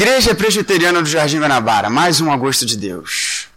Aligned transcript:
Igreja 0.00 0.34
Presbiteriana 0.34 1.02
do 1.02 1.06
Jardim 1.06 1.40
Guanabara, 1.40 1.90
mais 1.90 2.22
um 2.22 2.32
agosto 2.32 2.64
de 2.64 2.74
Deus. 2.74 3.48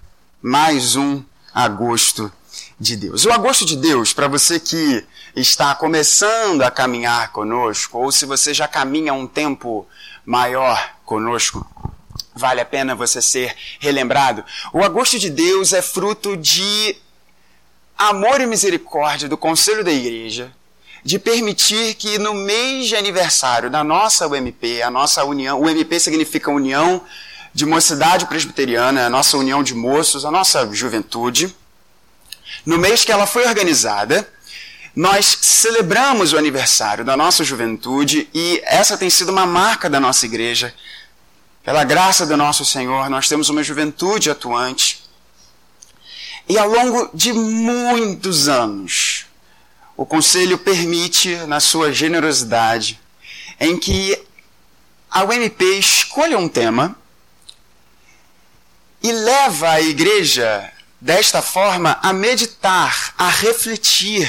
Mais 0.41 0.97
um 0.97 1.23
agosto 1.53 2.29
de 2.77 2.97
Deus. 2.97 3.23
O 3.23 3.31
agosto 3.31 3.65
de 3.65 3.77
Deus, 3.77 4.11
para 4.11 4.27
você 4.27 4.59
que 4.59 5.05
está 5.37 5.73
começando 5.73 6.61
a 6.61 6.69
caminhar 6.69 7.31
conosco, 7.31 7.97
ou 7.97 8.11
se 8.11 8.25
você 8.25 8.53
já 8.53 8.67
caminha 8.67 9.13
um 9.13 9.25
tempo 9.25 9.87
maior 10.25 10.95
conosco, 11.05 11.65
vale 12.35 12.59
a 12.59 12.65
pena 12.65 12.93
você 12.93 13.21
ser 13.21 13.55
relembrado. 13.79 14.43
O 14.73 14.83
agosto 14.83 15.17
de 15.17 15.29
Deus 15.29 15.71
é 15.71 15.81
fruto 15.81 16.35
de 16.35 16.97
amor 17.97 18.41
e 18.41 18.45
misericórdia 18.45 19.29
do 19.29 19.37
conselho 19.37 19.81
da 19.81 19.93
igreja, 19.93 20.51
de 21.03 21.19
permitir 21.19 21.95
que 21.95 22.17
no 22.17 22.33
mês 22.33 22.87
de 22.87 22.95
aniversário 22.95 23.69
da 23.69 23.83
nossa 23.83 24.27
UMP, 24.27 24.81
a 24.81 24.89
nossa 24.89 25.23
união, 25.25 25.61
UMP 25.61 25.99
significa 25.99 26.49
União 26.49 27.01
de 27.53 27.65
Mocidade 27.65 28.25
Presbiteriana, 28.25 29.05
a 29.05 29.09
nossa 29.09 29.37
união 29.37 29.61
de 29.61 29.75
moços, 29.75 30.25
a 30.25 30.31
nossa 30.31 30.67
juventude, 30.73 31.53
no 32.65 32.77
mês 32.77 33.03
que 33.03 33.11
ela 33.11 33.27
foi 33.27 33.45
organizada, 33.45 34.27
nós 34.95 35.37
celebramos 35.41 36.33
o 36.33 36.37
aniversário 36.37 37.03
da 37.03 37.17
nossa 37.17 37.43
juventude 37.43 38.29
e 38.33 38.61
essa 38.63 38.97
tem 38.97 39.09
sido 39.09 39.31
uma 39.31 39.45
marca 39.45 39.89
da 39.89 39.99
nossa 39.99 40.25
igreja. 40.25 40.73
Pela 41.63 41.83
graça 41.83 42.25
do 42.25 42.37
nosso 42.37 42.63
Senhor, 42.63 43.09
nós 43.09 43.27
temos 43.27 43.49
uma 43.49 43.63
juventude 43.63 44.29
atuante. 44.29 45.03
E 46.47 46.57
ao 46.57 46.69
longo 46.69 47.09
de 47.13 47.33
muitos 47.33 48.47
anos, 48.47 49.25
o 49.95 50.05
Conselho 50.05 50.57
permite, 50.57 51.35
na 51.47 51.59
sua 51.59 51.93
generosidade, 51.93 52.99
em 53.59 53.77
que 53.77 54.19
a 55.09 55.23
UMP 55.23 55.61
escolha 55.77 56.37
um 56.37 56.49
tema 56.49 56.95
e 59.01 59.11
leva 59.11 59.69
a 59.69 59.81
igreja, 59.81 60.71
desta 60.99 61.41
forma, 61.41 61.99
a 62.01 62.13
meditar, 62.13 63.13
a 63.17 63.29
refletir 63.29 64.27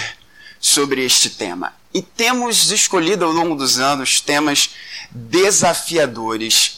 sobre 0.60 1.04
este 1.04 1.30
tema. 1.30 1.72
E 1.92 2.02
temos 2.02 2.70
escolhido 2.70 3.24
ao 3.24 3.30
longo 3.30 3.54
dos 3.54 3.78
anos 3.78 4.20
temas 4.20 4.70
desafiadores 5.10 6.73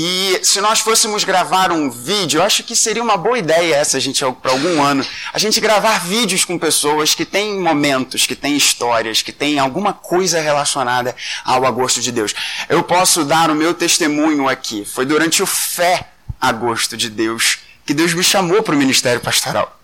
e 0.00 0.38
se 0.44 0.60
nós 0.60 0.78
fôssemos 0.78 1.24
gravar 1.24 1.72
um 1.72 1.90
vídeo, 1.90 2.38
eu 2.38 2.44
acho 2.44 2.62
que 2.62 2.76
seria 2.76 3.02
uma 3.02 3.16
boa 3.16 3.36
ideia 3.36 3.74
essa, 3.74 3.98
gente, 3.98 4.24
para 4.40 4.52
algum 4.52 4.80
ano, 4.80 5.04
a 5.32 5.40
gente 5.40 5.58
gravar 5.58 6.06
vídeos 6.06 6.44
com 6.44 6.56
pessoas 6.56 7.16
que 7.16 7.24
têm 7.24 7.58
momentos, 7.58 8.24
que 8.24 8.36
têm 8.36 8.56
histórias, 8.56 9.22
que 9.22 9.32
têm 9.32 9.58
alguma 9.58 9.92
coisa 9.92 10.40
relacionada 10.40 11.16
ao 11.44 11.66
agosto 11.66 12.00
de 12.00 12.12
Deus. 12.12 12.32
Eu 12.68 12.84
posso 12.84 13.24
dar 13.24 13.50
o 13.50 13.56
meu 13.56 13.74
testemunho 13.74 14.48
aqui. 14.48 14.84
Foi 14.84 15.04
durante 15.04 15.42
o 15.42 15.46
Fé 15.46 16.10
Agosto 16.40 16.96
de 16.96 17.10
Deus 17.10 17.58
que 17.84 17.92
Deus 17.92 18.14
me 18.14 18.22
chamou 18.22 18.62
para 18.62 18.76
o 18.76 18.78
ministério 18.78 19.20
pastoral. 19.20 19.80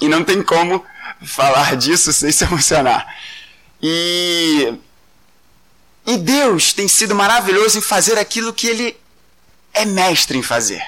E 0.00 0.06
não 0.06 0.22
tem 0.22 0.40
como 0.40 0.86
falar 1.20 1.74
disso 1.74 2.12
sem 2.12 2.30
se 2.30 2.44
emocionar. 2.44 3.12
E, 3.82 4.72
e 6.06 6.16
Deus 6.16 6.72
tem 6.72 6.86
sido 6.86 7.12
maravilhoso 7.12 7.78
em 7.78 7.82
fazer 7.82 8.16
aquilo 8.16 8.52
que 8.52 8.68
Ele 8.68 9.01
é 9.72 9.84
mestre 9.84 10.38
em 10.38 10.42
fazer, 10.42 10.84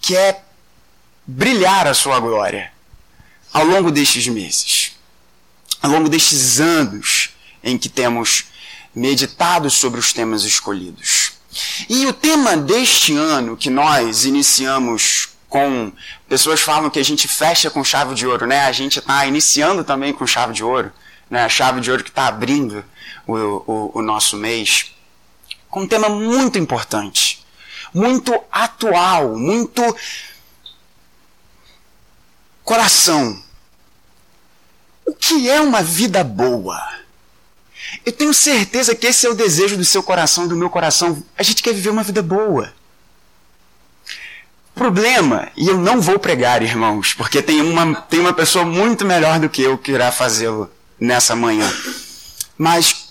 que 0.00 0.16
é 0.16 0.40
brilhar 1.26 1.86
a 1.86 1.94
sua 1.94 2.20
glória 2.20 2.72
ao 3.52 3.64
longo 3.64 3.90
destes 3.90 4.26
meses, 4.28 4.92
ao 5.82 5.90
longo 5.90 6.08
destes 6.08 6.60
anos 6.60 7.30
em 7.62 7.78
que 7.78 7.88
temos 7.88 8.44
meditado 8.94 9.70
sobre 9.70 9.98
os 9.98 10.12
temas 10.12 10.44
escolhidos. 10.44 11.32
E 11.88 12.06
o 12.06 12.12
tema 12.12 12.56
deste 12.56 13.14
ano 13.14 13.56
que 13.56 13.70
nós 13.70 14.24
iniciamos 14.24 15.28
com. 15.48 15.92
Pessoas 16.28 16.60
falam 16.60 16.90
que 16.90 16.98
a 16.98 17.04
gente 17.04 17.28
fecha 17.28 17.70
com 17.70 17.84
chave 17.84 18.14
de 18.14 18.26
ouro, 18.26 18.46
né? 18.46 18.66
A 18.66 18.72
gente 18.72 18.98
está 18.98 19.24
iniciando 19.24 19.84
também 19.84 20.12
com 20.12 20.26
chave 20.26 20.52
de 20.52 20.64
ouro, 20.64 20.92
né? 21.30 21.44
A 21.44 21.48
chave 21.48 21.80
de 21.80 21.90
ouro 21.90 22.02
que 22.02 22.10
está 22.10 22.26
abrindo 22.26 22.84
o, 23.26 23.34
o, 23.34 23.90
o 23.94 24.02
nosso 24.02 24.36
mês 24.36 24.94
com 25.74 25.80
um 25.80 25.88
tema 25.88 26.08
muito 26.08 26.56
importante, 26.56 27.33
muito 27.94 28.38
atual, 28.50 29.36
muito 29.36 29.96
coração. 32.64 33.40
O 35.06 35.14
que 35.14 35.48
é 35.48 35.60
uma 35.60 35.82
vida 35.82 36.24
boa? 36.24 36.80
Eu 38.04 38.12
tenho 38.12 38.34
certeza 38.34 38.94
que 38.94 39.06
esse 39.06 39.26
é 39.26 39.30
o 39.30 39.34
desejo 39.34 39.76
do 39.76 39.84
seu 39.84 40.02
coração, 40.02 40.48
do 40.48 40.56
meu 40.56 40.68
coração. 40.68 41.22
A 41.38 41.42
gente 41.42 41.62
quer 41.62 41.72
viver 41.72 41.90
uma 41.90 42.02
vida 42.02 42.22
boa. 42.22 42.72
Problema, 44.74 45.52
e 45.56 45.68
eu 45.68 45.78
não 45.78 46.00
vou 46.00 46.18
pregar, 46.18 46.60
irmãos, 46.60 47.14
porque 47.14 47.40
tem 47.40 47.60
uma, 47.60 47.94
tem 48.02 48.18
uma 48.18 48.32
pessoa 48.32 48.64
muito 48.64 49.04
melhor 49.04 49.38
do 49.38 49.48
que 49.48 49.62
eu 49.62 49.78
que 49.78 49.92
irá 49.92 50.10
fazê-lo 50.10 50.68
nessa 50.98 51.36
manhã. 51.36 51.72
Mas 52.58 53.03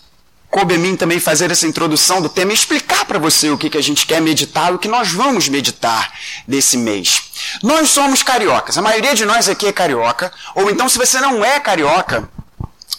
coube 0.54 0.76
a 0.76 0.78
mim 0.78 0.96
também 0.96 1.20
fazer 1.20 1.50
essa 1.50 1.66
introdução 1.66 2.22
do 2.22 2.30
tema 2.30 2.52
e 2.52 2.54
explicar 2.54 3.06
para 3.06 3.18
você 3.18 3.50
o 3.50 3.58
que, 3.58 3.72
que 3.72 3.78
a 3.78 3.82
gente 3.82 4.06
quer 4.06 4.22
meditar, 4.22 4.72
o 4.72 4.78
que 4.78 4.88
nós 4.88 5.12
vamos 5.12 5.50
meditar 5.50 6.14
desse 6.48 6.78
mês. 6.78 7.24
Nós 7.64 7.90
somos 7.90 8.22
cariocas, 8.22 8.78
a 8.78 8.82
maioria 8.84 9.16
de 9.16 9.26
nós 9.26 9.50
aqui 9.50 9.66
é 9.66 9.74
carioca, 9.74 10.32
ou 10.54 10.70
então 10.70 10.88
se 10.88 11.00
você 11.00 11.20
não 11.20 11.44
é 11.44 11.60
carioca, 11.60 12.30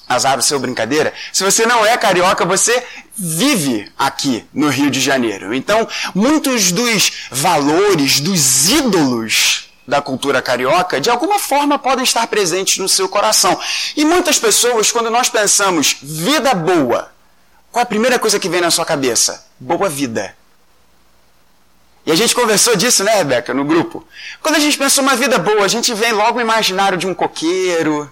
azar 0.08 0.36
o 0.36 0.42
seu 0.42 0.58
brincadeira, 0.58 1.14
se 1.32 1.44
você 1.44 1.64
não 1.64 1.86
é 1.86 1.96
carioca, 1.96 2.44
você 2.44 2.84
vive 3.16 3.88
aqui 3.96 4.44
no 4.52 4.68
Rio 4.68 4.90
de 4.90 5.00
Janeiro. 5.00 5.54
Então, 5.54 5.86
muitos 6.12 6.72
dos 6.72 7.28
valores, 7.30 8.18
dos 8.18 8.68
ídolos 8.68 9.70
da 9.86 10.02
cultura 10.02 10.42
carioca, 10.42 11.00
de 11.00 11.08
alguma 11.08 11.38
forma 11.38 11.78
podem 11.78 12.02
estar 12.02 12.26
presentes 12.26 12.78
no 12.78 12.88
seu 12.88 13.08
coração. 13.08 13.56
E 13.96 14.04
muitas 14.04 14.40
pessoas, 14.40 14.90
quando 14.90 15.08
nós 15.08 15.28
pensamos 15.28 15.94
vida 16.02 16.52
boa, 16.52 17.13
qual 17.74 17.82
a 17.82 17.86
primeira 17.86 18.20
coisa 18.20 18.38
que 18.38 18.48
vem 18.48 18.60
na 18.60 18.70
sua 18.70 18.84
cabeça? 18.84 19.44
Boa 19.58 19.88
vida. 19.88 20.32
E 22.06 22.12
a 22.12 22.14
gente 22.14 22.32
conversou 22.32 22.76
disso, 22.76 23.02
né, 23.02 23.16
Rebeca, 23.16 23.52
no 23.52 23.64
grupo. 23.64 24.06
Quando 24.40 24.54
a 24.54 24.60
gente 24.60 24.78
pensa 24.78 25.02
uma 25.02 25.16
vida 25.16 25.40
boa, 25.40 25.64
a 25.64 25.66
gente 25.66 25.92
vem 25.92 26.12
logo 26.12 26.38
o 26.38 26.40
imaginário 26.40 26.96
de 26.96 27.04
um 27.04 27.12
coqueiro, 27.12 28.08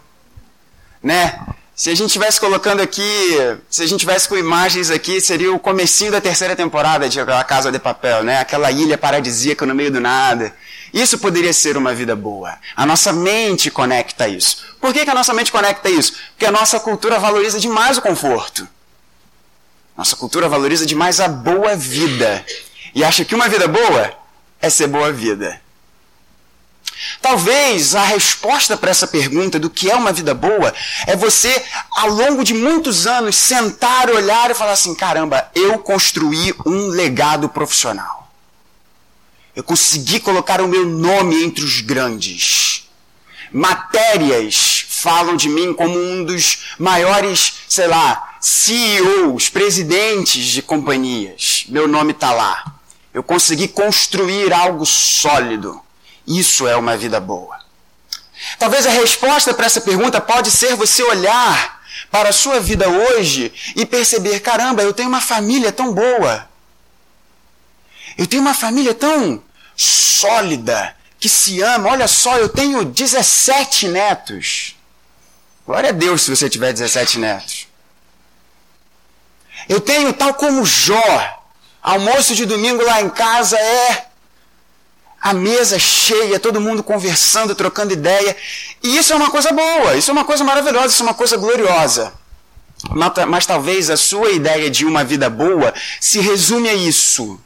né? 1.00 1.38
Se 1.76 1.90
a 1.90 1.94
gente 1.94 2.08
estivesse 2.08 2.40
colocando 2.40 2.80
aqui, 2.80 3.38
se 3.70 3.84
a 3.84 3.86
gente 3.86 4.00
tivesse 4.00 4.28
com 4.28 4.36
imagens 4.36 4.90
aqui, 4.90 5.20
seria 5.20 5.54
o 5.54 5.60
comecinho 5.60 6.10
da 6.10 6.20
terceira 6.20 6.56
temporada 6.56 7.08
de 7.08 7.20
aquela 7.20 7.44
Casa 7.44 7.70
de 7.70 7.78
Papel, 7.78 8.24
né? 8.24 8.40
Aquela 8.40 8.68
ilha 8.72 8.98
paradisíaca 8.98 9.64
no 9.64 9.76
meio 9.76 9.92
do 9.92 10.00
nada. 10.00 10.52
Isso 10.92 11.18
poderia 11.18 11.52
ser 11.52 11.76
uma 11.76 11.94
vida 11.94 12.16
boa. 12.16 12.58
A 12.74 12.84
nossa 12.84 13.12
mente 13.12 13.70
conecta 13.70 14.26
isso. 14.26 14.56
Por 14.80 14.92
que, 14.92 15.04
que 15.04 15.10
a 15.10 15.14
nossa 15.14 15.32
mente 15.32 15.52
conecta 15.52 15.88
isso? 15.88 16.14
Porque 16.32 16.46
a 16.46 16.50
nossa 16.50 16.80
cultura 16.80 17.20
valoriza 17.20 17.60
demais 17.60 17.96
o 17.96 18.02
conforto. 18.02 18.66
Nossa 19.96 20.16
cultura 20.16 20.48
valoriza 20.48 20.86
demais 20.86 21.20
a 21.20 21.28
boa 21.28 21.76
vida 21.76 22.44
e 22.94 23.04
acha 23.04 23.24
que 23.24 23.34
uma 23.34 23.48
vida 23.48 23.68
boa 23.68 24.12
é 24.60 24.70
ser 24.70 24.86
boa 24.86 25.12
vida. 25.12 25.60
Talvez 27.20 27.94
a 27.94 28.04
resposta 28.04 28.76
para 28.76 28.90
essa 28.90 29.06
pergunta 29.06 29.58
do 29.58 29.70
que 29.70 29.90
é 29.90 29.94
uma 29.94 30.12
vida 30.12 30.34
boa 30.34 30.72
é 31.06 31.16
você, 31.16 31.64
ao 31.90 32.08
longo 32.08 32.44
de 32.44 32.54
muitos 32.54 33.06
anos, 33.06 33.36
sentar, 33.36 34.08
olhar 34.10 34.50
e 34.50 34.54
falar 34.54 34.72
assim: 34.72 34.94
caramba, 34.94 35.50
eu 35.54 35.78
construí 35.78 36.54
um 36.64 36.88
legado 36.88 37.48
profissional. 37.48 38.30
Eu 39.54 39.62
consegui 39.62 40.20
colocar 40.20 40.60
o 40.60 40.68
meu 40.68 40.86
nome 40.86 41.44
entre 41.44 41.64
os 41.64 41.80
grandes. 41.80 42.88
Matérias 43.52 44.81
falam 45.02 45.36
de 45.36 45.48
mim 45.48 45.74
como 45.74 45.98
um 45.98 46.24
dos 46.24 46.76
maiores, 46.78 47.54
sei 47.68 47.86
lá, 47.86 48.36
CEOs, 48.40 49.48
presidentes 49.48 50.46
de 50.46 50.62
companhias. 50.62 51.64
Meu 51.68 51.86
nome 51.86 52.12
está 52.12 52.32
lá. 52.32 52.74
Eu 53.12 53.22
consegui 53.22 53.68
construir 53.68 54.52
algo 54.52 54.86
sólido. 54.86 55.80
Isso 56.26 56.66
é 56.66 56.76
uma 56.76 56.96
vida 56.96 57.20
boa. 57.20 57.58
Talvez 58.58 58.86
a 58.86 58.90
resposta 58.90 59.52
para 59.52 59.66
essa 59.66 59.80
pergunta 59.80 60.20
pode 60.20 60.50
ser 60.50 60.74
você 60.74 61.02
olhar 61.02 61.82
para 62.10 62.30
a 62.30 62.32
sua 62.32 62.60
vida 62.60 62.88
hoje 62.88 63.52
e 63.76 63.84
perceber: 63.84 64.40
caramba, 64.40 64.82
eu 64.82 64.92
tenho 64.92 65.08
uma 65.08 65.20
família 65.20 65.70
tão 65.72 65.92
boa. 65.92 66.48
Eu 68.16 68.26
tenho 68.26 68.42
uma 68.42 68.54
família 68.54 68.94
tão 68.94 69.42
sólida, 69.76 70.94
que 71.18 71.28
se 71.28 71.62
ama. 71.62 71.90
Olha 71.90 72.08
só, 72.08 72.36
eu 72.36 72.48
tenho 72.48 72.84
17 72.84 73.88
netos. 73.88 74.76
Glória 75.66 75.90
a 75.90 75.92
Deus 75.92 76.22
se 76.22 76.30
você 76.34 76.48
tiver 76.48 76.72
17 76.72 77.18
netos. 77.18 77.68
Eu 79.68 79.80
tenho 79.80 80.12
tal 80.12 80.34
como 80.34 80.64
Jó. 80.64 81.38
Almoço 81.82 82.34
de 82.34 82.46
domingo 82.46 82.82
lá 82.84 83.00
em 83.00 83.08
casa 83.08 83.56
é 83.58 84.06
a 85.20 85.32
mesa 85.32 85.78
cheia, 85.78 86.40
todo 86.40 86.60
mundo 86.60 86.82
conversando, 86.82 87.54
trocando 87.54 87.92
ideia. 87.92 88.36
E 88.82 88.96
isso 88.96 89.12
é 89.12 89.16
uma 89.16 89.30
coisa 89.30 89.52
boa, 89.52 89.96
isso 89.96 90.10
é 90.10 90.12
uma 90.12 90.24
coisa 90.24 90.42
maravilhosa, 90.42 90.88
isso 90.88 91.02
é 91.02 91.06
uma 91.06 91.14
coisa 91.14 91.36
gloriosa. 91.36 92.12
Mas, 92.90 93.12
mas 93.28 93.46
talvez 93.46 93.90
a 93.90 93.96
sua 93.96 94.30
ideia 94.30 94.68
de 94.68 94.84
uma 94.84 95.04
vida 95.04 95.30
boa 95.30 95.72
se 96.00 96.20
resume 96.20 96.68
a 96.68 96.74
isso. 96.74 97.40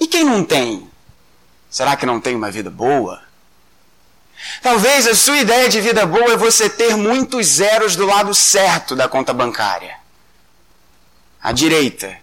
E 0.00 0.06
quem 0.06 0.24
não 0.24 0.42
tem? 0.42 0.90
Será 1.70 1.94
que 1.96 2.06
não 2.06 2.20
tem 2.20 2.34
uma 2.34 2.50
vida 2.50 2.70
boa? 2.70 3.25
Talvez 4.62 5.06
a 5.06 5.14
sua 5.14 5.38
ideia 5.38 5.68
de 5.68 5.80
vida 5.80 6.04
boa 6.06 6.32
é 6.32 6.36
você 6.36 6.68
ter 6.68 6.96
muitos 6.96 7.46
zeros 7.46 7.96
do 7.96 8.06
lado 8.06 8.34
certo 8.34 8.94
da 8.94 9.08
conta 9.08 9.32
bancária, 9.32 9.96
à 11.42 11.52
direita. 11.52 12.16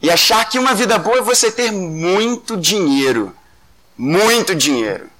E 0.00 0.10
achar 0.10 0.48
que 0.48 0.58
uma 0.58 0.74
vida 0.74 0.98
boa 0.98 1.18
é 1.18 1.22
você 1.22 1.50
ter 1.50 1.70
muito 1.70 2.56
dinheiro. 2.56 3.34
Muito 3.96 4.54
dinheiro. 4.54 5.10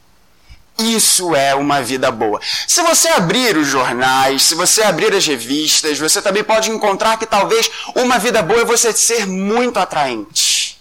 Isso 0.78 1.34
é 1.34 1.54
uma 1.54 1.80
vida 1.82 2.10
boa. 2.10 2.38
Se 2.66 2.82
você 2.82 3.08
abrir 3.08 3.56
os 3.56 3.66
jornais, 3.66 4.42
se 4.42 4.54
você 4.54 4.82
abrir 4.82 5.14
as 5.14 5.26
revistas, 5.26 5.98
você 5.98 6.20
também 6.20 6.44
pode 6.44 6.70
encontrar 6.70 7.18
que 7.18 7.24
talvez 7.24 7.70
uma 7.94 8.18
vida 8.18 8.42
boa 8.42 8.60
é 8.60 8.64
você 8.64 8.92
ser 8.92 9.26
muito 9.26 9.78
atraente. 9.78 10.78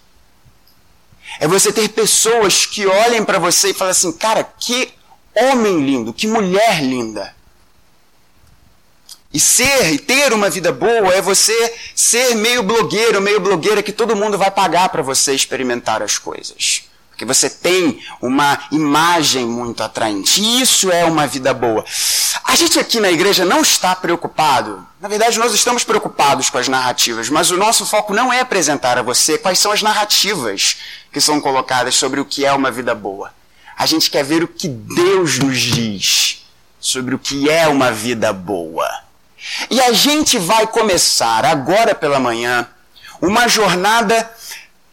É 1.39 1.47
você 1.47 1.71
ter 1.71 1.89
pessoas 1.89 2.65
que 2.65 2.85
olhem 2.85 3.23
para 3.23 3.39
você 3.39 3.69
e 3.69 3.73
falem 3.73 3.91
assim: 3.91 4.11
cara, 4.11 4.43
que 4.43 4.93
homem 5.35 5.85
lindo, 5.85 6.13
que 6.13 6.27
mulher 6.27 6.81
linda. 6.81 7.35
E 9.33 9.39
ser 9.39 9.91
e 9.91 9.99
ter 9.99 10.31
uma 10.31 10.49
vida 10.49 10.71
boa 10.71 11.13
é 11.13 11.21
você 11.21 11.73
ser 11.93 12.35
meio 12.35 12.63
blogueiro, 12.63 13.21
meio 13.21 13.39
blogueira 13.41 13.83
que 13.83 13.91
todo 13.91 14.15
mundo 14.15 14.37
vai 14.37 14.49
pagar 14.49 14.87
para 14.89 15.01
você 15.01 15.33
experimentar 15.33 16.01
as 16.01 16.17
coisas. 16.17 16.83
Porque 17.09 17.25
você 17.25 17.49
tem 17.49 18.01
uma 18.21 18.57
imagem 18.71 19.45
muito 19.45 19.83
atraente. 19.83 20.41
E 20.41 20.61
isso 20.61 20.91
é 20.91 21.05
uma 21.05 21.25
vida 21.25 21.53
boa. 21.53 21.83
A 22.43 22.55
gente 22.55 22.77
aqui 22.77 22.99
na 22.99 23.11
igreja 23.11 23.43
não 23.45 23.61
está 23.61 23.95
preocupado. 23.95 24.85
Na 25.01 25.07
verdade, 25.07 25.39
nós 25.39 25.53
estamos 25.53 25.83
preocupados 25.83 26.49
com 26.49 26.57
as 26.57 26.67
narrativas, 26.67 27.29
mas 27.29 27.51
o 27.51 27.57
nosso 27.57 27.85
foco 27.85 28.13
não 28.13 28.31
é 28.31 28.39
apresentar 28.39 28.97
a 28.97 29.01
você 29.01 29.37
quais 29.37 29.59
são 29.59 29.71
as 29.71 29.81
narrativas 29.81 30.77
que 31.11 31.21
são 31.21 31.39
colocadas 31.39 31.95
sobre 31.95 32.19
o 32.19 32.25
que 32.25 32.45
é 32.45 32.51
uma 32.51 32.69
vida 32.69 32.93
boa. 32.93 33.33
A 33.77 33.85
gente 33.85 34.09
quer 34.09 34.23
ver 34.23 34.43
o 34.43 34.47
que 34.47 34.67
Deus 34.67 35.37
nos 35.39 35.59
diz 35.59 36.45
sobre 36.79 37.15
o 37.15 37.19
que 37.19 37.49
é 37.49 37.67
uma 37.67 37.91
vida 37.91 38.31
boa. 38.31 38.89
E 39.69 39.81
a 39.81 39.91
gente 39.91 40.37
vai 40.37 40.65
começar 40.67 41.45
agora 41.45 41.93
pela 41.93 42.19
manhã 42.19 42.67
uma 43.21 43.47
jornada 43.47 44.31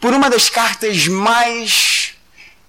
por 0.01 0.13
uma 0.13 0.29
das 0.29 0.51
cartas 0.51 1.07
mais 1.07 2.15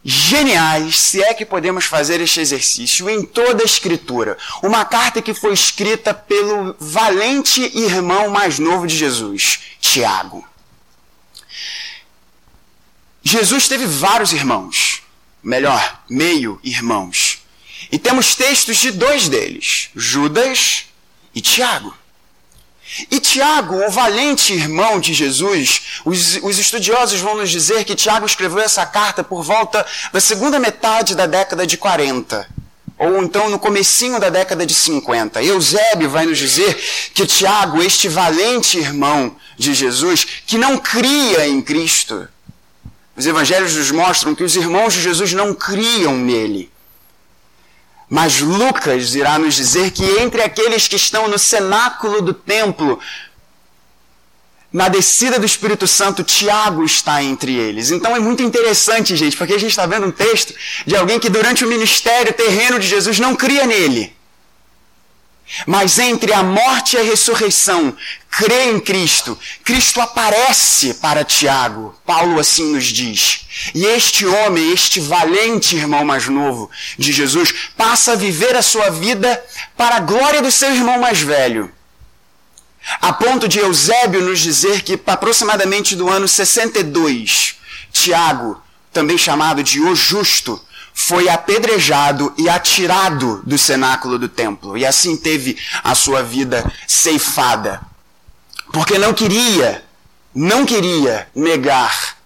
geniais, 0.04 1.00
se 1.00 1.24
é 1.24 1.34
que 1.34 1.46
podemos 1.46 1.86
fazer 1.86 2.20
este 2.20 2.42
exercício, 2.42 3.10
em 3.10 3.26
toda 3.26 3.64
a 3.64 3.66
Escritura. 3.66 4.38
Uma 4.62 4.84
carta 4.84 5.22
que 5.22 5.34
foi 5.34 5.54
escrita 5.54 6.14
pelo 6.14 6.76
valente 6.80 7.62
irmão 7.78 8.30
mais 8.30 8.60
novo 8.60 8.86
de 8.86 8.98
Jesus, 8.98 9.62
Tiago. 9.80 10.46
Jesus 13.24 13.70
teve 13.70 13.86
vários 13.86 14.34
irmãos, 14.34 14.93
melhor, 15.44 16.04
meio 16.10 16.60
irmãos. 16.64 17.40
E 17.92 18.00
temos 18.00 18.36
textos 18.36 18.78
de 18.78 18.92
dois 18.92 19.28
deles, 19.28 19.90
Judas 19.96 20.86
e 21.36 21.42
Tiago. 21.42 21.94
E 23.10 23.20
Tiago, 23.20 23.76
o 23.86 23.90
valente 23.90 24.54
irmão 24.54 25.00
de 25.00 25.14
Jesus, 25.14 25.82
os, 26.06 26.36
os, 26.44 26.60
estudiosos 26.60 27.20
vão 27.20 27.38
nos 27.38 27.50
dizer 27.50 27.84
que 27.86 27.96
Tiago 27.96 28.26
escreveu 28.26 28.60
essa 28.60 28.86
carta 28.86 29.24
por 29.24 29.44
volta 29.44 29.86
da 30.12 30.22
segunda 30.22 30.60
metade 30.60 31.16
da 31.16 31.26
década 31.26 31.66
de 31.66 31.76
40, 31.76 32.48
ou 33.00 33.24
então 33.24 33.50
no 33.50 33.58
comecinho 33.58 34.20
da 34.20 34.30
década 34.30 34.66
de 34.66 34.76
50. 34.76 35.42
Eusébio 35.42 36.10
vai 36.10 36.26
nos 36.26 36.38
dizer 36.38 36.76
que 37.16 37.26
Tiago, 37.26 37.82
este 37.82 38.08
valente 38.08 38.78
irmão 38.78 39.36
de 39.58 39.74
Jesus, 39.74 40.26
que 40.46 40.58
não 40.58 40.78
cria 40.78 41.48
em 41.48 41.62
Cristo, 41.62 42.28
os 43.16 43.26
evangelhos 43.26 43.76
nos 43.76 43.92
mostram 43.92 44.34
que 44.34 44.44
os 44.44 44.56
irmãos 44.56 44.94
de 44.94 45.02
Jesus 45.02 45.34
não 45.34 45.54
criam 45.54 46.16
nele. 46.16 46.72
Mas 48.10 48.42
Lucas 48.42 49.16
irá 49.16 49.38
nos 49.40 49.56
dizer 49.56 49.92
que 49.92 50.04
entre 50.20 50.42
aqueles 50.42 50.88
que 50.88 50.96
estão 50.96 51.28
no 51.28 51.38
cenáculo 51.38 52.22
do 52.22 52.34
templo, 52.34 53.00
na 54.72 54.90
descida 54.90 55.40
do 55.40 55.46
Espírito 55.46 55.88
Santo, 55.88 56.24
Tiago 56.24 56.84
está 56.84 57.24
entre 57.24 57.54
eles. 57.56 57.92
Então 57.92 58.16
é 58.16 58.20
muito 58.20 58.42
interessante, 58.42 59.16
gente, 59.16 59.38
porque 59.38 59.54
a 59.54 59.60
gente 59.60 59.70
está 59.70 59.86
vendo 59.86 60.08
um 60.08 60.12
texto 60.12 60.54
de 60.86 60.96
alguém 60.96 61.20
que 61.20 61.30
durante 61.30 61.64
o 61.64 61.68
ministério 61.68 62.34
terreno 62.34 62.80
de 62.80 62.88
Jesus 62.88 63.20
não 63.20 63.36
cria 63.36 63.66
nele. 63.68 64.16
Mas 65.68 66.00
entre 66.00 66.34
a 66.34 66.44
morte 66.44 66.96
e 66.96 67.00
a 67.00 67.04
ressurreição, 67.04 67.96
crê 68.30 68.72
em 68.72 68.80
Cristo. 68.80 69.38
Cristo 69.64 70.02
aparece 70.02 70.96
para 70.96 71.24
Tiago. 71.24 71.96
Paulo 72.06 72.40
assim 72.40 72.74
nos 72.74 72.86
diz. 72.86 73.46
E 73.74 73.86
este 73.86 74.26
homem, 74.26 74.72
este 74.72 75.00
valente 75.00 75.76
irmão 75.76 76.04
mais 76.04 76.28
novo 76.28 76.70
de 76.98 77.12
Jesus, 77.12 77.54
passa 77.78 78.14
a 78.14 78.16
viver 78.16 78.56
a 78.56 78.62
sua 78.62 78.90
vida 78.90 79.44
para 79.78 79.98
a 79.98 80.00
glória 80.00 80.42
do 80.42 80.52
seu 80.52 80.74
irmão 80.74 81.00
mais 81.00 81.22
velho. 81.22 81.72
A 83.02 83.14
ponto 83.14 83.48
de 83.48 83.60
Eusébio 83.60 84.22
nos 84.22 84.40
dizer 84.40 84.82
que 84.82 85.00
aproximadamente 85.08 85.96
do 85.96 86.10
ano 86.10 86.28
62, 86.28 87.56
Tiago, 87.92 88.62
também 88.92 89.18
chamado 89.18 89.64
de 89.64 89.80
o 89.80 89.96
Justo, 89.96 90.60
foi 90.94 91.28
apedrejado 91.28 92.34
e 92.38 92.48
atirado 92.48 93.42
do 93.46 93.58
cenáculo 93.58 94.20
do 94.20 94.30
templo. 94.30 94.78
E 94.78 94.86
assim 94.86 95.18
teve 95.18 95.58
a 95.84 95.96
sua 95.96 96.22
vida 96.22 96.64
ceifada. 96.88 97.82
Porque 98.72 98.98
não 98.98 99.14
queria, 99.14 99.84
não 100.34 100.66
queria 100.66 101.28
negar 101.36 102.18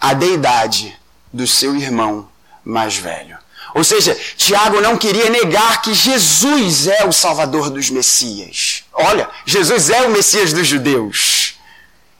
a 0.00 0.14
deidade 0.14 0.96
do 1.32 1.46
seu 1.46 1.76
irmão 1.76 2.28
mais 2.64 2.96
velho. 2.96 3.36
Ou 3.74 3.84
seja, 3.84 4.16
Tiago 4.36 4.80
não 4.80 4.96
queria 4.96 5.28
negar 5.28 5.82
que 5.82 5.92
Jesus 5.92 6.86
é 6.86 7.04
o 7.04 7.12
Salvador 7.12 7.68
dos 7.68 7.90
Messias. 7.90 8.84
Olha, 8.92 9.28
Jesus 9.44 9.90
é 9.90 10.02
o 10.02 10.10
Messias 10.10 10.52
dos 10.52 10.66
judeus 10.66 11.55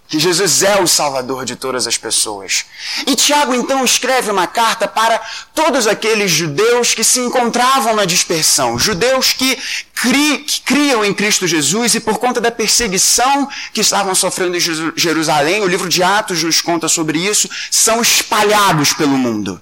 que 0.09 0.19
Jesus 0.19 0.63
é 0.63 0.81
o 0.81 0.87
Salvador 0.87 1.45
de 1.45 1.57
todas 1.57 1.87
as 1.87 1.97
pessoas. 1.97 2.65
E 3.07 3.17
Tiago 3.17 3.55
então 3.55 3.85
escreve 3.85 4.31
uma 4.31 4.47
carta 4.47 4.87
para 4.87 5.21
todos 5.55 5.87
aqueles 5.87 6.31
judeus 6.31 6.95
que 6.95 7.03
se 7.03 7.21
encontravam 7.21 7.95
na 7.95 8.05
dispersão, 8.05 8.79
judeus 8.79 9.33
que, 9.33 9.59
cri, 9.95 10.39
que 10.39 10.61
criam 10.61 11.05
em 11.05 11.13
Cristo 11.13 11.47
Jesus 11.47 11.95
e 11.95 12.01
por 12.01 12.19
conta 12.19 12.41
da 12.41 12.51
perseguição 12.51 13.49
que 13.73 13.81
estavam 13.81 14.15
sofrendo 14.15 14.57
em 14.57 14.61
Jerusalém, 14.97 15.63
o 15.63 15.69
livro 15.69 15.89
de 15.89 16.03
Atos 16.03 16.43
nos 16.43 16.61
conta 16.61 16.89
sobre 16.89 17.19
isso, 17.19 17.49
são 17.71 18.01
espalhados 18.01 18.93
pelo 18.93 19.19
mundo. 19.19 19.61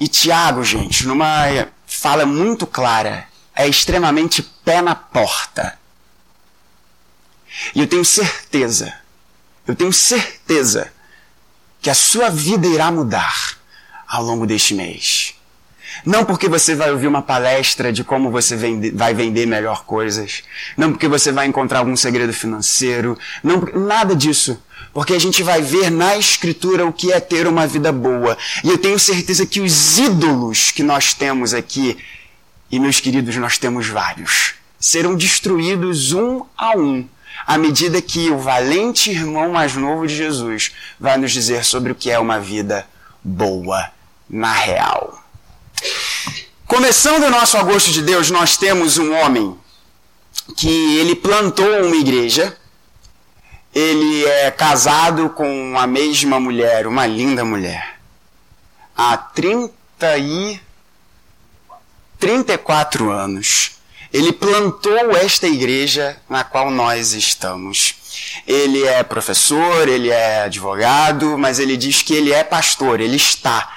E 0.00 0.08
Tiago, 0.08 0.64
gente, 0.64 1.06
numa 1.06 1.68
fala 1.86 2.26
muito 2.26 2.66
clara, 2.66 3.28
é 3.54 3.68
extremamente 3.68 4.42
pé 4.42 4.82
na 4.82 4.94
porta 4.94 5.78
e 7.74 7.80
eu 7.80 7.86
tenho 7.86 8.04
certeza, 8.04 8.92
eu 9.66 9.74
tenho 9.74 9.92
certeza 9.92 10.92
que 11.80 11.90
a 11.90 11.94
sua 11.94 12.30
vida 12.30 12.66
irá 12.66 12.90
mudar 12.90 13.58
ao 14.06 14.22
longo 14.22 14.46
deste 14.46 14.74
mês. 14.74 15.34
Não 16.04 16.24
porque 16.24 16.48
você 16.48 16.74
vai 16.74 16.90
ouvir 16.90 17.06
uma 17.06 17.22
palestra 17.22 17.92
de 17.92 18.02
como 18.02 18.30
você 18.30 18.56
vende, 18.56 18.90
vai 18.90 19.14
vender 19.14 19.46
melhor 19.46 19.84
coisas, 19.84 20.42
não 20.76 20.90
porque 20.90 21.06
você 21.06 21.30
vai 21.30 21.46
encontrar 21.46 21.80
algum 21.80 21.96
segredo 21.96 22.32
financeiro, 22.32 23.18
não 23.42 23.60
nada 23.60 24.16
disso. 24.16 24.60
Porque 24.92 25.12
a 25.12 25.18
gente 25.18 25.42
vai 25.42 25.60
ver 25.60 25.90
na 25.90 26.16
Escritura 26.16 26.86
o 26.86 26.92
que 26.92 27.12
é 27.12 27.18
ter 27.18 27.46
uma 27.46 27.66
vida 27.66 27.90
boa. 27.90 28.38
E 28.62 28.68
eu 28.68 28.78
tenho 28.78 28.98
certeza 28.98 29.44
que 29.44 29.60
os 29.60 29.98
ídolos 29.98 30.70
que 30.70 30.82
nós 30.82 31.12
temos 31.12 31.52
aqui, 31.52 31.96
e 32.70 32.78
meus 32.78 33.00
queridos, 33.00 33.34
nós 33.36 33.58
temos 33.58 33.88
vários, 33.88 34.54
serão 34.78 35.16
destruídos 35.16 36.12
um 36.12 36.44
a 36.56 36.76
um 36.76 37.08
à 37.46 37.58
medida 37.58 38.00
que 38.00 38.30
o 38.30 38.38
valente 38.38 39.10
irmão 39.10 39.52
mais 39.52 39.74
novo 39.74 40.06
de 40.06 40.14
Jesus 40.14 40.72
vai 40.98 41.16
nos 41.16 41.32
dizer 41.32 41.64
sobre 41.64 41.92
o 41.92 41.94
que 41.94 42.10
é 42.10 42.18
uma 42.18 42.38
vida 42.38 42.86
boa 43.22 43.90
na 44.28 44.52
real. 44.52 45.22
Começando 46.66 47.24
o 47.24 47.30
nosso 47.30 47.56
agosto 47.56 47.90
de 47.90 48.02
Deus, 48.02 48.30
nós 48.30 48.56
temos 48.56 48.98
um 48.98 49.12
homem 49.14 49.56
que 50.56 50.98
ele 50.98 51.14
plantou 51.14 51.84
uma 51.84 51.96
igreja. 51.96 52.56
Ele 53.74 54.24
é 54.24 54.50
casado 54.50 55.30
com 55.30 55.78
a 55.78 55.86
mesma 55.86 56.38
mulher, 56.38 56.86
uma 56.86 57.06
linda 57.06 57.44
mulher, 57.44 57.98
há 58.96 59.16
30 59.16 59.72
e 60.18 60.60
34 62.18 63.10
anos. 63.10 63.73
Ele 64.14 64.32
plantou 64.32 65.10
esta 65.16 65.48
igreja 65.48 66.16
na 66.30 66.44
qual 66.44 66.70
nós 66.70 67.14
estamos. 67.14 67.96
Ele 68.46 68.84
é 68.84 69.02
professor, 69.02 69.88
ele 69.88 70.08
é 70.08 70.42
advogado, 70.44 71.36
mas 71.36 71.58
ele 71.58 71.76
diz 71.76 72.00
que 72.00 72.14
ele 72.14 72.32
é 72.32 72.44
pastor, 72.44 73.00
ele 73.00 73.16
está 73.16 73.68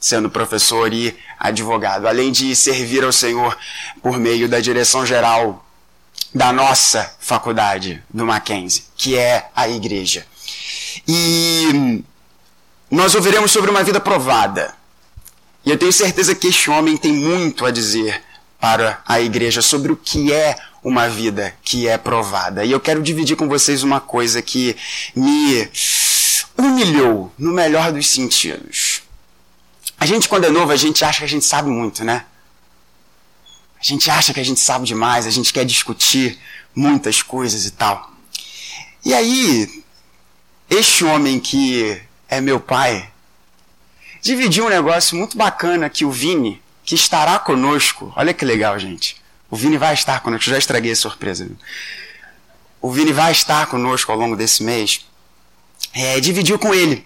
sendo 0.00 0.28
professor 0.28 0.92
e 0.92 1.16
advogado, 1.38 2.08
além 2.08 2.32
de 2.32 2.56
servir 2.56 3.04
ao 3.04 3.12
Senhor 3.12 3.56
por 4.02 4.18
meio 4.18 4.48
da 4.48 4.58
direção 4.58 5.06
geral 5.06 5.64
da 6.34 6.52
nossa 6.52 7.14
faculdade 7.20 8.02
do 8.10 8.26
Mackenzie, 8.26 8.82
que 8.96 9.16
é 9.16 9.46
a 9.54 9.68
igreja. 9.68 10.26
E 11.06 12.02
nós 12.90 13.14
ouviremos 13.14 13.52
sobre 13.52 13.70
uma 13.70 13.84
vida 13.84 14.00
provada. 14.00 14.74
E 15.64 15.70
eu 15.70 15.78
tenho 15.78 15.92
certeza 15.92 16.34
que 16.34 16.48
este 16.48 16.70
homem 16.70 16.96
tem 16.96 17.12
muito 17.12 17.64
a 17.64 17.70
dizer 17.70 18.25
para 18.60 19.00
a 19.06 19.20
igreja 19.20 19.62
sobre 19.62 19.92
o 19.92 19.96
que 19.96 20.32
é 20.32 20.56
uma 20.82 21.08
vida 21.08 21.54
que 21.62 21.88
é 21.88 21.98
provada. 21.98 22.64
E 22.64 22.70
eu 22.70 22.80
quero 22.80 23.02
dividir 23.02 23.36
com 23.36 23.48
vocês 23.48 23.82
uma 23.82 24.00
coisa 24.00 24.40
que 24.40 24.76
me 25.14 25.68
humilhou 26.56 27.32
no 27.38 27.52
melhor 27.52 27.92
dos 27.92 28.06
sentidos. 28.06 29.02
A 29.98 30.06
gente, 30.06 30.28
quando 30.28 30.44
é 30.44 30.50
novo, 30.50 30.72
a 30.72 30.76
gente 30.76 31.04
acha 31.04 31.18
que 31.18 31.24
a 31.24 31.28
gente 31.28 31.44
sabe 31.44 31.68
muito, 31.68 32.04
né? 32.04 32.24
A 33.80 33.84
gente 33.84 34.10
acha 34.10 34.32
que 34.32 34.40
a 34.40 34.44
gente 34.44 34.60
sabe 34.60 34.86
demais, 34.86 35.26
a 35.26 35.30
gente 35.30 35.52
quer 35.52 35.64
discutir 35.64 36.38
muitas 36.74 37.22
coisas 37.22 37.66
e 37.66 37.70
tal. 37.70 38.10
E 39.04 39.14
aí, 39.14 39.84
este 40.68 41.04
homem 41.04 41.38
que 41.38 42.00
é 42.28 42.40
meu 42.40 42.58
pai 42.58 43.08
dividiu 44.20 44.66
um 44.66 44.68
negócio 44.68 45.16
muito 45.16 45.36
bacana 45.36 45.88
que 45.88 46.04
o 46.04 46.10
Vini, 46.10 46.60
que 46.86 46.94
estará 46.94 47.38
conosco, 47.40 48.12
olha 48.16 48.32
que 48.32 48.44
legal, 48.44 48.78
gente. 48.78 49.16
O 49.50 49.56
Vini 49.56 49.76
vai 49.76 49.92
estar 49.92 50.20
conosco, 50.20 50.48
já 50.48 50.56
estraguei 50.56 50.92
a 50.92 50.96
surpresa. 50.96 51.50
O 52.80 52.92
Vini 52.92 53.12
vai 53.12 53.32
estar 53.32 53.66
conosco 53.66 54.12
ao 54.12 54.16
longo 54.16 54.36
desse 54.36 54.62
mês. 54.62 55.04
É, 55.92 56.20
dividiu 56.20 56.58
com 56.58 56.72
ele 56.72 57.04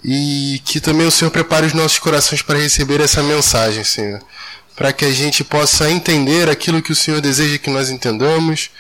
e 0.04 0.60
que 0.66 0.80
também 0.80 1.06
o 1.06 1.12
Senhor 1.12 1.30
prepare 1.30 1.68
os 1.68 1.74
nossos 1.74 2.00
corações 2.00 2.42
para 2.42 2.58
receber 2.58 3.02
essa 3.02 3.22
mensagem, 3.22 3.84
Senhor. 3.84 4.20
Para 4.76 4.92
que 4.92 5.06
a 5.06 5.12
gente 5.12 5.44
possa 5.44 5.92
entender 5.92 6.50
aquilo 6.50 6.82
que 6.82 6.92
o 6.92 6.96
Senhor 6.96 7.22
deseja 7.22 7.60
que 7.60 7.70
nós 7.70 7.92
entendamos, 7.92 8.72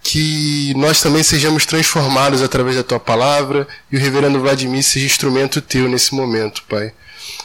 que 0.00 0.72
nós 0.76 1.02
também 1.02 1.24
sejamos 1.24 1.66
transformados 1.66 2.40
através 2.40 2.76
da 2.76 2.84
tua 2.84 3.00
palavra 3.00 3.66
e 3.90 3.96
o 3.96 4.00
reverendo 4.00 4.38
Vladimir 4.38 4.84
seja 4.84 5.06
instrumento 5.06 5.60
teu 5.60 5.88
nesse 5.88 6.14
momento, 6.14 6.62
Pai. 6.68 6.92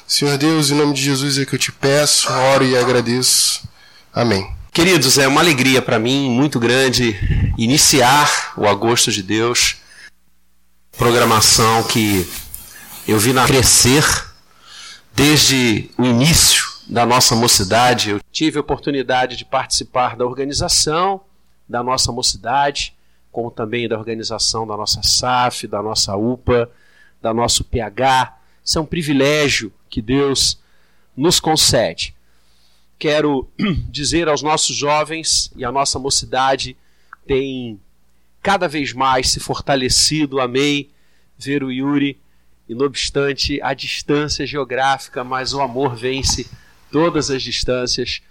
Senhor 0.07 0.37
Deus, 0.37 0.71
em 0.71 0.75
nome 0.75 0.93
de 0.93 1.01
Jesus 1.01 1.37
é 1.37 1.45
que 1.45 1.55
eu 1.55 1.59
te 1.59 1.71
peço, 1.71 2.31
oro 2.31 2.65
e 2.65 2.77
agradeço. 2.77 3.67
Amém. 4.13 4.45
Queridos, 4.73 5.17
é 5.17 5.27
uma 5.27 5.41
alegria 5.41 5.81
para 5.81 5.99
mim 5.99 6.29
muito 6.29 6.59
grande 6.59 7.15
iniciar 7.57 8.53
o 8.57 8.67
Agosto 8.67 9.11
de 9.11 9.21
Deus, 9.21 9.77
programação 10.97 11.83
que 11.83 12.25
eu 13.07 13.19
vi 13.19 13.33
na 13.33 13.45
crescer 13.45 14.03
desde 15.13 15.89
o 15.97 16.05
início 16.05 16.63
da 16.87 17.05
nossa 17.05 17.35
mocidade. 17.35 18.11
Eu 18.11 18.21
tive 18.31 18.57
a 18.57 18.61
oportunidade 18.61 19.35
de 19.35 19.45
participar 19.45 20.15
da 20.15 20.25
organização 20.25 21.21
da 21.67 21.81
nossa 21.81 22.11
mocidade, 22.11 22.93
como 23.31 23.49
também 23.49 23.87
da 23.87 23.97
organização 23.97 24.67
da 24.67 24.75
nossa 24.75 25.01
SAF, 25.01 25.67
da 25.67 25.81
nossa 25.81 26.15
UPA, 26.17 26.69
da 27.21 27.33
nosso 27.33 27.63
PH. 27.63 28.37
Isso 28.63 28.77
é 28.77 28.81
um 28.81 28.85
privilégio 28.85 29.71
que 29.89 30.01
Deus 30.01 30.59
nos 31.15 31.39
concede. 31.39 32.15
Quero 32.97 33.49
dizer 33.89 34.27
aos 34.27 34.41
nossos 34.41 34.75
jovens 34.75 35.51
e 35.55 35.65
a 35.65 35.71
nossa 35.71 35.97
mocidade 35.97 36.77
tem 37.25 37.79
cada 38.41 38.67
vez 38.67 38.93
mais 38.93 39.29
se 39.29 39.39
fortalecido. 39.39 40.39
Amei 40.39 40.89
ver 41.37 41.63
o 41.63 41.71
Yuri 41.71 42.19
e 42.69 42.75
não 42.75 42.85
obstante 42.85 43.61
a 43.61 43.73
distância 43.73 44.45
geográfica, 44.45 45.23
mas 45.23 45.53
o 45.53 45.61
amor 45.61 45.95
vence 45.95 46.49
todas 46.91 47.29
as 47.29 47.43
distâncias. 47.43 48.21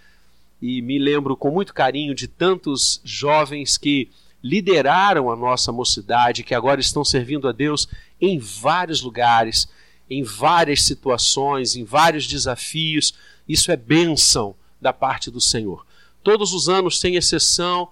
E 0.62 0.80
me 0.82 0.98
lembro 0.98 1.36
com 1.36 1.50
muito 1.50 1.74
carinho 1.74 2.14
de 2.14 2.28
tantos 2.28 3.00
jovens 3.04 3.76
que 3.76 4.10
lideraram 4.42 5.30
a 5.30 5.36
nossa 5.36 5.72
mocidade, 5.72 6.42
que 6.42 6.54
agora 6.54 6.80
estão 6.80 7.04
servindo 7.04 7.48
a 7.48 7.52
Deus 7.52 7.88
em 8.20 8.38
vários 8.38 9.02
lugares, 9.02 9.68
em 10.10 10.24
várias 10.24 10.82
situações, 10.82 11.76
em 11.76 11.84
vários 11.84 12.26
desafios. 12.26 13.14
Isso 13.48 13.70
é 13.70 13.76
bênção 13.76 14.56
da 14.80 14.92
parte 14.92 15.30
do 15.30 15.40
Senhor. 15.40 15.86
Todos 16.22 16.52
os 16.52 16.68
anos, 16.68 16.98
sem 16.98 17.14
exceção, 17.14 17.88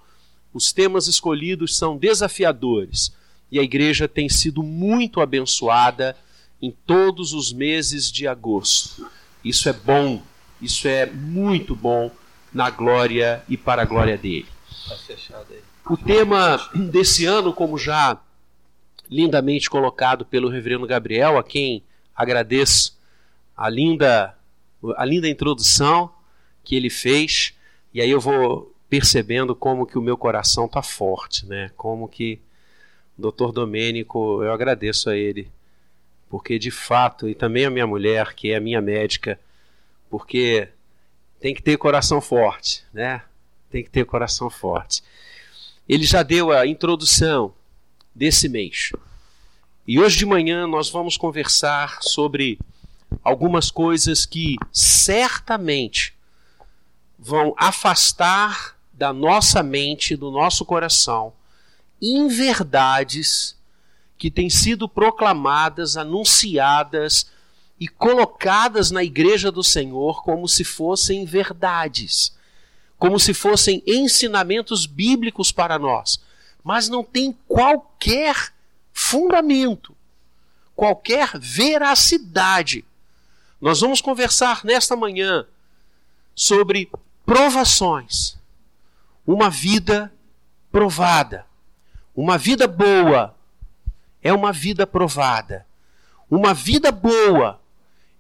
os 0.53 0.73
temas 0.73 1.07
escolhidos 1.07 1.77
são 1.77 1.97
desafiadores 1.97 3.15
e 3.51 3.59
a 3.59 3.63
igreja 3.63 4.09
tem 4.09 4.29
sido 4.29 4.63
muito 4.63 5.21
abençoada 5.21 6.17
em 6.61 6.71
todos 6.71 7.33
os 7.33 7.53
meses 7.53 8.11
de 8.11 8.27
agosto. 8.27 9.09
Isso 9.45 9.69
é 9.69 9.73
bom, 9.73 10.21
isso 10.61 10.89
é 10.89 11.07
muito 11.07 11.75
bom 11.75 12.11
na 12.53 12.69
glória 12.71 13.43
e 13.49 13.57
para 13.57 13.83
a 13.83 13.85
glória 13.85 14.19
dele. 14.19 14.49
O 15.89 15.97
tema 15.97 16.69
desse 16.75 17.25
ano, 17.25 17.53
como 17.53 17.79
já 17.79 18.21
lindamente 19.11 19.71
colocado 19.71 20.25
pelo 20.25 20.49
reverendo 20.49 20.87
Gabriel, 20.87 21.39
a 21.39 21.45
quem 21.45 21.83
agradeço 22.19 22.99
a 23.57 23.69
linda, 23.71 24.37
a 24.97 25.05
linda 25.05 25.29
introdução 25.29 26.13
que 26.63 26.75
ele 26.77 26.91
fez, 26.91 27.55
e 27.95 28.01
aí 28.01 28.11
eu 28.11 28.21
vou 28.21 28.75
percebendo 28.91 29.55
como 29.55 29.87
que 29.87 29.97
o 29.97 30.03
meu 30.03 30.17
coração 30.17 30.67
está 30.67 30.83
forte, 30.83 31.47
né? 31.47 31.71
Como 31.77 32.09
que 32.09 32.41
o 33.19 33.31
Dr. 33.31 33.53
Domênico, 33.53 34.43
eu 34.43 34.53
agradeço 34.53 35.09
a 35.09 35.17
ele 35.17 35.51
porque 36.29 36.59
de 36.59 36.71
fato, 36.71 37.29
e 37.29 37.35
também 37.35 37.65
a 37.65 37.71
minha 37.71 37.87
mulher, 37.87 38.35
que 38.35 38.51
é 38.51 38.57
a 38.57 38.61
minha 38.61 38.81
médica, 38.81 39.41
porque 40.11 40.69
tem 41.41 41.55
que 41.55 41.63
ter 41.63 41.79
coração 41.79 42.21
forte, 42.21 42.85
né? 42.93 43.23
Tem 43.71 43.83
que 43.83 43.91
ter 43.91 44.05
coração 44.05 44.51
forte. 44.51 45.03
Ele 45.89 46.05
já 46.05 46.23
deu 46.23 46.53
a 46.53 46.67
introdução 46.67 47.55
desse 48.15 48.49
mês. 48.49 48.93
E 49.91 49.99
hoje 49.99 50.19
de 50.19 50.27
manhã 50.27 50.67
nós 50.67 50.91
vamos 50.91 51.17
conversar 51.17 52.03
sobre 52.03 52.59
algumas 53.25 53.71
coisas 53.71 54.27
que 54.27 54.57
certamente 54.71 56.15
vão 57.19 57.55
afastar 57.57 58.77
da 58.93 59.15
nossa 59.15 59.63
mente, 59.63 60.15
do 60.15 60.31
nosso 60.31 60.67
coração, 60.67 61.33
inverdades 62.03 63.57
que 64.19 64.31
têm 64.31 64.51
sido 64.51 64.87
proclamadas, 64.87 65.97
anunciadas 65.97 67.31
e 67.81 67.89
colocadas 67.89 68.91
na 68.91 69.03
igreja 69.03 69.51
do 69.51 69.65
Senhor 69.65 70.23
como 70.23 70.47
se 70.47 70.65
fossem 70.65 71.25
verdades, 71.25 72.37
como 72.99 73.19
se 73.19 73.33
fossem 73.33 73.83
ensinamentos 73.87 74.85
bíblicos 74.85 75.51
para 75.51 75.79
nós, 75.79 76.21
mas 76.63 76.91
não 76.91 77.03
tem 77.03 77.35
qualquer 77.49 78.53
fundamento, 79.11 79.97
qualquer 80.75 81.39
veracidade. 81.39 82.85
Nós 83.61 83.81
vamos 83.81 84.01
conversar 84.01 84.65
nesta 84.65 84.95
manhã 84.95 85.47
sobre 86.35 86.91
provações, 87.25 88.37
uma 89.27 89.51
vida 89.51 90.13
provada, 90.71 91.47
uma 92.15 92.37
vida 92.39 92.67
boa 92.67 93.35
é 94.23 94.33
uma 94.33 94.53
vida 94.53 94.87
provada. 94.87 95.67
Uma 96.31 96.53
vida 96.53 96.93
boa 96.93 97.61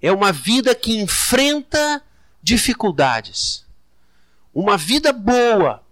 é 0.00 0.10
uma 0.10 0.32
vida 0.32 0.74
que 0.74 0.96
enfrenta 0.96 2.02
dificuldades. 2.42 3.66
Uma 4.54 4.76
vida 4.76 5.12
boa 5.12 5.82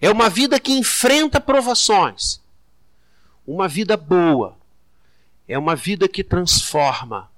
é 0.00 0.10
uma 0.10 0.30
vida 0.30 0.58
que 0.58 0.72
enfrenta 0.72 1.40
provações. 1.40 2.39
Uma 3.50 3.66
vida 3.66 3.96
boa 3.96 4.56
é 5.48 5.58
uma 5.58 5.74
vida 5.74 6.06
que 6.06 6.22
transforma 6.22 7.28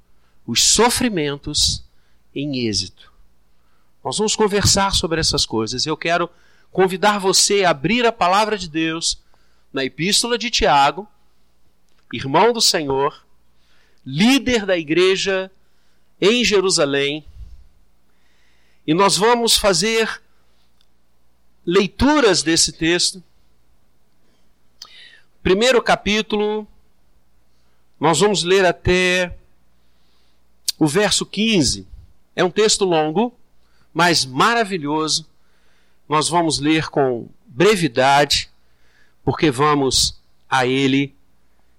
os 0.46 0.62
sofrimentos 0.62 1.82
em 2.34 2.66
êxito. 2.66 3.10
Nós 4.04 4.18
vamos 4.18 4.36
conversar 4.36 4.92
sobre 4.92 5.18
essas 5.18 5.46
coisas. 5.46 5.86
Eu 5.86 5.96
quero 5.96 6.28
convidar 6.70 7.18
você 7.18 7.64
a 7.64 7.70
abrir 7.70 8.04
a 8.04 8.12
palavra 8.12 8.58
de 8.58 8.68
Deus 8.68 9.22
na 9.72 9.86
Epístola 9.86 10.36
de 10.36 10.50
Tiago, 10.50 11.08
irmão 12.12 12.52
do 12.52 12.60
Senhor, 12.60 13.24
líder 14.04 14.66
da 14.66 14.76
igreja 14.76 15.50
em 16.20 16.44
Jerusalém. 16.44 17.24
E 18.86 18.92
nós 18.92 19.16
vamos 19.16 19.56
fazer 19.56 20.20
leituras 21.64 22.42
desse 22.42 22.70
texto. 22.70 23.24
Primeiro 25.42 25.82
capítulo, 25.82 26.68
nós 27.98 28.20
vamos 28.20 28.44
ler 28.44 28.64
até 28.64 29.36
o 30.78 30.86
verso 30.86 31.26
15. 31.26 31.84
É 32.36 32.44
um 32.44 32.50
texto 32.50 32.84
longo, 32.84 33.34
mas 33.92 34.24
maravilhoso. 34.24 35.26
Nós 36.08 36.28
vamos 36.28 36.60
ler 36.60 36.88
com 36.90 37.28
brevidade, 37.44 38.50
porque 39.24 39.50
vamos 39.50 40.16
a 40.48 40.64
ele 40.64 41.12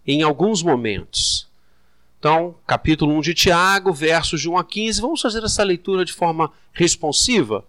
em 0.05 0.23
alguns 0.23 0.61
momentos. 0.61 1.47
Então, 2.19 2.55
capítulo 2.67 3.13
1 3.13 3.21
de 3.21 3.33
Tiago, 3.33 3.93
versos 3.93 4.41
de 4.41 4.49
1 4.49 4.57
a 4.57 4.63
15, 4.65 4.99
vamos 4.99 5.21
fazer 5.21 5.41
essa 5.41 5.63
leitura 5.63 6.03
de 6.03 6.11
forma 6.11 6.51
responsiva. 6.73 7.63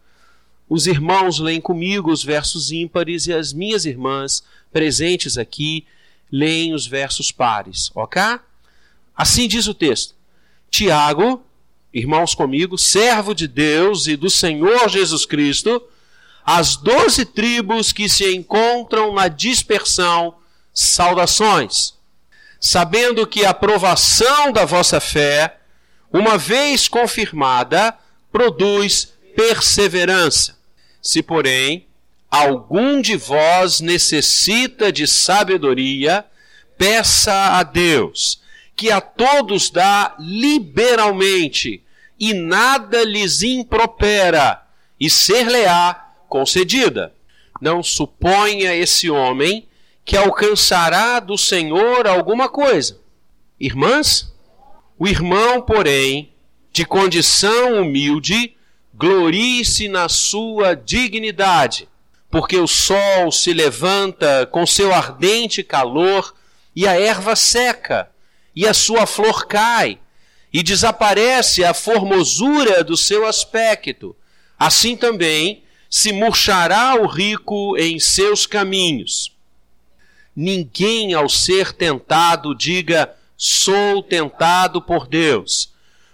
Os 0.69 0.89
irmãos 0.89 1.39
leem 1.39 1.61
comigo 1.61 2.11
os 2.11 2.25
versos 2.25 2.73
ímpares 2.73 3.29
e 3.29 3.33
as 3.33 3.53
minhas 3.53 3.85
irmãs 3.85 4.43
presentes 4.75 5.39
aqui 5.39 5.87
leem 6.31 6.75
os 6.75 6.87
versos 6.87 7.33
pares, 7.33 7.91
ok? 7.95 8.21
Assim 9.17 9.49
diz 9.49 9.67
o 9.67 9.73
texto. 9.73 10.15
Tiago, 10.71 11.43
irmãos 11.93 12.35
comigo, 12.35 12.77
servo 12.77 13.35
de 13.35 13.49
Deus 13.49 14.07
e 14.07 14.17
do 14.17 14.29
Senhor 14.29 14.89
Jesus 14.89 15.25
Cristo, 15.25 15.83
as 16.45 16.77
doze 16.77 17.25
tribos 17.25 17.93
que 17.93 18.09
se 18.09 18.35
encontram 18.35 19.15
na 19.15 19.29
dispersão, 19.29 20.35
saudações 20.75 21.95
sabendo 22.65 23.27
que 23.27 23.45
a 23.45 23.51
aprovação 23.51 24.51
da 24.51 24.65
vossa 24.65 24.99
fé, 24.99 25.59
uma 26.11 26.39
vez 26.39 26.89
confirmada, 26.89 27.95
produz 28.33 29.13
perseverança. 29.37 30.57
Se, 31.03 31.23
porém, 31.23 31.87
algum 32.35 33.01
de 33.01 33.17
vós 33.17 33.81
necessita 33.81 34.91
de 34.91 35.07
sabedoria, 35.07 36.25
peça 36.77 37.33
a 37.59 37.63
Deus, 37.63 38.43
que 38.75 38.91
a 38.91 39.01
todos 39.01 39.71
dá 39.71 40.17
liberalmente, 40.19 41.81
e 42.19 42.35
nada 42.35 43.05
lhes 43.05 43.43
impropera, 43.43 44.61
e 44.99 45.09
ser-lhe-á 45.09 46.13
concedida. 46.29 47.15
Não 47.61 47.85
suponha 47.85 48.75
esse 48.75 49.09
homem 49.09 49.69
que 50.05 50.17
alcançará 50.17 51.21
do 51.21 51.39
Senhor 51.39 52.05
alguma 52.09 52.49
coisa. 52.49 53.01
Irmãs, 53.61 54.35
o 54.99 55.07
irmão, 55.07 55.63
porém, 55.63 56.33
de 56.73 56.85
condição 56.85 57.81
humilde, 57.81 58.57
glorie-se 58.93 59.89
na 59.89 60.09
sua 60.09 60.75
dignidade, 60.75 61.89
porque 62.35 62.59
o 62.59 62.67
sol 62.67 63.31
se 63.31 63.53
levanta 63.53 64.45
com 64.51 64.67
seu 64.67 64.93
ardente 64.93 65.63
calor 65.63 66.35
e 66.75 66.85
a 66.85 66.99
erva 66.99 67.37
seca, 67.37 68.11
e 68.57 68.67
a 68.67 68.75
sua 68.75 69.07
flor 69.07 69.47
cai, 69.47 70.01
e 70.53 70.61
desaparece 70.61 71.65
a 71.65 71.73
formosura 71.73 72.83
do 72.83 72.97
seu 72.97 73.25
aspecto. 73.25 74.17
Assim 74.59 74.97
também 74.97 75.63
se 75.89 76.13
murchará 76.13 76.97
o 76.97 77.07
rico 77.07 77.77
em 77.79 78.01
seus 78.01 78.47
caminhos 78.47 79.33
ninguém 80.35 81.15
ao 81.15 81.29
ser 81.29 81.73
tentado 81.73 82.55
diga 82.55 83.15
sou 83.37 84.03
tentado 84.03 84.81
por 84.81 85.07
Deus, 85.07 85.73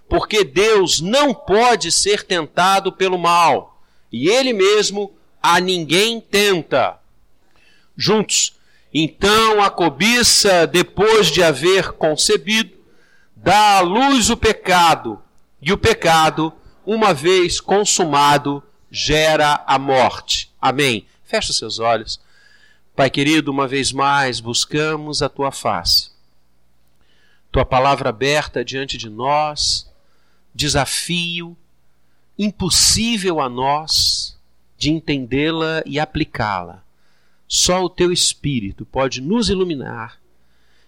porque 0.08 0.44
Deus 0.44 1.00
não 1.00 1.32
pode 1.32 1.92
ser 1.92 2.24
tentado 2.24 2.92
pelo 2.92 3.18
mal, 3.18 3.80
e 4.12 4.28
ele 4.28 4.52
mesmo 4.52 5.14
a 5.42 5.60
ninguém 5.60 6.20
tenta. 6.20 6.98
Juntos, 7.96 8.56
então 8.92 9.62
a 9.62 9.70
cobiça, 9.70 10.66
depois 10.66 11.28
de 11.28 11.42
haver 11.42 11.92
concebido, 11.92 12.76
dá 13.36 13.78
à 13.78 13.80
luz 13.80 14.30
o 14.30 14.36
pecado, 14.36 15.22
e 15.62 15.72
o 15.72 15.78
pecado, 15.78 16.52
uma 16.84 17.12
vez 17.14 17.60
consumado, 17.60 18.62
gera 18.90 19.62
a 19.66 19.78
morte. 19.78 20.50
Amém. 20.60 21.06
Feche 21.24 21.52
seus 21.52 21.78
olhos. 21.78 22.20
Pai 22.96 23.08
querido, 23.08 23.50
uma 23.50 23.68
vez 23.68 23.92
mais 23.92 24.40
buscamos 24.40 25.22
a 25.22 25.28
tua 25.28 25.52
face. 25.52 26.10
Tua 27.52 27.64
palavra 27.64 28.08
aberta 28.08 28.64
diante 28.64 28.96
de 28.96 29.08
nós, 29.08 29.88
desafio 30.54 31.56
impossível 32.38 33.40
a 33.40 33.48
nós 33.48 34.39
de 34.80 34.90
entendê-la 34.90 35.82
e 35.84 36.00
aplicá-la. 36.00 36.82
Só 37.46 37.84
o 37.84 37.90
teu 37.90 38.10
Espírito 38.10 38.86
pode 38.86 39.20
nos 39.20 39.48
iluminar 39.50 40.18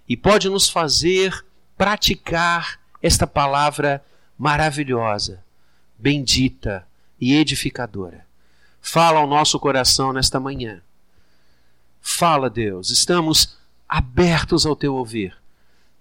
e 0.08 0.16
pode 0.16 0.48
nos 0.48 0.68
fazer 0.68 1.44
praticar 1.76 2.80
esta 3.02 3.26
palavra 3.26 4.02
maravilhosa, 4.38 5.44
bendita 5.98 6.88
e 7.20 7.34
edificadora. 7.34 8.26
Fala 8.80 9.20
ao 9.20 9.26
nosso 9.26 9.60
coração 9.60 10.12
nesta 10.12 10.40
manhã 10.40 10.82
Fala, 12.02 12.50
Deus, 12.50 12.90
estamos 12.90 13.56
abertos 13.88 14.66
ao 14.66 14.74
teu 14.74 14.96
ouvir 14.96 15.36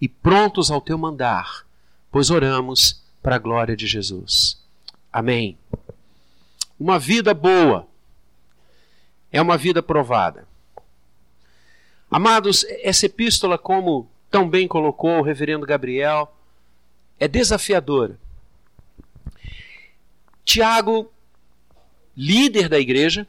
e 0.02 0.10
prontos 0.10 0.72
ao 0.72 0.82
teu 0.82 0.98
mandar, 0.98 1.64
pois 2.12 2.32
oramos 2.32 3.04
para 3.22 3.36
a 3.36 3.40
glória 3.40 3.78
de 3.78 3.86
Jesus. 3.86 4.60
Amém. 5.14 5.61
Uma 6.82 6.98
vida 6.98 7.32
boa 7.32 7.88
é 9.32 9.40
uma 9.40 9.56
vida 9.56 9.84
provada. 9.84 10.48
Amados, 12.10 12.66
essa 12.82 13.06
epístola, 13.06 13.56
como 13.56 14.10
tão 14.32 14.50
bem 14.50 14.68
colocou 14.68 15.20
o 15.20 15.22
reverendo 15.22 15.64
Gabriel, 15.64 16.36
é 17.20 17.28
desafiadora. 17.28 18.20
Tiago, 20.44 21.14
líder 22.18 22.68
da 22.68 22.80
igreja 22.80 23.28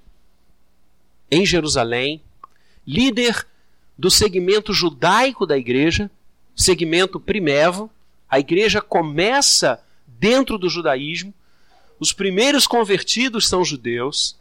em 1.31 1.45
Jerusalém, 1.45 2.23
líder 2.87 3.47
do 3.99 4.11
segmento 4.11 4.73
judaico 4.73 5.45
da 5.45 5.59
igreja, 5.59 6.11
segmento 6.57 7.21
primevo. 7.21 7.91
A 8.31 8.41
igreja 8.41 8.81
começa 8.81 9.79
dentro 10.07 10.57
do 10.57 10.71
judaísmo. 10.71 11.35
Os 12.03 12.12
primeiros 12.12 12.67
convertidos 12.67 13.47
são 13.47 13.65
judeus. 13.65 14.37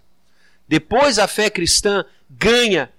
Depois 0.67 1.19
a 1.19 1.27
fé 1.27 1.47
cristã 1.47 2.03
ganha 2.27 2.91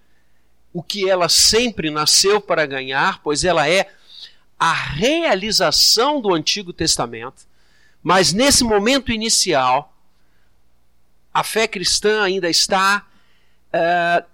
o 0.73 0.85
que 0.85 1.11
ela 1.11 1.29
sempre 1.29 1.91
nasceu 1.91 2.41
para 2.41 2.65
ganhar, 2.65 3.19
pois 3.25 3.43
ela 3.43 3.69
é 3.69 3.93
a 4.57 4.73
realização 4.73 6.21
do 6.21 6.33
Antigo 6.33 6.73
Testamento, 6.73 7.43
mas 8.01 8.33
nesse 8.33 8.63
momento 8.63 9.11
inicial, 9.11 9.93
a 11.35 11.43
fé 11.43 11.67
cristã 11.67 12.23
ainda 12.23 12.49
está 12.49 13.05
é, 13.73 14.25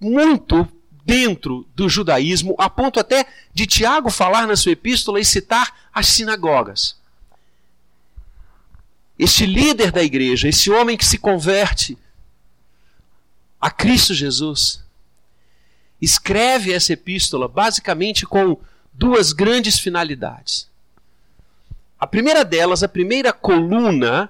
muito 0.00 0.66
dentro 1.04 1.68
do 1.76 1.90
judaísmo, 1.90 2.54
a 2.58 2.70
ponto 2.70 2.98
até 2.98 3.26
de 3.52 3.66
Tiago 3.66 4.08
falar 4.08 4.46
na 4.46 4.56
sua 4.56 4.72
epístola 4.72 5.20
e 5.20 5.26
citar 5.26 5.90
as 5.92 6.06
sinagogas. 6.06 7.03
Este 9.18 9.46
líder 9.46 9.92
da 9.92 10.02
igreja, 10.02 10.48
esse 10.48 10.70
homem 10.70 10.96
que 10.96 11.04
se 11.04 11.18
converte 11.18 11.96
a 13.60 13.70
Cristo 13.70 14.12
Jesus, 14.12 14.84
escreve 16.00 16.72
essa 16.72 16.92
epístola 16.92 17.48
basicamente 17.48 18.26
com 18.26 18.60
duas 18.92 19.32
grandes 19.32 19.78
finalidades. 19.78 20.68
A 21.98 22.06
primeira 22.06 22.44
delas, 22.44 22.82
a 22.82 22.88
primeira 22.88 23.32
coluna, 23.32 24.28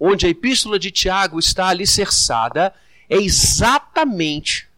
onde 0.00 0.26
a 0.26 0.28
epístola 0.28 0.78
de 0.78 0.90
Tiago 0.90 1.38
está 1.38 1.68
alicerçada, 1.68 2.74
é 3.08 3.16
exatamente 3.16 4.68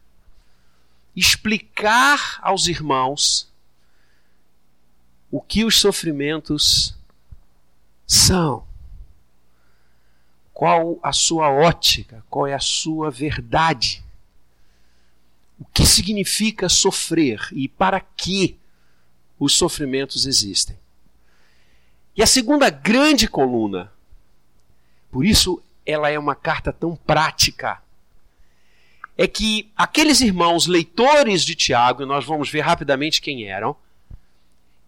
explicar 1.15 2.39
aos 2.41 2.67
irmãos 2.67 3.51
o 5.31 5.41
que 5.41 5.63
os 5.63 5.79
sofrimentos 5.79 6.95
são. 8.05 8.65
Qual 10.55 10.97
a 11.03 11.11
sua 11.11 11.49
ótica, 11.49 12.23
qual 12.29 12.47
é 12.47 12.53
a 12.53 12.59
sua 12.59 13.11
verdade. 13.11 14.01
O 15.59 15.65
que 15.65 15.85
significa 15.85 16.69
sofrer 16.69 17.45
e 17.51 17.67
para 17.67 17.99
que 17.99 18.57
os 19.37 19.53
sofrimentos 19.53 20.25
existem. 20.25 20.79
E 22.15 22.23
a 22.23 22.25
segunda 22.25 22.69
grande 22.69 23.27
coluna, 23.27 23.91
por 25.11 25.25
isso 25.25 25.61
ela 25.85 26.09
é 26.09 26.17
uma 26.17 26.35
carta 26.35 26.71
tão 26.71 26.95
prática, 26.95 27.81
é 29.17 29.27
que 29.27 29.69
aqueles 29.75 30.21
irmãos 30.21 30.67
leitores 30.67 31.43
de 31.43 31.53
Tiago, 31.53 32.03
e 32.03 32.05
nós 32.05 32.23
vamos 32.23 32.49
ver 32.49 32.61
rapidamente 32.61 33.21
quem 33.21 33.43
eram, 33.43 33.75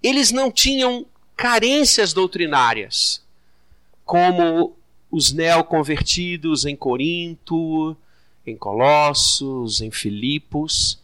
eles 0.01 0.32
não 0.32 0.49
tinham 0.49 1.06
carências 1.36 2.13
doutrinárias, 2.13 3.21
como 4.06 4.76
os 5.10 5.32
neoconvertidos 5.32 6.65
em 6.65 6.76
Corinto, 6.76 7.96
em 8.46 8.56
Colossos, 8.56 9.82
em 9.82 9.91
Filipos. 9.91 11.00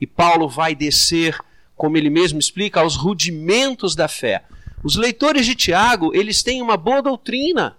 E 0.00 0.06
Paulo 0.06 0.48
vai 0.48 0.74
descer 0.74 1.38
como 1.80 1.96
ele 1.96 2.10
mesmo 2.10 2.38
explica, 2.38 2.80
aos 2.80 2.94
rudimentos 2.94 3.94
da 3.94 4.06
fé. 4.06 4.44
Os 4.84 4.96
leitores 4.96 5.46
de 5.46 5.54
Tiago, 5.54 6.14
eles 6.14 6.42
têm 6.42 6.60
uma 6.60 6.76
boa 6.76 7.00
doutrina. 7.00 7.74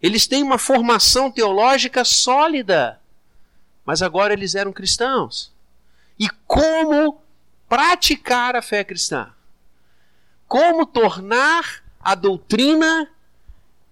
Eles 0.00 0.26
têm 0.26 0.42
uma 0.42 0.56
formação 0.56 1.30
teológica 1.30 2.06
sólida. 2.06 2.98
Mas 3.84 4.00
agora 4.00 4.32
eles 4.32 4.54
eram 4.54 4.72
cristãos. 4.72 5.52
E 6.18 6.26
como 6.46 7.20
praticar 7.68 8.56
a 8.56 8.62
fé 8.62 8.82
cristã? 8.82 9.30
Como 10.48 10.86
tornar 10.86 11.84
a 12.00 12.14
doutrina 12.14 13.10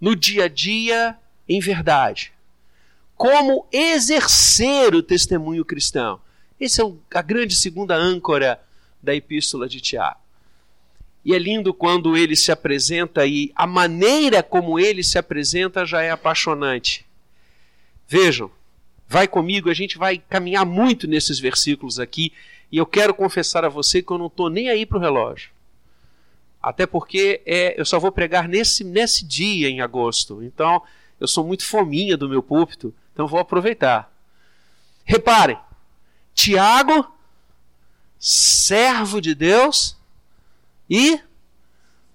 no 0.02 0.16
dia 0.16 0.46
a 0.46 0.48
dia 0.48 1.16
em 1.48 1.60
verdade? 1.60 2.32
Como 3.14 3.68
exercer 3.70 4.96
o 4.96 5.02
testemunho 5.02 5.64
cristão? 5.64 6.20
Essa 6.60 6.82
é 6.82 6.92
a 7.14 7.22
grande 7.22 7.54
segunda 7.54 7.94
âncora 7.94 8.60
da 9.00 9.14
epístola 9.14 9.68
de 9.68 9.80
Tiago. 9.80 10.18
E 11.24 11.32
é 11.32 11.38
lindo 11.38 11.72
quando 11.72 12.16
ele 12.16 12.34
se 12.34 12.50
apresenta 12.50 13.24
e 13.24 13.52
a 13.54 13.64
maneira 13.64 14.42
como 14.42 14.76
ele 14.76 15.04
se 15.04 15.18
apresenta 15.18 15.86
já 15.86 16.02
é 16.02 16.10
apaixonante. 16.10 17.06
Vejam, 18.08 18.50
vai 19.06 19.28
comigo, 19.28 19.70
a 19.70 19.74
gente 19.74 19.98
vai 19.98 20.18
caminhar 20.18 20.66
muito 20.66 21.06
nesses 21.06 21.38
versículos 21.38 22.00
aqui 22.00 22.32
e 22.72 22.76
eu 22.76 22.86
quero 22.86 23.14
confessar 23.14 23.64
a 23.64 23.68
você 23.68 24.02
que 24.02 24.10
eu 24.10 24.18
não 24.18 24.26
estou 24.26 24.50
nem 24.50 24.68
aí 24.68 24.84
para 24.84 24.98
o 24.98 25.00
relógio. 25.00 25.50
Até 26.62 26.87
porque 26.87 27.42
é, 27.44 27.79
eu 27.81 27.85
só 27.85 27.98
vou 27.98 28.12
pregar 28.12 28.46
nesse, 28.46 28.85
nesse 28.85 29.25
dia 29.25 29.68
em 29.68 29.81
agosto. 29.81 30.42
Então 30.42 30.83
eu 31.18 31.27
sou 31.27 31.44
muito 31.44 31.64
fominha 31.64 32.16
do 32.16 32.29
meu 32.29 32.42
púlpito, 32.42 32.94
então 33.12 33.27
vou 33.27 33.40
aproveitar. 33.40 34.12
Reparem, 35.05 35.59
Tiago, 36.35 37.12
servo 38.18 39.20
de 39.20 39.35
Deus 39.35 39.96
e 40.88 41.20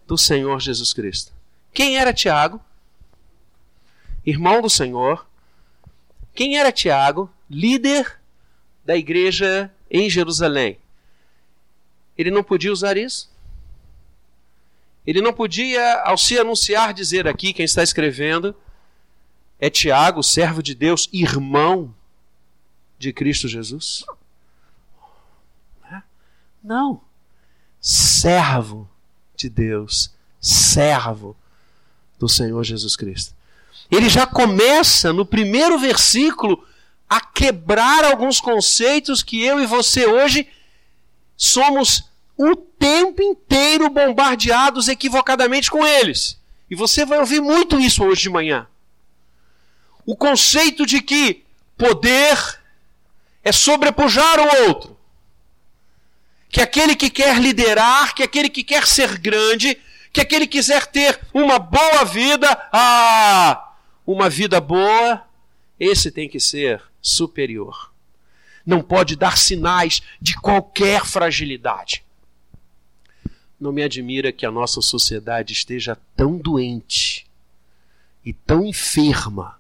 do 0.06 0.18
Senhor 0.18 0.60
Jesus 0.62 0.94
Cristo. 0.94 1.34
Quem 1.74 1.98
era 1.98 2.14
Tiago? 2.14 2.62
Irmão 4.26 4.62
do 4.62 4.70
Senhor. 4.70 5.28
Quem 6.34 6.58
era 6.58 6.72
Tiago? 6.72 7.30
Líder 7.50 8.20
da 8.86 8.96
igreja 8.96 9.72
em 9.92 10.10
Jerusalém. 10.10 10.78
Ele 12.18 12.32
não 12.32 12.44
podia 12.44 12.72
usar 12.72 12.98
isso? 12.98 13.30
Ele 15.08 15.22
não 15.22 15.32
podia, 15.32 16.02
ao 16.02 16.17
se 16.17 16.38
anunciar, 16.38 16.93
dizer 16.93 17.30
aqui, 17.30 17.54
quem 17.54 17.63
está 17.63 17.82
escrevendo, 17.82 18.54
é 19.58 19.70
Tiago, 19.70 20.22
servo 20.22 20.62
de 20.62 20.76
Deus, 20.76 21.10
irmão 21.13 21.96
de 23.00 23.13
Cristo 23.13 23.48
Jesus? 23.48 24.04
Não. 26.62 27.00
Servo 27.80 28.89
de 29.34 29.50
Deus, 29.50 30.13
servo 30.41 31.38
do 32.20 32.28
Senhor 32.28 32.62
Jesus 32.65 32.98
Cristo. 32.98 33.34
Ele 33.89 34.10
já 34.10 34.28
começa 34.28 35.13
no 35.13 35.26
primeiro 35.26 35.80
versículo 35.80 36.67
a 37.10 37.22
quebrar 37.22 38.04
alguns 38.04 38.41
conceitos 38.41 39.24
que 39.24 39.41
eu 39.41 39.62
e 39.62 39.65
você 39.65 40.06
hoje 40.06 40.50
somos 41.38 42.07
o 42.38 42.56
tempo 42.56 43.21
inteiro 43.21 43.89
bombardeados 43.89 44.88
equivocadamente 44.88 45.71
com 45.71 45.86
eles. 45.86 46.39
E 46.69 46.76
você 46.76 47.06
vai 47.06 47.19
ouvir 47.19 47.41
muito 47.41 47.80
isso 47.80 48.04
hoje 48.04 48.23
de 48.23 48.30
manhã. 48.30 48.67
O 50.06 50.15
conceito 50.15 50.86
de 50.86 51.02
que 51.02 51.43
poder 51.76 52.38
é 53.43 53.52
sobrepujar 53.52 54.39
o 54.39 54.67
outro. 54.67 54.97
Que 56.50 56.62
aquele 56.62 56.95
que 56.95 57.10
quer 57.10 57.39
liderar, 57.39 58.13
que 58.13 58.23
aquele 58.23 58.50
que 58.50 58.63
quer 58.63 58.86
ser 58.86 59.17
grande, 59.17 59.78
que 60.13 60.21
aquele 60.21 60.47
que 60.47 60.58
quiser 60.58 60.86
ter 60.86 61.19
uma 61.34 61.60
boa 61.60 62.06
vida, 62.06 62.47
ah, 62.71 63.73
uma 64.06 64.30
vida 64.30 64.62
boa, 64.62 65.23
esse 65.80 66.12
tem 66.12 66.30
que 66.30 66.39
ser 66.39 66.82
superior. 67.02 67.93
Não 68.65 68.82
pode 68.82 69.15
dar 69.15 69.38
sinais 69.38 70.02
de 70.21 70.36
qualquer 70.36 71.06
fragilidade. 71.06 72.04
Não 73.60 73.72
me 73.72 73.84
admira 73.84 74.32
que 74.32 74.46
a 74.46 74.52
nossa 74.52 74.82
sociedade 74.82 75.54
esteja 75.54 75.98
tão 76.15 76.38
doente 76.38 77.26
e 78.24 78.32
tão 78.34 78.65
enferma 78.65 79.58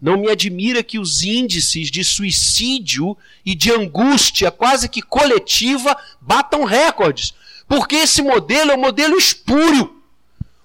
não 0.00 0.18
me 0.18 0.30
admira 0.30 0.82
que 0.82 0.98
os 0.98 1.22
índices 1.22 1.90
de 1.90 2.04
suicídio 2.04 3.16
e 3.44 3.54
de 3.54 3.72
angústia 3.72 4.50
quase 4.50 4.88
que 4.88 5.00
coletiva 5.00 5.96
batam 6.20 6.64
recordes, 6.64 7.34
porque 7.66 7.96
esse 7.96 8.20
modelo 8.22 8.72
é 8.72 8.74
um 8.74 8.80
modelo 8.80 9.16
espúrio. 9.16 9.94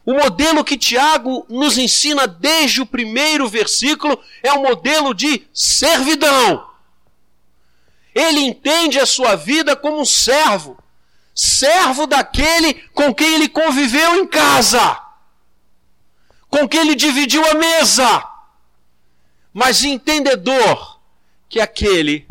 O 0.05 0.13
modelo 0.13 0.63
que 0.63 0.77
Tiago 0.77 1.45
nos 1.47 1.77
ensina 1.77 2.27
desde 2.27 2.81
o 2.81 2.85
primeiro 2.85 3.47
versículo 3.47 4.19
é 4.43 4.51
um 4.51 4.63
modelo 4.63 5.13
de 5.13 5.43
servidão. 5.53 6.67
Ele 8.13 8.41
entende 8.41 8.99
a 8.99 9.05
sua 9.05 9.35
vida 9.35 9.75
como 9.75 10.01
um 10.01 10.05
servo, 10.05 10.77
servo 11.33 12.05
daquele 12.05 12.73
com 12.93 13.13
quem 13.13 13.35
ele 13.35 13.49
conviveu 13.49 14.15
em 14.15 14.27
casa, 14.27 14.99
com 16.49 16.67
quem 16.67 16.81
ele 16.81 16.95
dividiu 16.95 17.43
a 17.49 17.53
mesa 17.53 18.31
mas 19.53 19.83
entendedor 19.83 20.99
que 21.49 21.59
aquele 21.59 22.25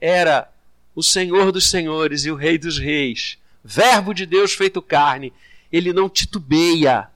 era 0.00 0.48
o 0.94 1.02
Senhor 1.02 1.50
dos 1.50 1.68
Senhores 1.68 2.24
e 2.24 2.30
o 2.30 2.36
Rei 2.36 2.58
dos 2.58 2.78
Reis, 2.78 3.38
Verbo 3.64 4.12
de 4.12 4.26
Deus 4.26 4.52
feito 4.52 4.82
carne, 4.82 5.32
ele 5.70 5.92
não 5.92 6.08
titubeia 6.08 7.08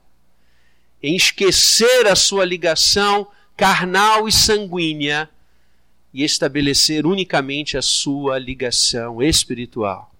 em 1.01 1.15
esquecer 1.15 2.07
a 2.07 2.15
sua 2.15 2.43
ligação 2.43 3.27
carnal 3.55 4.27
e 4.27 4.31
sanguínea 4.31 5.29
e 6.13 6.23
estabelecer 6.23 7.05
unicamente 7.05 7.77
a 7.77 7.81
sua 7.81 8.39
ligação 8.39 9.21
espiritual. 9.21 10.11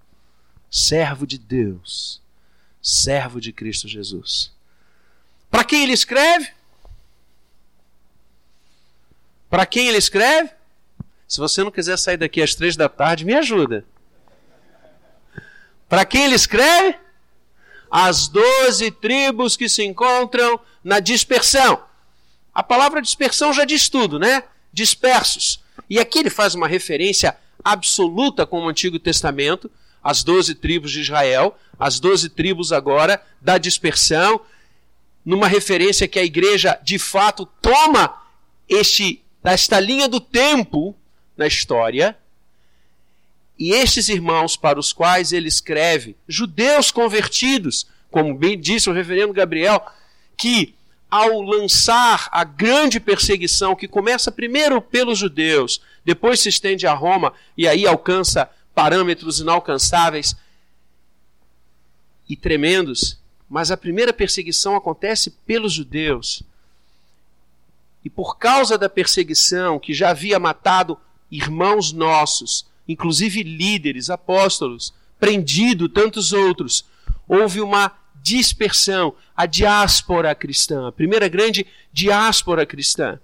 Servo 0.70 1.26
de 1.26 1.38
Deus, 1.38 2.20
servo 2.82 3.40
de 3.40 3.52
Cristo 3.52 3.88
Jesus. 3.88 4.52
Para 5.50 5.64
quem 5.64 5.82
ele 5.82 5.92
escreve? 5.92 6.52
Para 9.48 9.64
quem 9.64 9.88
ele 9.88 9.96
escreve? 9.96 10.50
Se 11.26 11.40
você 11.40 11.62
não 11.64 11.70
quiser 11.70 11.96
sair 11.96 12.16
daqui 12.16 12.42
às 12.42 12.54
três 12.54 12.76
da 12.76 12.88
tarde, 12.88 13.24
me 13.24 13.34
ajuda. 13.34 13.84
Para 15.88 16.04
quem 16.04 16.24
ele 16.24 16.34
escreve? 16.34 16.98
As 17.90 18.28
doze 18.28 18.90
tribos 18.90 19.56
que 19.56 19.68
se 19.68 19.82
encontram 19.82 20.60
na 20.84 21.00
dispersão. 21.00 21.82
A 22.54 22.62
palavra 22.62 23.00
dispersão 23.00 23.52
já 23.52 23.64
diz 23.64 23.88
tudo, 23.88 24.18
né? 24.18 24.44
Dispersos. 24.72 25.62
E 25.88 25.98
aqui 25.98 26.18
ele 26.18 26.30
faz 26.30 26.54
uma 26.54 26.68
referência 26.68 27.36
absoluta 27.64 28.46
com 28.46 28.60
o 28.60 28.68
Antigo 28.68 28.98
Testamento, 28.98 29.70
as 30.02 30.22
doze 30.22 30.54
tribos 30.54 30.92
de 30.92 31.00
Israel, 31.00 31.56
as 31.78 32.00
doze 32.00 32.28
tribos 32.28 32.72
agora 32.72 33.22
da 33.40 33.58
dispersão, 33.58 34.40
numa 35.24 35.46
referência 35.46 36.08
que 36.08 36.18
a 36.18 36.24
igreja 36.24 36.78
de 36.82 36.98
fato 36.98 37.46
toma 37.60 38.14
este, 38.68 39.22
esta 39.44 39.78
linha 39.78 40.08
do 40.08 40.20
tempo 40.20 40.94
na 41.36 41.46
história. 41.46 42.16
E 43.58 43.72
estes 43.72 44.08
irmãos 44.08 44.56
para 44.56 44.78
os 44.78 44.92
quais 44.92 45.32
ele 45.32 45.48
escreve, 45.48 46.16
judeus 46.28 46.90
convertidos, 46.92 47.86
como 48.10 48.34
bem 48.34 48.58
disse 48.58 48.88
o 48.88 48.92
reverendo 48.92 49.32
Gabriel, 49.32 49.84
que 50.36 50.74
ao 51.10 51.40
lançar 51.40 52.28
a 52.30 52.44
grande 52.44 53.00
perseguição 53.00 53.74
que 53.74 53.88
começa 53.88 54.30
primeiro 54.30 54.80
pelos 54.80 55.18
judeus, 55.18 55.80
depois 56.04 56.40
se 56.40 56.48
estende 56.48 56.86
a 56.86 56.94
Roma 56.94 57.32
e 57.56 57.66
aí 57.66 57.86
alcança 57.86 58.48
parâmetros 58.78 59.40
inalcançáveis 59.40 60.36
e 62.28 62.36
tremendos, 62.36 63.18
mas 63.50 63.72
a 63.72 63.76
primeira 63.76 64.12
perseguição 64.12 64.76
acontece 64.76 65.32
pelos 65.44 65.72
judeus. 65.72 66.44
E 68.04 68.08
por 68.08 68.38
causa 68.38 68.78
da 68.78 68.88
perseguição 68.88 69.80
que 69.80 69.92
já 69.92 70.10
havia 70.10 70.38
matado 70.38 70.96
irmãos 71.28 71.90
nossos, 71.90 72.66
inclusive 72.86 73.42
líderes, 73.42 74.10
apóstolos, 74.10 74.94
prendido 75.18 75.88
tantos 75.88 76.32
outros, 76.32 76.84
houve 77.26 77.60
uma 77.60 77.90
dispersão, 78.22 79.12
a 79.36 79.44
diáspora 79.44 80.32
cristã, 80.36 80.86
a 80.86 80.92
primeira 80.92 81.26
grande 81.26 81.66
diáspora 81.92 82.64
cristã. 82.64 83.18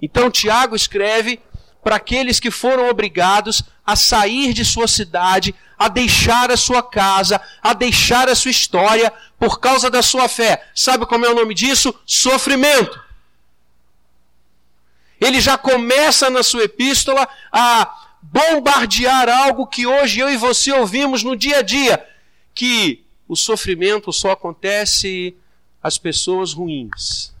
Então 0.00 0.30
Tiago 0.30 0.76
escreve 0.76 1.40
para 1.82 1.96
aqueles 1.96 2.38
que 2.38 2.52
foram 2.52 2.88
obrigados 2.88 3.64
a 3.86 3.94
sair 3.94 4.52
de 4.52 4.64
sua 4.64 4.88
cidade, 4.88 5.54
a 5.78 5.88
deixar 5.88 6.50
a 6.50 6.56
sua 6.56 6.82
casa, 6.82 7.40
a 7.62 7.72
deixar 7.72 8.28
a 8.28 8.34
sua 8.34 8.50
história 8.50 9.12
por 9.38 9.60
causa 9.60 9.88
da 9.88 10.02
sua 10.02 10.28
fé. 10.28 10.66
Sabe 10.74 11.06
como 11.06 11.24
é 11.24 11.30
o 11.30 11.34
nome 11.34 11.54
disso? 11.54 11.94
Sofrimento. 12.04 13.00
Ele 15.20 15.40
já 15.40 15.56
começa 15.56 16.28
na 16.28 16.42
sua 16.42 16.64
epístola 16.64 17.28
a 17.52 18.06
bombardear 18.20 19.28
algo 19.28 19.66
que 19.66 19.86
hoje 19.86 20.20
eu 20.20 20.28
e 20.28 20.36
você 20.36 20.72
ouvimos 20.72 21.22
no 21.22 21.36
dia 21.36 21.58
a 21.58 21.62
dia, 21.62 22.04
que 22.54 23.04
o 23.28 23.36
sofrimento 23.36 24.12
só 24.12 24.32
acontece 24.32 25.34
às 25.82 25.96
pessoas 25.96 26.52
ruins. 26.52 27.34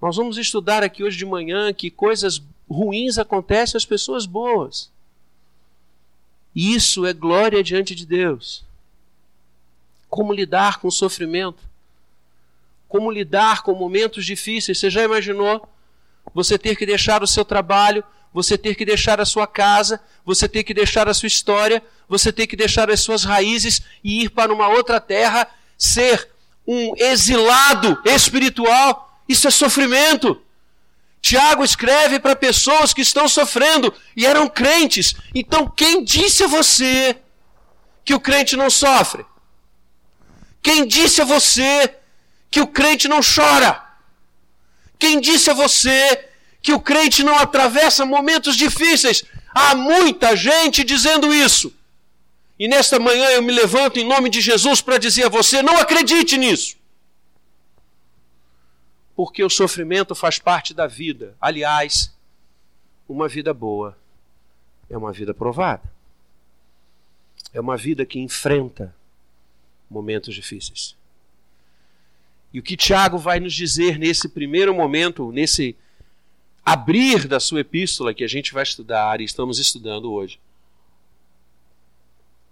Nós 0.00 0.16
vamos 0.16 0.36
estudar 0.38 0.82
aqui 0.82 1.04
hoje 1.04 1.16
de 1.16 1.26
manhã 1.26 1.72
que 1.72 1.90
coisas 1.90 2.42
ruins 2.72 3.18
acontecem 3.18 3.76
às 3.76 3.84
pessoas 3.84 4.26
boas. 4.26 4.90
Isso 6.54 7.06
é 7.06 7.12
glória 7.12 7.62
diante 7.62 7.94
de 7.94 8.04
Deus. 8.04 8.64
Como 10.08 10.32
lidar 10.32 10.78
com 10.80 10.88
o 10.88 10.92
sofrimento? 10.92 11.62
Como 12.88 13.10
lidar 13.10 13.62
com 13.62 13.74
momentos 13.74 14.26
difíceis? 14.26 14.78
Você 14.78 14.90
já 14.90 15.02
imaginou 15.02 15.66
você 16.34 16.58
ter 16.58 16.76
que 16.76 16.84
deixar 16.84 17.22
o 17.22 17.26
seu 17.26 17.44
trabalho, 17.44 18.04
você 18.32 18.56
ter 18.56 18.74
que 18.74 18.84
deixar 18.84 19.20
a 19.20 19.24
sua 19.24 19.46
casa, 19.46 20.00
você 20.24 20.48
ter 20.48 20.62
que 20.64 20.74
deixar 20.74 21.08
a 21.08 21.14
sua 21.14 21.26
história, 21.26 21.82
você 22.08 22.32
ter 22.32 22.46
que 22.46 22.56
deixar 22.56 22.90
as 22.90 23.00
suas 23.00 23.24
raízes 23.24 23.82
e 24.04 24.22
ir 24.22 24.30
para 24.30 24.52
uma 24.52 24.68
outra 24.68 25.00
terra, 25.00 25.48
ser 25.76 26.30
um 26.66 26.94
exilado 26.96 28.00
espiritual. 28.04 29.20
Isso 29.28 29.48
é 29.48 29.50
sofrimento. 29.50 30.40
Tiago 31.22 31.64
escreve 31.64 32.18
para 32.18 32.34
pessoas 32.34 32.92
que 32.92 33.00
estão 33.00 33.28
sofrendo 33.28 33.94
e 34.16 34.26
eram 34.26 34.48
crentes. 34.48 35.14
Então, 35.32 35.68
quem 35.68 36.04
disse 36.04 36.42
a 36.42 36.48
você 36.48 37.16
que 38.04 38.12
o 38.12 38.20
crente 38.20 38.56
não 38.56 38.68
sofre? 38.68 39.24
Quem 40.60 40.86
disse 40.86 41.22
a 41.22 41.24
você 41.24 41.94
que 42.50 42.60
o 42.60 42.66
crente 42.66 43.06
não 43.06 43.20
chora? 43.20 43.80
Quem 44.98 45.20
disse 45.20 45.48
a 45.48 45.54
você 45.54 46.28
que 46.62 46.72
o 46.72 46.80
crente 46.80 47.22
não 47.24 47.36
atravessa 47.36 48.06
momentos 48.06 48.56
difíceis. 48.56 49.24
Há 49.52 49.74
muita 49.74 50.36
gente 50.36 50.84
dizendo 50.84 51.34
isso. 51.34 51.74
E 52.58 52.68
nesta 52.68 52.98
manhã 53.00 53.26
eu 53.30 53.42
me 53.42 53.52
levanto 53.52 53.98
em 53.98 54.06
nome 54.06 54.30
de 54.30 54.40
Jesus 54.40 54.80
para 54.80 54.98
dizer 54.98 55.26
a 55.26 55.28
você: 55.28 55.60
não 55.60 55.76
acredite 55.76 56.38
nisso. 56.38 56.76
Porque 59.22 59.44
o 59.44 59.48
sofrimento 59.48 60.16
faz 60.16 60.40
parte 60.40 60.74
da 60.74 60.88
vida. 60.88 61.36
Aliás, 61.40 62.12
uma 63.08 63.28
vida 63.28 63.54
boa 63.54 63.96
é 64.90 64.98
uma 64.98 65.12
vida 65.12 65.32
provada. 65.32 65.88
É 67.54 67.60
uma 67.60 67.76
vida 67.76 68.04
que 68.04 68.18
enfrenta 68.18 68.92
momentos 69.88 70.34
difíceis. 70.34 70.96
E 72.52 72.58
o 72.58 72.64
que 72.64 72.76
Tiago 72.76 73.16
vai 73.16 73.38
nos 73.38 73.54
dizer 73.54 73.96
nesse 73.96 74.28
primeiro 74.28 74.74
momento, 74.74 75.30
nesse 75.30 75.76
abrir 76.64 77.28
da 77.28 77.38
sua 77.38 77.60
epístola 77.60 78.12
que 78.12 78.24
a 78.24 78.28
gente 78.28 78.52
vai 78.52 78.64
estudar 78.64 79.20
e 79.20 79.24
estamos 79.24 79.60
estudando 79.60 80.12
hoje, 80.12 80.40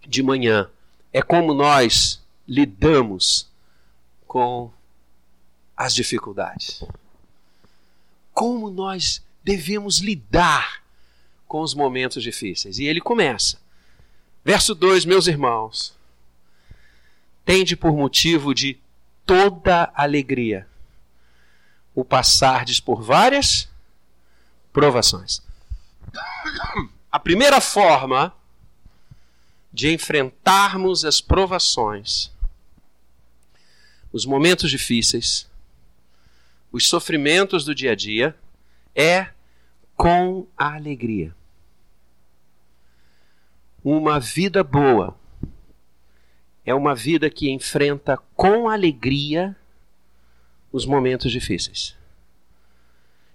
de 0.07 0.23
manhã, 0.23 0.71
é 1.13 1.21
como 1.21 1.53
nós 1.53 2.25
lidamos 2.47 3.51
com 4.25 4.71
as 5.81 5.95
dificuldades. 5.95 6.85
Como 8.35 8.71
nós 8.71 9.25
devemos 9.43 9.97
lidar 10.01 10.83
com 11.49 11.63
os 11.63 11.73
momentos 11.73 12.23
difíceis. 12.23 12.79
E 12.79 12.85
ele 12.85 13.01
começa. 13.01 13.59
Verso 14.45 14.75
2, 14.75 15.07
meus 15.07 15.27
irmãos. 15.27 15.97
Tende 17.47 17.75
por 17.75 17.97
motivo 17.97 18.55
de 18.55 18.79
toda 19.25 19.91
alegria 19.95 20.69
o 21.95 22.05
passardes 22.05 22.79
por 22.79 23.01
várias 23.01 23.67
provações. 24.75 25.41
A 27.11 27.19
primeira 27.19 27.59
forma 27.59 28.35
de 29.73 29.95
enfrentarmos 29.95 31.07
as 31.07 31.23
provações, 31.23 32.31
os 34.13 34.27
momentos 34.27 34.71
difíceis, 34.71 35.50
os 36.73 36.89
sofrimentos 36.89 37.65
do 37.65 37.75
dia 37.75 37.93
a 37.93 37.95
dia, 37.95 38.37
é 38.95 39.31
com 39.97 40.47
a 40.57 40.75
alegria. 40.75 41.35
Uma 43.83 44.21
vida 44.21 44.63
boa 44.63 45.17
é 46.65 46.75
uma 46.75 46.95
vida 46.95 47.29
que 47.31 47.51
enfrenta 47.51 48.17
com 48.37 48.69
alegria 48.69 49.57
os 50.71 50.87
momentos 50.87 51.33
difíceis. 51.33 51.97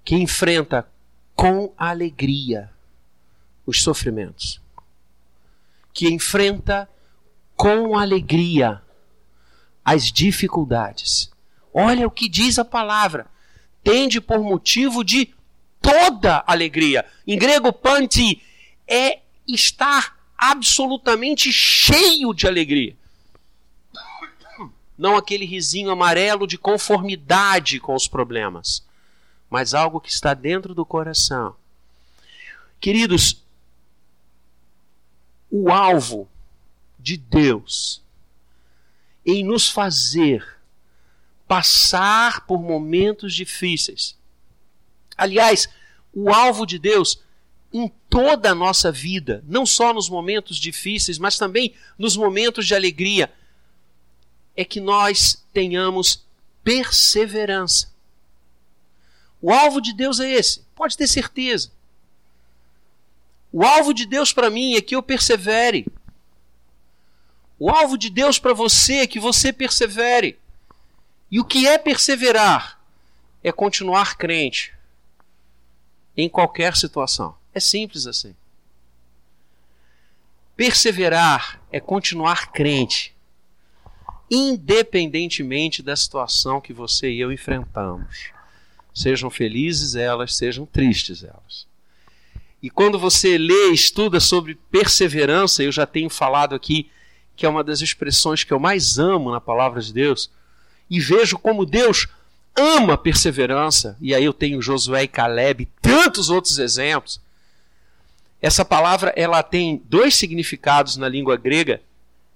Que 0.03 0.15
enfrenta 0.15 0.87
com 1.35 1.73
alegria 1.77 2.71
os 3.65 3.81
sofrimentos, 3.81 4.61
que 5.91 6.07
enfrenta 6.07 6.87
com 7.55 7.97
alegria 7.97 8.81
as 9.83 10.11
dificuldades. 10.11 11.31
Olha 11.77 12.07
o 12.07 12.11
que 12.11 12.29
diz 12.29 12.57
a 12.57 12.65
palavra. 12.65 13.27
Tende 13.83 14.21
por 14.21 14.39
motivo 14.39 15.03
de 15.03 15.33
toda 15.81 16.43
alegria. 16.47 17.05
Em 17.27 17.37
grego, 17.37 17.73
panti 17.73 18.41
é 18.87 19.19
estar 19.47 20.17
absolutamente 20.37 21.51
cheio 21.51 22.33
de 22.33 22.47
alegria. 22.47 22.95
Não 24.97 25.17
aquele 25.17 25.45
risinho 25.45 25.91
amarelo 25.91 26.47
de 26.47 26.57
conformidade 26.57 27.79
com 27.79 27.93
os 27.93 28.07
problemas 28.07 28.85
mas 29.49 29.73
algo 29.73 30.01
que 30.01 30.09
está 30.09 30.33
dentro 30.33 30.73
do 30.73 30.85
coração. 30.85 31.55
Queridos, 32.79 33.41
o 35.49 35.71
alvo 35.71 36.27
de 36.99 37.15
Deus 37.15 38.03
em 39.25 39.43
nos 39.43 39.69
fazer 39.69 40.54
passar 41.47 42.45
por 42.45 42.61
momentos 42.61 43.33
difíceis. 43.33 44.17
Aliás, 45.17 45.69
o 46.13 46.33
alvo 46.33 46.65
de 46.65 46.79
Deus 46.79 47.21
em 47.73 47.91
toda 48.09 48.51
a 48.51 48.55
nossa 48.55 48.89
vida, 48.89 49.43
não 49.45 49.65
só 49.65 49.93
nos 49.93 50.09
momentos 50.09 50.57
difíceis, 50.57 51.17
mas 51.17 51.37
também 51.37 51.73
nos 51.97 52.15
momentos 52.15 52.65
de 52.65 52.73
alegria, 52.73 53.31
é 54.55 54.63
que 54.63 54.79
nós 54.79 55.45
tenhamos 55.51 56.25
perseverança. 56.63 57.93
O 59.41 59.51
alvo 59.51 59.81
de 59.81 59.93
Deus 59.93 60.21
é 60.21 60.31
esse, 60.31 60.61
pode 60.73 60.95
ter 60.95 61.07
certeza. 61.07 61.69
O 63.51 63.63
alvo 63.63 63.93
de 63.93 64.05
Deus 64.05 64.31
para 64.31 64.49
mim 64.49 64.75
é 64.75 64.81
que 64.81 64.95
eu 64.95 65.03
persevere. 65.03 65.85
O 67.59 67.69
alvo 67.69 67.97
de 67.97 68.09
Deus 68.09 68.39
para 68.39 68.53
você 68.53 68.99
é 68.99 69.07
que 69.07 69.19
você 69.19 69.51
persevere. 69.51 70.39
E 71.31 71.39
o 71.39 71.45
que 71.45 71.67
é 71.67 71.77
perseverar? 71.77 72.79
É 73.43 73.51
continuar 73.51 74.17
crente 74.17 74.73
em 76.15 76.29
qualquer 76.29 76.75
situação. 76.75 77.35
É 77.53 77.59
simples 77.59 78.07
assim. 78.07 78.35
Perseverar 80.55 81.61
é 81.71 81.79
continuar 81.79 82.51
crente, 82.51 83.13
independentemente 84.31 85.83
da 85.83 85.95
situação 85.95 86.61
que 86.61 86.71
você 86.71 87.11
e 87.11 87.19
eu 87.19 87.31
enfrentamos. 87.31 88.31
Sejam 88.93 89.29
felizes 89.29 89.95
elas, 89.95 90.35
sejam 90.35 90.65
tristes 90.65 91.23
elas. 91.23 91.67
E 92.63 92.69
quando 92.69 92.97
você 92.97 93.37
lê 93.37 93.71
estuda 93.71 94.19
sobre 94.19 94.55
perseverança, 94.71 95.61
eu 95.61 95.71
já 95.71 95.85
tenho 95.85 96.09
falado 96.09 96.55
aqui 96.55 96.89
que 97.35 97.45
é 97.45 97.49
uma 97.49 97.63
das 97.63 97.81
expressões 97.81 98.45
que 98.45 98.53
eu 98.53 98.59
mais 98.59 98.97
amo 98.97 99.29
na 99.29 99.41
palavra 99.41 99.81
de 99.81 99.91
Deus, 99.91 100.31
e 100.89 100.99
vejo 100.99 101.37
como 101.37 101.65
Deus 101.65 102.07
ama 102.55 102.97
perseverança, 102.97 103.97
e 103.99 104.15
aí 104.15 104.23
eu 104.23 104.33
tenho 104.33 104.61
Josué 104.61 105.03
e 105.03 105.07
Caleb 105.07 105.63
e 105.63 105.65
tantos 105.81 106.29
outros 106.29 106.57
exemplos. 106.57 107.19
Essa 108.41 108.63
palavra 108.63 109.13
ela 109.15 109.43
tem 109.43 109.81
dois 109.85 110.15
significados 110.15 110.97
na 110.97 111.09
língua 111.09 111.35
grega 111.35 111.81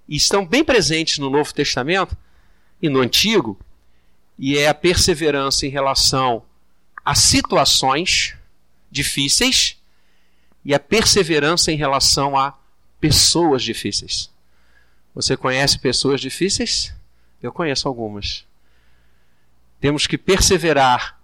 e 0.08 0.16
estão 0.16 0.44
bem 0.44 0.64
presentes 0.64 1.18
no 1.18 1.30
Novo 1.30 1.54
Testamento 1.54 2.16
e 2.82 2.88
no 2.88 3.00
Antigo, 3.00 3.58
e 4.38 4.58
é 4.58 4.68
a 4.68 4.74
perseverança 4.74 5.66
em 5.66 5.70
relação 5.70 6.42
a 7.04 7.14
situações 7.14 8.34
difíceis 8.90 9.76
e 10.64 10.74
a 10.74 10.80
perseverança 10.80 11.70
em 11.72 11.76
relação 11.76 12.36
a 12.36 12.54
pessoas 13.00 13.62
difíceis. 13.62 14.30
Você 15.14 15.36
conhece 15.36 15.78
pessoas 15.78 16.20
difíceis? 16.20 16.94
Eu 17.42 17.52
conheço 17.52 17.88
algumas. 17.88 18.44
Temos 19.80 20.06
que 20.06 20.18
perseverar 20.18 21.18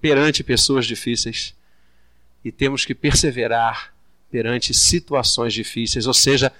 perante 0.00 0.44
pessoas 0.44 0.86
difíceis 0.86 1.54
e 2.44 2.52
temos 2.52 2.84
que 2.84 2.94
perseverar 2.94 3.94
perante 4.30 4.74
situações 4.74 5.54
difíceis, 5.54 6.06
ou 6.06 6.12
seja, 6.12 6.52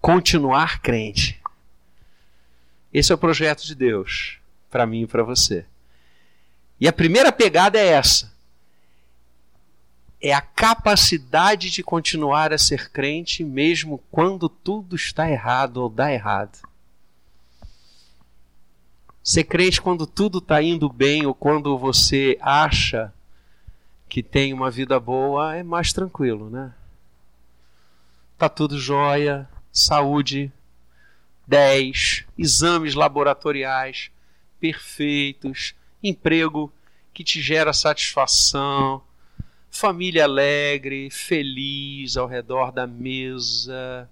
continuar 0.00 0.82
crente. 0.82 1.40
Esse 2.92 3.12
é 3.12 3.14
o 3.14 3.18
projeto 3.18 3.64
de 3.64 3.74
Deus 3.74 4.38
para 4.70 4.86
mim 4.86 5.02
e 5.02 5.06
para 5.06 5.22
você. 5.22 5.64
E 6.78 6.88
a 6.88 6.92
primeira 6.92 7.30
pegada 7.32 7.78
é 7.78 7.86
essa: 7.86 8.32
é 10.20 10.32
a 10.34 10.40
capacidade 10.40 11.70
de 11.70 11.82
continuar 11.82 12.52
a 12.52 12.58
ser 12.58 12.90
crente 12.90 13.42
mesmo 13.42 14.02
quando 14.10 14.48
tudo 14.48 14.94
está 14.94 15.30
errado 15.30 15.78
ou 15.78 15.88
dá 15.88 16.12
errado. 16.12 16.58
Ser 19.22 19.44
crente 19.44 19.80
quando 19.80 20.06
tudo 20.06 20.38
está 20.38 20.62
indo 20.62 20.88
bem 20.88 21.26
ou 21.26 21.34
quando 21.34 21.76
você 21.78 22.38
acha 22.40 23.12
que 24.08 24.22
tem 24.22 24.52
uma 24.52 24.70
vida 24.70 24.98
boa 24.98 25.54
é 25.54 25.62
mais 25.62 25.92
tranquilo, 25.92 26.50
né? 26.50 26.72
Tá 28.36 28.48
tudo 28.48 28.78
jóia, 28.78 29.48
saúde 29.70 30.50
10, 31.46 32.24
exames 32.38 32.94
laboratoriais 32.94 34.10
perfeitos, 34.58 35.74
emprego 36.02 36.72
que 37.12 37.22
te 37.22 37.42
gera 37.42 37.72
satisfação, 37.72 39.02
família 39.70 40.24
alegre, 40.24 41.10
feliz 41.10 42.16
ao 42.16 42.26
redor 42.26 42.72
da 42.72 42.86
mesa, 42.86 44.08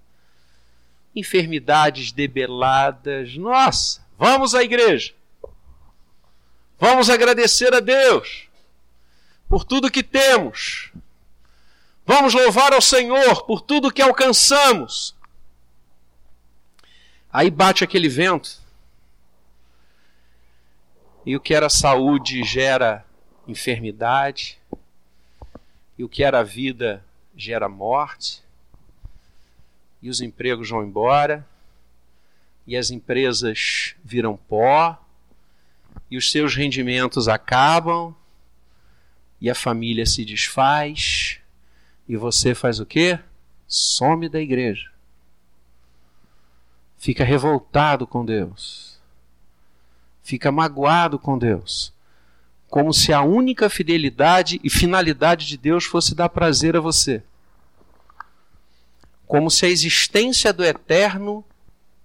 enfermidades 1.15 2.11
debeladas. 2.11 3.35
Nossa, 3.35 4.05
Vamos 4.19 4.53
à 4.53 4.61
igreja. 4.61 5.13
Vamos 6.77 7.09
agradecer 7.09 7.73
a 7.73 7.79
Deus 7.79 8.49
por 9.47 9.63
tudo 9.63 9.89
que 9.89 10.03
temos. 10.03 10.91
Vamos 12.05 12.33
louvar 12.33 12.73
ao 12.73 12.81
Senhor 12.81 13.45
por 13.45 13.61
tudo 13.61 13.93
que 13.93 14.01
alcançamos. 14.01 15.15
Aí 17.31 17.49
bate 17.49 17.81
aquele 17.81 18.09
vento. 18.09 18.61
E 21.25 21.37
o 21.37 21.39
que 21.39 21.53
era 21.53 21.69
saúde 21.69 22.43
gera 22.43 23.05
enfermidade. 23.47 24.59
E 25.97 26.03
o 26.03 26.09
que 26.09 26.25
era 26.25 26.43
vida 26.43 27.05
gera 27.37 27.69
morte. 27.69 28.43
E 30.01 30.09
os 30.09 30.19
empregos 30.19 30.69
vão 30.69 30.83
embora 30.83 31.47
e 32.69 32.77
as 32.77 32.91
empresas 32.91 33.95
viram 34.03 34.37
pó, 34.37 34.95
e 36.09 36.15
os 36.17 36.29
seus 36.29 36.53
rendimentos 36.55 37.27
acabam, 37.27 38.13
e 39.41 39.49
a 39.49 39.55
família 39.55 40.05
se 40.05 40.23
desfaz, 40.23 41.39
e 42.07 42.15
você 42.15 42.53
faz 42.53 42.79
o 42.79 42.85
quê? 42.85 43.17
Some 43.67 44.29
da 44.29 44.39
igreja. 44.39 44.91
Fica 46.95 47.23
revoltado 47.23 48.05
com 48.05 48.23
Deus. 48.23 48.99
Fica 50.21 50.51
magoado 50.51 51.17
com 51.17 51.39
Deus. 51.39 51.91
Como 52.69 52.93
se 52.93 53.11
a 53.11 53.23
única 53.23 53.67
fidelidade 53.67 54.61
e 54.63 54.69
finalidade 54.69 55.47
de 55.47 55.57
Deus 55.57 55.85
fosse 55.85 56.13
dar 56.13 56.29
prazer 56.29 56.77
a 56.77 56.79
você. 56.79 57.23
Como 59.25 59.49
se 59.49 59.65
a 59.65 59.69
existência 59.69 60.53
do 60.53 60.63
eterno 60.63 61.43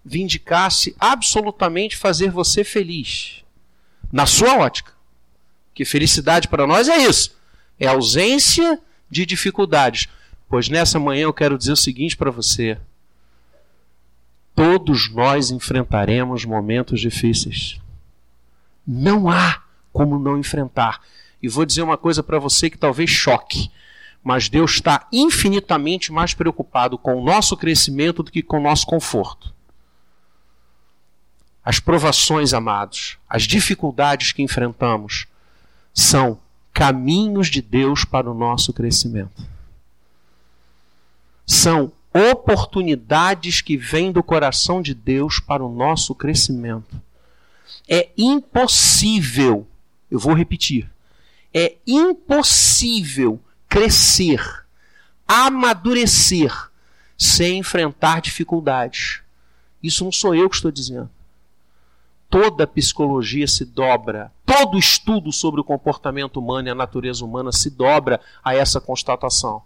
vindicasse 0.05 0.95
absolutamente 0.99 1.97
fazer 1.97 2.31
você 2.31 2.63
feliz. 2.63 3.43
Na 4.13 4.27
sua 4.27 4.59
ótica. 4.59 4.93
Que 5.73 5.85
felicidade 5.85 6.49
para 6.49 6.67
nós 6.67 6.89
é 6.89 6.99
isso: 6.99 7.37
é 7.81 7.87
ausência 7.87 8.81
de 9.11 9.25
dificuldades. 9.25 10.09
Pois 10.49 10.69
nessa 10.69 10.99
manhã 10.99 11.23
eu 11.23 11.33
quero 11.33 11.59
dizer 11.59 11.73
o 11.73 11.77
seguinte 11.77 12.17
para 12.17 12.31
você: 12.31 12.79
todos 14.55 15.11
nós 15.11 15.51
enfrentaremos 15.51 16.45
momentos 16.45 17.01
difíceis. 17.01 17.81
Não 18.87 19.29
há 19.29 19.63
como 19.93 20.19
não 20.19 20.39
enfrentar. 20.39 21.01
E 21.43 21.49
vou 21.49 21.65
dizer 21.65 21.83
uma 21.83 21.97
coisa 21.97 22.23
para 22.23 22.39
você 22.39 22.69
que 22.69 22.79
talvez 22.79 23.09
choque, 23.09 23.71
mas 24.23 24.49
Deus 24.49 24.73
está 24.73 25.07
infinitamente 25.13 26.13
mais 26.13 26.35
preocupado 26.35 26.97
com 26.99 27.17
o 27.17 27.25
nosso 27.25 27.57
crescimento 27.57 28.23
do 28.23 28.31
que 28.31 28.43
com 28.43 28.59
o 28.59 28.63
nosso 28.63 28.87
conforto. 28.87 29.54
As 31.65 31.81
provações, 31.81 32.53
amados, 32.53 33.17
as 33.29 33.45
dificuldades 33.45 34.33
que 34.33 34.43
enfrentamos 34.43 35.27
são 35.95 36.39
caminhos 36.75 37.49
de 37.49 37.63
Deus 37.63 38.05
para 38.05 38.31
o 38.31 38.35
nosso 38.35 38.73
crescimento. 38.73 39.43
São 41.47 41.91
oportunidades 42.13 43.63
que 43.63 43.77
vêm 43.77 44.13
do 44.13 44.23
coração 44.23 44.83
de 44.83 44.93
Deus 44.93 45.41
para 45.41 45.65
o 45.65 45.75
nosso 45.75 46.15
crescimento. 46.15 47.01
É 47.89 48.11
impossível, 48.17 49.67
eu 50.11 50.19
vou 50.19 50.35
repetir, 50.35 50.91
é 51.53 51.77
impossível 51.87 53.41
crescer, 53.69 54.43
amadurecer, 55.27 56.53
sem 57.17 57.59
enfrentar 57.59 58.21
dificuldades. 58.21 59.21
Isso 59.83 60.05
não 60.05 60.13
sou 60.13 60.35
eu 60.35 60.49
que 60.51 60.57
estou 60.57 60.71
dizendo 60.71 61.11
toda 62.35 62.65
a 62.65 62.67
psicologia 62.67 63.47
se 63.47 63.65
dobra, 63.65 64.33
todo 64.45 64.77
estudo 64.77 65.31
sobre 65.31 65.61
o 65.61 65.65
comportamento 65.65 66.41
humano 66.41 66.67
e 66.67 66.71
a 66.73 66.75
natureza 66.75 67.25
humana 67.25 67.53
se 67.53 67.71
dobra 67.71 68.21
a 68.43 68.53
essa 68.53 68.81
constatação. 68.81 69.63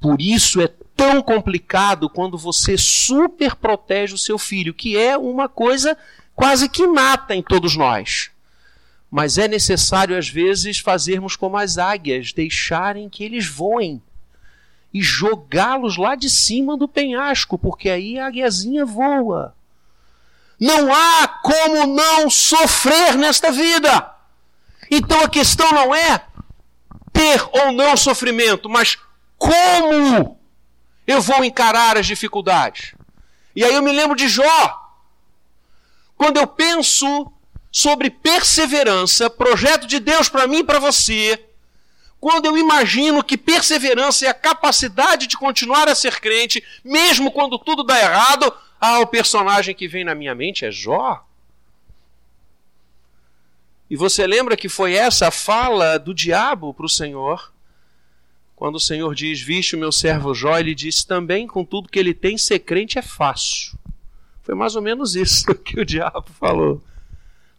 Por 0.00 0.22
isso 0.22 0.60
é 0.60 0.68
tão 0.96 1.20
complicado 1.20 2.08
quando 2.08 2.38
você 2.38 2.78
super 2.78 3.56
protege 3.56 4.14
o 4.14 4.18
seu 4.18 4.38
filho, 4.38 4.72
que 4.72 4.96
é 4.96 5.18
uma 5.18 5.48
coisa 5.48 5.98
quase 6.36 6.68
que 6.68 6.84
inata 6.84 7.34
em 7.34 7.42
todos 7.42 7.74
nós. 7.74 8.30
Mas 9.10 9.36
é 9.36 9.48
necessário, 9.48 10.16
às 10.16 10.28
vezes, 10.28 10.78
fazermos 10.78 11.34
como 11.34 11.56
as 11.56 11.78
águias, 11.78 12.32
deixarem 12.32 13.08
que 13.08 13.24
eles 13.24 13.48
voem 13.48 14.00
e 14.94 15.02
jogá-los 15.02 15.96
lá 15.96 16.14
de 16.14 16.30
cima 16.30 16.76
do 16.76 16.86
penhasco, 16.86 17.58
porque 17.58 17.90
aí 17.90 18.20
a 18.20 18.28
águiazinha 18.28 18.86
voa. 18.86 19.52
Não 20.58 20.92
há 20.94 21.28
como 21.28 21.86
não 21.86 22.30
sofrer 22.30 23.16
nesta 23.16 23.50
vida. 23.50 24.10
Então 24.90 25.20
a 25.20 25.28
questão 25.28 25.70
não 25.72 25.94
é 25.94 26.24
ter 27.12 27.42
ou 27.52 27.72
não 27.72 27.96
sofrimento, 27.96 28.68
mas 28.68 28.96
como 29.38 30.38
eu 31.06 31.20
vou 31.20 31.44
encarar 31.44 31.96
as 31.96 32.06
dificuldades. 32.06 32.94
E 33.54 33.64
aí 33.64 33.74
eu 33.74 33.82
me 33.82 33.92
lembro 33.92 34.16
de 34.16 34.28
Jó. 34.28 34.80
Quando 36.16 36.38
eu 36.38 36.46
penso 36.46 37.32
sobre 37.70 38.10
perseverança, 38.10 39.28
projeto 39.28 39.86
de 39.86 39.98
Deus 39.98 40.28
para 40.28 40.46
mim 40.46 40.58
e 40.58 40.64
para 40.64 40.78
você, 40.78 41.42
quando 42.20 42.46
eu 42.46 42.56
imagino 42.56 43.24
que 43.24 43.36
perseverança 43.36 44.26
é 44.26 44.28
a 44.28 44.34
capacidade 44.34 45.26
de 45.26 45.36
continuar 45.36 45.88
a 45.88 45.94
ser 45.94 46.20
crente, 46.20 46.62
mesmo 46.84 47.32
quando 47.32 47.58
tudo 47.58 47.82
dá 47.82 47.98
errado, 47.98 48.54
Ah, 48.84 48.98
o 48.98 49.06
personagem 49.06 49.76
que 49.76 49.86
vem 49.86 50.02
na 50.02 50.12
minha 50.12 50.34
mente 50.34 50.64
é 50.64 50.72
Jó. 50.72 51.24
E 53.88 53.94
você 53.94 54.26
lembra 54.26 54.56
que 54.56 54.68
foi 54.68 54.94
essa 54.94 55.28
a 55.28 55.30
fala 55.30 55.98
do 55.98 56.12
diabo 56.12 56.74
para 56.74 56.86
o 56.86 56.88
Senhor? 56.88 57.52
Quando 58.56 58.74
o 58.74 58.80
Senhor 58.80 59.14
diz: 59.14 59.40
Viste 59.40 59.76
o 59.76 59.78
meu 59.78 59.92
servo 59.92 60.34
Jó, 60.34 60.58
ele 60.58 60.74
disse 60.74 61.06
também: 61.06 61.46
com 61.46 61.64
tudo 61.64 61.88
que 61.88 61.96
ele 61.96 62.12
tem, 62.12 62.36
ser 62.36 62.58
crente 62.58 62.98
é 62.98 63.02
fácil. 63.02 63.78
Foi 64.42 64.56
mais 64.56 64.74
ou 64.74 64.82
menos 64.82 65.14
isso 65.14 65.54
que 65.62 65.78
o 65.78 65.86
diabo 65.86 66.26
falou. 66.40 66.82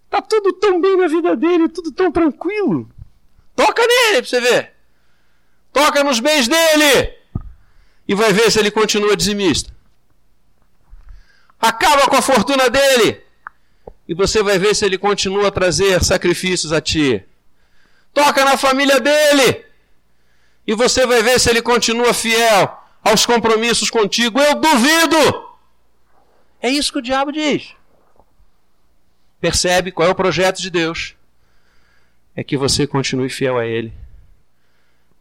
Tá 0.09 0.21
tudo 0.21 0.51
tão 0.51 0.82
bem 0.82 0.97
na 0.97 1.07
vida 1.07 1.38
dele, 1.38 1.69
tudo 1.69 1.93
tão 1.93 2.11
tranquilo. 2.11 2.89
Toca 3.55 3.82
nele 3.82 4.21
para 4.21 4.26
você 4.26 4.41
ver. 4.41 4.74
Toca 5.71 6.03
nos 6.03 6.19
bens 6.19 6.49
dele. 6.49 7.13
E 8.05 8.13
vai 8.13 8.34
ver 8.34 8.51
se 8.51 8.59
ele 8.59 8.69
continua 8.69 9.15
dizimista. 9.15 9.72
Acaba 11.64 12.09
com 12.09 12.18
a 12.18 12.22
fortuna 12.22 12.70
dele 12.70 13.22
e 14.05 14.14
você 14.14 14.43
vai 14.43 14.59
ver 14.59 14.76
se 14.76 14.84
ele 14.84 14.97
continua 14.97 15.47
a 15.47 15.51
trazer 15.51 16.03
sacrifícios 16.03 16.74
a 16.74 16.82
ti. 16.82 17.24
Toca 18.14 18.43
na 18.43 18.57
família 18.57 18.99
dele 18.99 19.66
e 20.68 20.76
você 20.76 21.05
vai 21.05 21.24
ver 21.24 21.39
se 21.39 21.49
ele 21.49 21.61
continua 21.61 22.14
fiel 22.14 22.78
aos 23.01 23.26
compromissos 23.26 23.89
contigo. 23.89 24.41
Eu 24.41 24.55
duvido! 24.55 25.53
É 26.61 26.70
isso 26.70 26.91
que 26.91 26.99
o 26.99 27.01
diabo 27.01 27.32
diz. 27.32 27.74
Percebe 29.39 29.93
qual 29.93 30.09
é 30.09 30.11
o 30.11 30.16
projeto 30.16 30.61
de 30.61 30.70
Deus? 30.70 31.16
É 32.36 32.43
que 32.43 32.57
você 32.57 32.86
continue 32.86 33.30
fiel 33.30 33.57
a 33.57 33.66
Ele, 33.66 33.93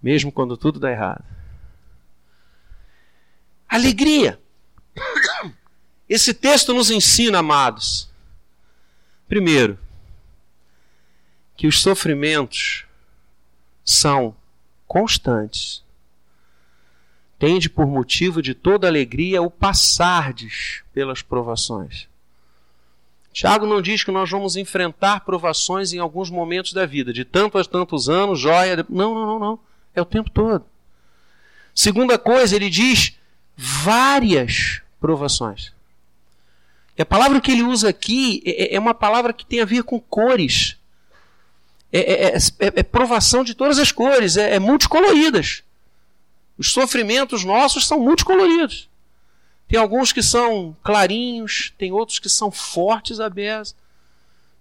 mesmo 0.03 0.33
quando 0.33 0.57
tudo 0.57 0.81
dá 0.81 0.91
errado. 0.91 1.25
Alegria. 3.69 4.41
Esse 6.13 6.35
texto 6.35 6.75
nos 6.75 6.91
ensina, 6.91 7.39
amados, 7.39 8.13
Primeiro, 9.33 9.79
que 11.57 11.67
os 11.67 11.81
sofrimentos 11.81 12.85
são 13.83 14.37
constantes. 14.87 15.83
Tende 17.39 17.71
por 17.71 17.87
motivo 17.87 18.43
de 18.43 18.53
toda 18.53 18.87
alegria 18.87 19.41
o 19.41 19.51
passardes 19.51 20.83
pelas 20.93 21.23
provações. 21.23 22.07
Tiago 23.33 23.65
não 23.65 23.81
diz 23.81 24.05
que 24.05 24.11
nós 24.11 24.29
vamos 24.29 24.55
enfrentar 24.55 25.21
provações 25.21 25.95
em 25.95 25.99
alguns 25.99 26.29
momentos 26.29 26.75
da 26.75 26.85
vida, 26.85 27.11
de 27.11 27.25
tantos 27.25 27.67
a 27.67 27.71
tantos 27.71 28.11
anos, 28.11 28.39
joia. 28.39 28.85
Não, 28.87 29.15
não, 29.15 29.27
não, 29.27 29.39
não. 29.39 29.61
É 29.95 30.03
o 30.03 30.05
tempo 30.05 30.29
todo. 30.29 30.67
Segunda 31.75 32.19
coisa, 32.19 32.55
ele 32.55 32.69
diz 32.69 33.17
várias 33.57 34.83
provações. 35.01 35.73
A 36.99 37.05
palavra 37.05 37.41
que 37.41 37.51
ele 37.51 37.63
usa 37.63 37.89
aqui 37.89 38.43
é, 38.45 38.51
é, 38.51 38.75
é 38.77 38.79
uma 38.79 38.95
palavra 38.95 39.33
que 39.33 39.47
tem 39.47 39.61
a 39.61 39.65
ver 39.65 39.83
com 39.83 39.99
cores. 39.99 40.77
É, 41.93 41.99
é, 42.01 42.27
é, 42.27 42.37
é, 42.37 42.73
é 42.77 42.83
provação 42.83 43.43
de 43.43 43.55
todas 43.55 43.79
as 43.79 43.91
cores, 43.91 44.37
é, 44.37 44.59
multicoloridas. 44.59 45.63
Os 46.57 46.71
sofrimentos 46.71 47.45
nossos 47.45 47.87
são 47.87 48.01
multicoloridos. 48.01 48.89
Tem 49.69 49.79
alguns 49.79 50.13
que 50.13 50.23
são 50.23 50.77
clarinhos, 50.83 51.73
tem 51.79 51.93
outros 51.93 52.19
que 52.19 52.29
são 52.29 52.51
fortes 52.51 53.21
a 53.21 53.31
beça. 53.31 53.75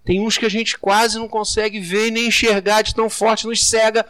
Tem 0.04 0.20
uns 0.20 0.36
que 0.36 0.46
a 0.46 0.48
gente 0.48 0.78
quase 0.78 1.18
não 1.18 1.28
consegue 1.28 1.78
ver 1.78 2.10
nem 2.10 2.28
enxergar 2.28 2.82
de 2.82 2.94
tão 2.94 3.08
forte, 3.08 3.46
nos 3.46 3.64
cega. 3.64 4.06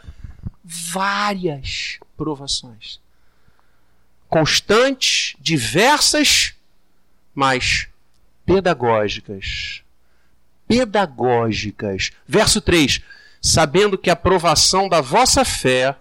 Várias 0.64 1.98
provações. 2.16 3.00
Constantes, 4.28 5.34
diversas, 5.40 6.54
mas 7.34 7.88
pedagógicas. 8.52 9.82
Pedagógicas. 10.68 12.10
Verso 12.26 12.60
3: 12.60 13.00
Sabendo 13.40 13.96
que 13.96 14.10
a 14.10 14.16
provação 14.16 14.88
da 14.88 15.00
vossa 15.00 15.44
fé, 15.44 15.96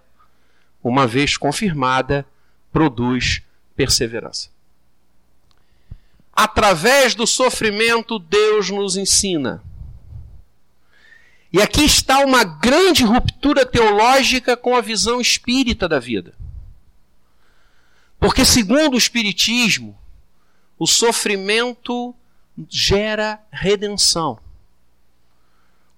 uma 0.84 1.08
vez 1.08 1.38
confirmada, 1.38 2.26
produz 2.72 3.42
perseverança. 3.76 4.50
Através 6.34 7.16
do 7.16 7.26
sofrimento, 7.26 8.20
Deus 8.20 8.70
nos 8.70 8.98
ensina. 8.98 9.64
E 11.54 11.62
aqui 11.62 11.84
está 11.84 12.20
uma 12.20 12.44
grande 12.44 13.04
ruptura 13.04 13.66
teológica 13.66 14.56
com 14.56 14.76
a 14.76 14.82
visão 14.82 15.20
espírita 15.20 15.88
da 15.88 16.00
vida. 16.00 16.34
Porque, 18.18 18.46
segundo 18.46 18.94
o 18.94 18.98
Espiritismo, 18.98 19.98
o 20.80 20.88
sofrimento 20.88 22.16
gera 22.70 23.40
redenção. 23.52 24.40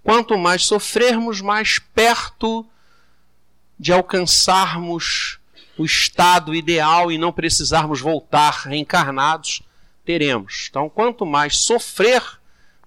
Quanto 0.04 0.38
mais 0.38 0.66
sofrermos, 0.66 1.42
mais 1.42 1.80
perto 1.80 2.66
de 3.80 3.92
alcançarmos 3.92 5.40
o 5.78 5.86
estado 5.86 6.54
ideal 6.54 7.12
e 7.12 7.18
não 7.18 7.32
precisarmos 7.32 8.00
voltar 8.00 8.64
reencarnados, 8.66 9.64
teremos. 10.06 10.68
Então, 10.70 10.90
quanto 10.90 11.26
mais 11.26 11.58
sofrer, 11.58 12.22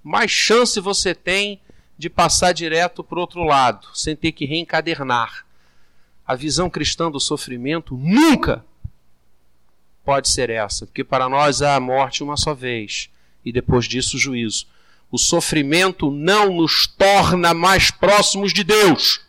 mais 0.03 0.31
chance 0.31 0.79
você 0.79 1.15
tem 1.15 1.61
de 1.99 2.11
passar 2.11 2.53
direto 2.53 3.03
para 3.03 3.19
o 3.19 3.21
outro 3.21 3.43
lado, 3.43 3.89
sem 3.95 4.15
ter 4.15 4.33
que 4.33 4.45
reencadernar. 4.45 5.45
A 6.27 6.35
visão 6.35 6.69
cristã 6.69 7.11
do 7.11 7.19
sofrimento 7.19 7.97
nunca 7.97 8.65
pode 10.05 10.29
ser 10.29 10.51
essa, 10.51 10.87
porque 10.87 11.03
para 11.03 11.29
nós 11.29 11.63
há 11.63 11.75
a 11.75 11.81
morte 11.81 12.23
uma 12.23 12.37
só 12.37 12.55
vez 12.55 13.11
e 13.47 13.53
depois 13.53 13.87
disso 13.87 14.17
o 14.17 14.21
juízo. 14.21 14.67
O 15.11 15.17
sofrimento 15.17 16.11
não 16.11 16.57
nos 16.57 16.89
torna 16.89 17.55
mais 17.55 17.93
próximos 17.93 18.53
de 18.53 18.65
Deus. 18.65 19.21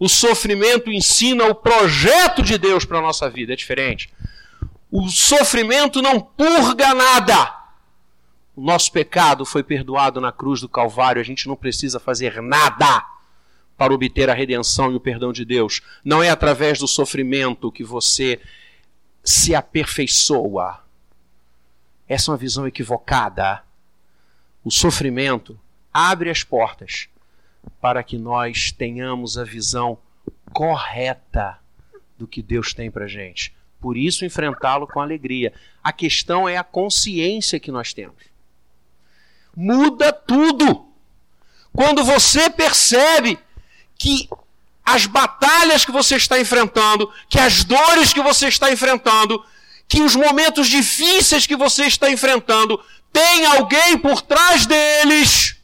O 0.00 0.08
sofrimento 0.08 0.90
ensina 0.90 1.44
o 1.44 1.54
projeto 1.54 2.42
de 2.42 2.56
Deus 2.56 2.86
para 2.86 2.98
a 2.98 3.02
nossa 3.02 3.28
vida, 3.28 3.52
é 3.52 3.56
diferente. 3.56 4.10
O 4.90 5.08
sofrimento 5.08 6.00
não 6.00 6.18
purga 6.18 6.94
nada. 6.94 7.54
O 8.56 8.62
nosso 8.62 8.90
pecado 8.90 9.44
foi 9.44 9.62
perdoado 9.62 10.20
na 10.20 10.32
cruz 10.32 10.60
do 10.60 10.68
Calvário, 10.68 11.20
a 11.20 11.24
gente 11.24 11.46
não 11.46 11.56
precisa 11.56 12.00
fazer 12.00 12.42
nada 12.42 13.06
para 13.76 13.94
obter 13.94 14.28
a 14.30 14.34
redenção 14.34 14.92
e 14.92 14.94
o 14.94 15.00
perdão 15.00 15.32
de 15.32 15.44
Deus. 15.44 15.80
Não 16.04 16.22
é 16.22 16.30
através 16.30 16.78
do 16.78 16.88
sofrimento 16.88 17.72
que 17.72 17.84
você 17.84 18.40
se 19.24 19.54
aperfeiçoa. 19.54 20.80
Essa 22.08 22.30
é 22.30 22.32
uma 22.32 22.38
visão 22.38 22.66
equivocada. 22.66 23.62
O 24.64 24.70
sofrimento 24.70 25.58
abre 25.92 26.30
as 26.30 26.42
portas 26.42 27.08
para 27.80 28.02
que 28.02 28.18
nós 28.18 28.72
tenhamos 28.72 29.38
a 29.38 29.44
visão 29.44 29.98
correta 30.52 31.58
do 32.18 32.26
que 32.26 32.42
Deus 32.42 32.72
tem 32.72 32.90
para 32.90 33.06
gente. 33.06 33.54
Por 33.80 33.96
isso, 33.96 34.24
enfrentá-lo 34.24 34.86
com 34.86 35.00
alegria. 35.00 35.52
A 35.82 35.92
questão 35.92 36.48
é 36.48 36.56
a 36.56 36.64
consciência 36.64 37.58
que 37.58 37.72
nós 37.72 37.92
temos. 37.92 38.22
Muda 39.56 40.12
tudo. 40.12 40.86
Quando 41.72 42.04
você 42.04 42.48
percebe 42.48 43.38
que 43.98 44.28
as 44.84 45.06
batalhas 45.06 45.84
que 45.84 45.92
você 45.92 46.16
está 46.16 46.40
enfrentando, 46.40 47.10
que 47.28 47.38
as 47.38 47.64
dores 47.64 48.12
que 48.12 48.22
você 48.22 48.48
está 48.48 48.70
enfrentando, 48.70 49.44
que 49.88 50.00
os 50.00 50.14
momentos 50.16 50.68
difíceis 50.68 51.46
que 51.46 51.56
você 51.56 51.84
está 51.84 52.10
enfrentando 52.10 52.82
tem 53.12 53.44
alguém 53.46 53.98
por 53.98 54.22
trás 54.22 54.64
deles. 54.64 55.56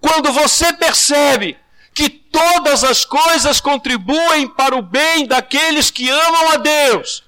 Quando 0.00 0.32
você 0.32 0.72
percebe 0.72 1.56
que 1.94 2.08
todas 2.08 2.84
as 2.84 3.04
coisas 3.04 3.60
contribuem 3.60 4.46
para 4.48 4.76
o 4.76 4.82
bem 4.82 5.26
daqueles 5.26 5.90
que 5.90 6.08
amam 6.08 6.52
a 6.52 6.56
Deus, 6.56 7.24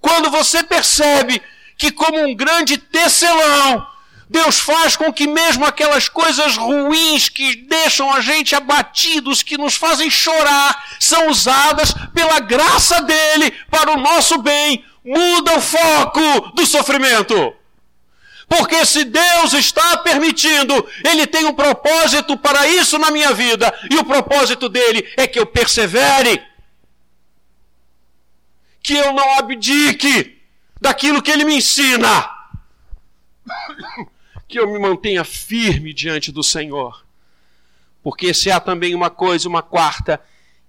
quando 0.00 0.30
você 0.30 0.62
percebe 0.62 1.40
que, 1.76 1.90
como 1.90 2.20
um 2.20 2.34
grande 2.34 2.76
tecelão, 2.76 3.86
Deus 4.28 4.60
faz 4.60 4.96
com 4.96 5.12
que 5.12 5.26
mesmo 5.26 5.64
aquelas 5.64 6.08
coisas 6.08 6.56
ruins 6.56 7.28
que 7.28 7.56
deixam 7.56 8.12
a 8.12 8.20
gente 8.20 8.54
abatidos, 8.54 9.42
que 9.42 9.58
nos 9.58 9.74
fazem 9.74 10.08
chorar, 10.08 10.84
são 11.00 11.28
usadas 11.28 11.92
pela 12.14 12.38
graça 12.38 13.02
dele 13.02 13.52
para 13.68 13.92
o 13.92 14.00
nosso 14.00 14.38
bem, 14.38 14.84
muda 15.04 15.56
o 15.56 15.60
foco 15.60 16.52
do 16.54 16.66
sofrimento. 16.66 17.54
Porque 18.48 18.84
se 18.84 19.04
Deus 19.04 19.52
está 19.52 19.98
permitindo, 19.98 20.74
Ele 21.04 21.26
tem 21.26 21.44
um 21.44 21.54
propósito 21.54 22.36
para 22.36 22.66
isso 22.66 22.98
na 22.98 23.10
minha 23.10 23.32
vida, 23.32 23.72
e 23.88 23.96
o 23.96 24.04
propósito 24.04 24.68
dele 24.68 25.08
é 25.16 25.26
que 25.26 25.38
eu 25.38 25.46
persevere, 25.46 26.42
que 28.82 28.94
eu 28.94 29.12
não 29.12 29.38
abdique 29.38 30.40
daquilo 30.80 31.22
que 31.22 31.30
Ele 31.30 31.44
me 31.44 31.58
ensina, 31.58 32.28
que 34.48 34.58
eu 34.58 34.66
me 34.66 34.80
mantenha 34.80 35.22
firme 35.22 35.94
diante 35.94 36.32
do 36.32 36.42
Senhor. 36.42 37.06
Porque 38.02 38.34
se 38.34 38.50
há 38.50 38.58
também 38.58 38.96
uma 38.96 39.10
coisa, 39.10 39.48
uma 39.48 39.62
quarta, 39.62 40.20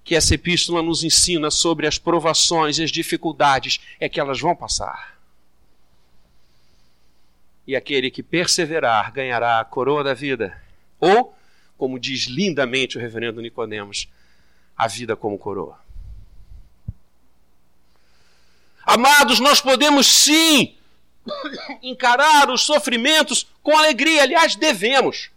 que 0.04 0.16
essa 0.16 0.36
epístola 0.36 0.82
nos 0.82 1.04
ensina 1.04 1.52
sobre 1.52 1.88
as 1.88 1.98
provações 1.98 2.78
e 2.78 2.84
as 2.84 2.92
dificuldades 2.92 3.80
é 4.00 4.10
que 4.10 4.20
elas 4.20 4.40
vão 4.40 4.56
passar. 4.56 5.18
E 7.68 7.76
aquele 7.76 8.10
que 8.10 8.24
perseverar 8.24 9.12
ganhará 9.14 9.60
a 9.60 9.66
coroa 9.66 10.04
da 10.04 10.14
vida. 10.14 10.60
Ou, 11.00 11.36
como 11.78 12.00
diz 12.00 12.26
lindamente 12.26 12.98
o 12.98 13.02
reverendo 13.02 13.42
Nicodemos, 13.42 14.08
a 14.76 14.88
vida 14.88 15.16
como 15.16 15.38
coroa. 15.38 15.80
Amados, 18.84 19.40
nós 19.40 19.62
podemos 19.62 20.08
sim 20.08 20.76
encarar 21.84 22.50
os 22.50 22.62
sofrimentos 22.62 23.48
com 23.62 23.78
alegria, 23.78 24.24
aliás, 24.24 24.56
devemos. 24.56 25.30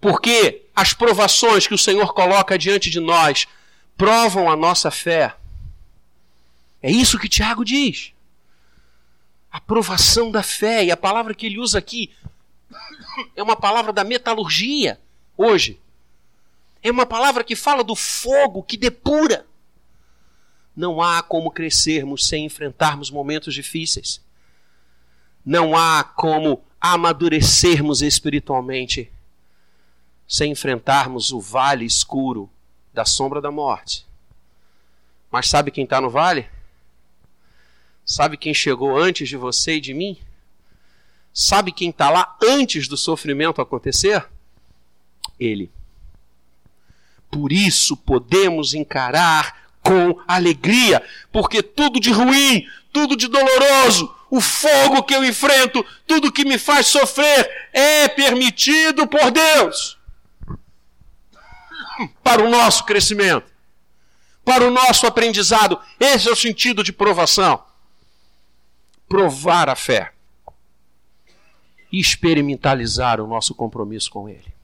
Porque 0.00 0.66
as 0.80 0.94
provações 0.94 1.66
que 1.66 1.74
o 1.74 1.78
Senhor 1.78 2.14
coloca 2.14 2.56
diante 2.56 2.88
de 2.88 3.00
nós 3.00 3.46
provam 3.98 4.50
a 4.50 4.56
nossa 4.56 4.90
fé. 4.90 5.36
É 6.82 6.90
isso 6.90 7.18
que 7.18 7.28
Tiago 7.28 7.66
diz. 7.66 8.14
A 9.52 9.60
provação 9.60 10.30
da 10.30 10.42
fé. 10.42 10.82
E 10.82 10.90
a 10.90 10.96
palavra 10.96 11.34
que 11.34 11.44
ele 11.44 11.58
usa 11.58 11.78
aqui 11.78 12.10
é 13.36 13.42
uma 13.42 13.56
palavra 13.56 13.92
da 13.92 14.02
metalurgia, 14.02 14.98
hoje. 15.36 15.78
É 16.82 16.90
uma 16.90 17.04
palavra 17.04 17.44
que 17.44 17.54
fala 17.54 17.84
do 17.84 17.94
fogo 17.94 18.62
que 18.62 18.78
depura. 18.78 19.44
Não 20.74 21.02
há 21.02 21.22
como 21.22 21.50
crescermos 21.50 22.26
sem 22.26 22.46
enfrentarmos 22.46 23.10
momentos 23.10 23.52
difíceis. 23.52 24.24
Não 25.44 25.76
há 25.76 26.02
como 26.02 26.64
amadurecermos 26.80 28.00
espiritualmente 28.00 29.12
sem 30.30 30.52
enfrentarmos 30.52 31.32
o 31.32 31.40
vale 31.40 31.84
escuro 31.84 32.48
da 32.94 33.04
sombra 33.04 33.40
da 33.40 33.50
morte. 33.50 34.06
Mas 35.28 35.48
sabe 35.48 35.72
quem 35.72 35.82
está 35.82 36.00
no 36.00 36.08
vale? 36.08 36.48
Sabe 38.06 38.36
quem 38.36 38.54
chegou 38.54 38.96
antes 38.96 39.28
de 39.28 39.36
você 39.36 39.74
e 39.74 39.80
de 39.80 39.92
mim? 39.92 40.16
Sabe 41.34 41.72
quem 41.72 41.90
está 41.90 42.10
lá 42.10 42.36
antes 42.40 42.86
do 42.86 42.96
sofrimento 42.96 43.60
acontecer? 43.60 44.24
Ele. 45.38 45.68
Por 47.28 47.50
isso 47.50 47.96
podemos 47.96 48.72
encarar 48.72 49.72
com 49.82 50.16
alegria, 50.28 51.02
porque 51.32 51.60
tudo 51.60 51.98
de 51.98 52.12
ruim, 52.12 52.64
tudo 52.92 53.16
de 53.16 53.26
doloroso, 53.26 54.14
o 54.30 54.40
fogo 54.40 55.02
que 55.02 55.14
eu 55.14 55.24
enfrento, 55.24 55.84
tudo 56.06 56.30
que 56.30 56.44
me 56.44 56.56
faz 56.56 56.86
sofrer 56.86 57.68
é 57.72 58.06
permitido 58.06 59.08
por 59.08 59.32
Deus 59.32 59.99
para 62.22 62.42
o 62.42 62.50
nosso 62.50 62.84
crescimento, 62.84 63.50
para 64.44 64.66
o 64.66 64.70
nosso 64.70 65.06
aprendizado. 65.06 65.80
Esse 65.98 66.28
é 66.28 66.32
o 66.32 66.36
sentido 66.36 66.82
de 66.82 66.92
provação. 66.92 67.62
Provar 69.08 69.68
a 69.68 69.76
fé 69.76 70.12
e 71.90 71.98
experimentalizar 71.98 73.20
o 73.20 73.26
nosso 73.26 73.54
compromisso 73.54 74.10
com 74.10 74.28
Ele. 74.28 74.54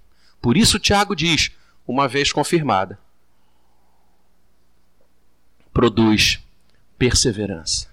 Por 0.40 0.56
isso, 0.56 0.78
Tiago 0.78 1.16
diz, 1.16 1.50
uma 1.86 2.06
vez 2.06 2.32
confirmada, 2.32 2.98
produz 5.72 6.40
perseverança. 6.96 7.88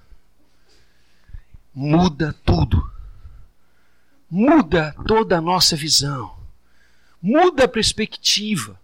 Muda 1.73 2.33
tudo. 2.45 2.91
Muda 4.29 4.95
toda 5.07 5.37
a 5.37 5.41
nossa 5.41 5.75
visão. 5.75 6.37
Muda 7.21 7.65
a 7.65 7.67
perspectiva. 7.67 8.79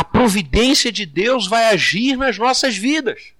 A 0.00 0.04
providência 0.04 0.90
de 0.90 1.04
Deus 1.04 1.46
vai 1.46 1.66
agir 1.66 2.16
nas 2.16 2.38
nossas 2.38 2.74
vidas. 2.74 3.34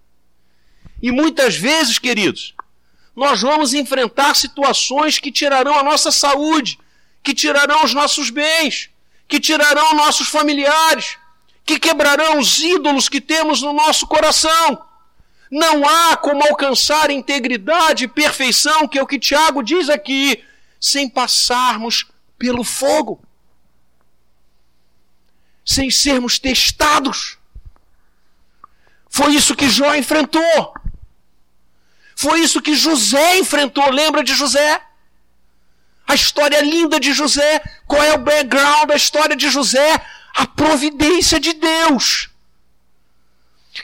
E 1.00 1.10
muitas 1.10 1.56
vezes, 1.56 1.98
queridos, 1.98 2.54
nós 3.16 3.40
vamos 3.40 3.72
enfrentar 3.72 4.36
situações 4.36 5.18
que 5.18 5.32
tirarão 5.32 5.78
a 5.78 5.82
nossa 5.82 6.10
saúde, 6.10 6.78
que 7.22 7.32
tirarão 7.32 7.82
os 7.82 7.94
nossos 7.94 8.28
bens, 8.28 8.90
que 9.26 9.40
tirarão 9.40 9.94
nossos 9.94 10.28
familiares, 10.28 11.16
que 11.64 11.78
quebrarão 11.78 12.38
os 12.38 12.58
ídolos 12.58 13.08
que 13.08 13.22
temos 13.22 13.62
no 13.62 13.72
nosso 13.72 14.06
coração. 14.06 14.84
Não 15.50 15.88
há 15.88 16.14
como 16.18 16.42
alcançar 16.42 17.10
integridade 17.10 18.04
e 18.04 18.08
perfeição, 18.08 18.86
que 18.86 18.98
é 18.98 19.02
o 19.02 19.06
que 19.06 19.18
Tiago 19.18 19.62
diz 19.62 19.88
aqui, 19.88 20.44
sem 20.78 21.08
passarmos 21.08 22.04
pelo 22.38 22.62
fogo, 22.62 23.18
sem 25.64 25.90
sermos 25.90 26.38
testados. 26.38 27.38
Foi 29.08 29.34
isso 29.34 29.56
que 29.56 29.68
Jó 29.68 29.94
enfrentou. 29.94 30.74
Foi 32.16 32.40
isso 32.40 32.62
que 32.62 32.74
José 32.74 33.38
enfrentou. 33.38 33.90
Lembra 33.90 34.22
de 34.22 34.34
José? 34.34 34.80
A 36.06 36.14
história 36.14 36.60
linda 36.60 37.00
de 37.00 37.12
José. 37.12 37.62
Qual 37.86 38.02
é 38.02 38.14
o 38.14 38.18
background 38.18 38.88
da 38.88 38.96
história 38.96 39.36
de 39.36 39.48
José? 39.48 40.00
A 40.34 40.46
providência 40.46 41.40
de 41.40 41.52
Deus. 41.54 42.30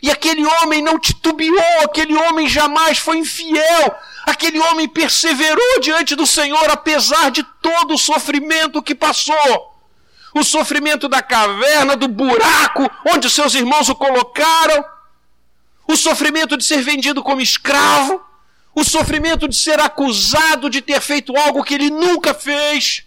E 0.03 0.11
aquele 0.11 0.45
homem 0.45 0.83
não 0.83 0.99
titubeou, 0.99 1.81
aquele 1.85 2.15
homem 2.15 2.49
jamais 2.49 2.99
foi 2.99 3.19
infiel, 3.19 3.97
aquele 4.25 4.59
homem 4.59 4.89
perseverou 4.89 5.81
diante 5.81 6.15
do 6.15 6.27
Senhor 6.27 6.69
apesar 6.71 7.31
de 7.31 7.43
todo 7.63 7.95
o 7.95 7.99
sofrimento 7.99 8.83
que 8.83 8.95
passou. 8.95 9.76
O 10.37 10.45
sofrimento 10.45 11.09
da 11.09 11.23
caverna, 11.23 11.97
do 11.97 12.07
buraco 12.07 12.91
onde 13.11 13.31
seus 13.31 13.55
irmãos 13.55 13.89
o 13.89 13.95
colocaram, 13.95 14.85
o 15.89 15.97
sofrimento 15.97 16.59
de 16.59 16.65
ser 16.65 16.83
vendido 16.83 17.23
como 17.23 17.41
escravo, 17.41 18.23
o 18.75 18.85
sofrimento 18.85 19.49
de 19.49 19.57
ser 19.57 19.81
acusado 19.81 20.69
de 20.69 20.83
ter 20.83 21.01
feito 21.01 21.35
algo 21.39 21.65
que 21.65 21.73
ele 21.73 21.89
nunca 21.89 22.35
fez, 22.35 23.07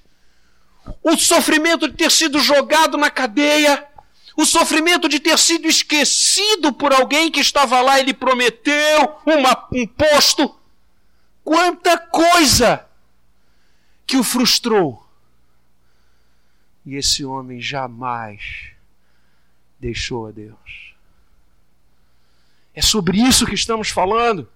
o 1.03 1.15
sofrimento 1.17 1.87
de 1.87 1.93
ter 1.93 2.09
sido 2.09 2.39
jogado 2.39 2.97
na 2.97 3.11
cadeia, 3.11 3.85
o 4.35 4.43
sofrimento 4.43 5.07
de 5.07 5.19
ter 5.19 5.37
sido 5.37 5.67
esquecido 5.67 6.73
por 6.73 6.91
alguém 6.91 7.29
que 7.29 7.41
estava 7.41 7.79
lá 7.79 7.99
e 7.99 8.05
lhe 8.05 8.13
prometeu 8.13 9.17
uma, 9.23 9.67
um 9.71 9.85
posto. 9.85 10.57
Quanta 11.43 11.95
coisa 11.95 12.87
que 14.07 14.17
o 14.17 14.23
frustrou. 14.23 15.07
E 16.89 16.95
esse 16.95 17.23
homem 17.23 17.61
jamais 17.61 18.71
deixou 19.79 20.25
a 20.25 20.31
Deus. 20.31 20.95
É 22.73 22.81
sobre 22.81 23.19
isso 23.19 23.45
que 23.45 23.53
estamos 23.53 23.89
falando. 23.89 24.49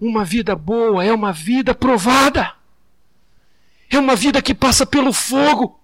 Uma 0.00 0.24
vida 0.24 0.56
boa 0.56 1.04
é 1.04 1.12
uma 1.12 1.32
vida 1.32 1.76
provada. 1.76 2.54
É 3.88 3.96
uma 3.96 4.16
vida 4.16 4.42
que 4.42 4.52
passa 4.52 4.84
pelo 4.84 5.12
fogo. 5.12 5.80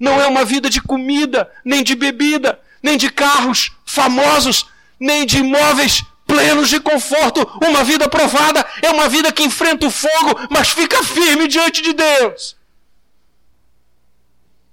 Não 0.00 0.18
é 0.18 0.26
uma 0.26 0.42
vida 0.42 0.70
de 0.70 0.80
comida, 0.80 1.52
nem 1.62 1.84
de 1.84 1.94
bebida, 1.94 2.58
nem 2.82 2.96
de 2.96 3.10
carros 3.10 3.76
famosos, 3.84 4.64
nem 4.98 5.26
de 5.26 5.40
imóveis 5.40 6.06
plenos 6.26 6.70
de 6.70 6.80
conforto. 6.80 7.46
Uma 7.62 7.84
vida 7.84 8.08
provada 8.08 8.66
é 8.80 8.90
uma 8.90 9.10
vida 9.10 9.30
que 9.30 9.42
enfrenta 9.42 9.86
o 9.86 9.90
fogo, 9.90 10.48
mas 10.48 10.70
fica 10.70 11.04
firme 11.04 11.46
diante 11.46 11.82
de 11.82 11.92
Deus. 11.92 12.61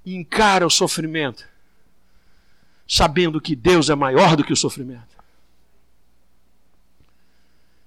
E 0.10 0.16
encara 0.16 0.66
o 0.66 0.70
sofrimento, 0.70 1.48
sabendo 2.88 3.42
que 3.42 3.56
Deus 3.56 3.90
é 3.90 3.96
maior 3.96 4.36
do 4.36 4.44
que 4.44 4.54
o 4.54 4.58
sofrimento. 4.58 5.18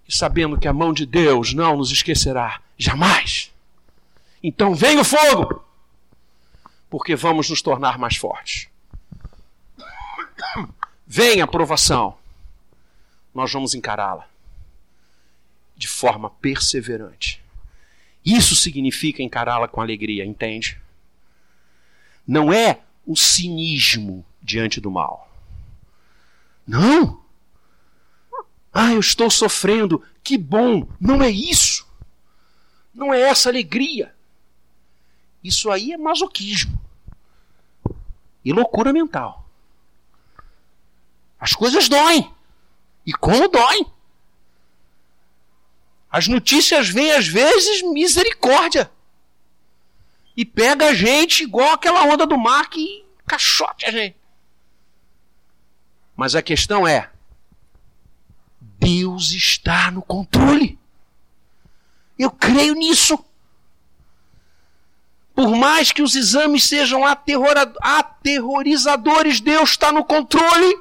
E 0.08 0.14
sabendo 0.14 0.58
que 0.58 0.68
a 0.68 0.72
mão 0.72 0.92
de 0.92 1.06
Deus 1.06 1.54
não 1.54 1.76
nos 1.76 1.90
esquecerá 1.90 2.60
jamais. 2.78 3.50
Então 4.42 4.74
vem 4.74 4.98
o 4.98 5.04
fogo! 5.04 5.64
porque 6.92 7.16
vamos 7.16 7.48
nos 7.48 7.62
tornar 7.62 7.96
mais 7.98 8.16
fortes. 8.16 8.68
Vem 11.06 11.40
a 11.40 11.46
provação, 11.46 12.18
nós 13.34 13.50
vamos 13.50 13.74
encará-la 13.74 14.28
de 15.74 15.88
forma 15.88 16.28
perseverante. 16.28 17.42
Isso 18.22 18.54
significa 18.54 19.22
encará-la 19.22 19.66
com 19.68 19.80
alegria, 19.80 20.22
entende? 20.26 20.81
Não 22.26 22.52
é 22.52 22.80
o 23.06 23.16
cinismo 23.16 24.24
diante 24.42 24.80
do 24.80 24.90
mal. 24.90 25.30
Não! 26.66 27.20
Ah, 28.72 28.92
eu 28.92 29.00
estou 29.00 29.30
sofrendo, 29.30 30.02
que 30.22 30.38
bom! 30.38 30.88
Não 31.00 31.22
é 31.22 31.30
isso! 31.30 31.86
Não 32.94 33.12
é 33.12 33.20
essa 33.20 33.48
alegria. 33.48 34.14
Isso 35.42 35.70
aí 35.70 35.92
é 35.92 35.96
masoquismo 35.96 36.80
e 38.44 38.52
loucura 38.52 38.92
mental. 38.92 39.48
As 41.38 41.54
coisas 41.54 41.88
doem. 41.88 42.32
E 43.04 43.12
como 43.12 43.48
doem? 43.48 43.86
As 46.10 46.28
notícias 46.28 46.88
vêm 46.88 47.12
às 47.12 47.26
vezes 47.26 47.82
misericórdia. 47.82 48.90
E 50.36 50.44
pega 50.44 50.86
a 50.86 50.94
gente 50.94 51.42
igual 51.42 51.72
aquela 51.72 52.04
onda 52.04 52.26
do 52.26 52.38
mar 52.38 52.70
que 52.70 53.04
caixote 53.26 53.86
a 53.86 53.90
gente. 53.90 54.16
Mas 56.16 56.34
a 56.34 56.42
questão 56.42 56.86
é: 56.86 57.10
Deus 58.60 59.32
está 59.32 59.90
no 59.90 60.02
controle. 60.02 60.78
Eu 62.18 62.30
creio 62.30 62.74
nisso. 62.74 63.18
Por 65.34 65.56
mais 65.56 65.90
que 65.90 66.02
os 66.02 66.14
exames 66.14 66.64
sejam 66.64 67.04
aterrorizadores, 67.04 69.40
Deus 69.40 69.70
está 69.70 69.90
no 69.90 70.04
controle. 70.04 70.78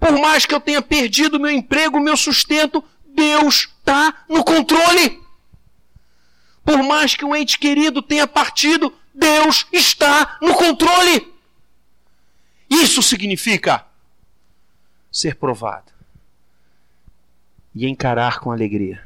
Por 0.00 0.18
mais 0.18 0.46
que 0.46 0.54
eu 0.54 0.60
tenha 0.60 0.82
perdido 0.82 1.38
meu 1.38 1.50
emprego, 1.50 2.00
meu 2.00 2.16
sustento, 2.16 2.82
Deus 3.06 3.68
está 3.78 4.24
no 4.28 4.42
controle. 4.42 5.21
Por 6.64 6.82
mais 6.82 7.14
que 7.14 7.24
um 7.24 7.34
ente 7.34 7.58
querido 7.58 8.00
tenha 8.00 8.26
partido, 8.26 8.92
Deus 9.14 9.66
está 9.72 10.38
no 10.40 10.54
controle. 10.54 11.32
Isso 12.70 13.02
significa 13.02 13.86
ser 15.10 15.36
provado 15.36 15.92
e 17.74 17.86
encarar 17.86 18.40
com 18.40 18.50
alegria, 18.50 19.02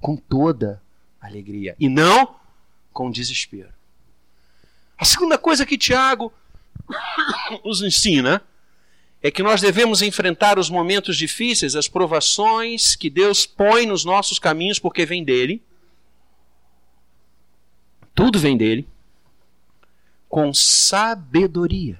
com 0.00 0.16
toda 0.16 0.80
alegria, 1.20 1.74
e 1.78 1.88
não 1.88 2.36
com 2.92 3.10
desespero. 3.10 3.72
A 4.96 5.04
segunda 5.04 5.38
coisa 5.38 5.64
que 5.64 5.78
Tiago 5.78 6.32
nos 7.64 7.82
ensina 7.82 8.42
é 9.22 9.30
que 9.30 9.42
nós 9.42 9.60
devemos 9.60 10.02
enfrentar 10.02 10.58
os 10.58 10.70
momentos 10.70 11.16
difíceis, 11.16 11.76
as 11.76 11.88
provações 11.88 12.96
que 12.96 13.10
Deus 13.10 13.44
põe 13.44 13.86
nos 13.86 14.04
nossos 14.04 14.38
caminhos, 14.38 14.78
porque 14.78 15.04
vem 15.04 15.22
dele. 15.22 15.62
Tudo 18.14 18.38
vem 18.38 18.56
dele. 18.56 18.88
Com 20.28 20.52
sabedoria. 20.54 21.98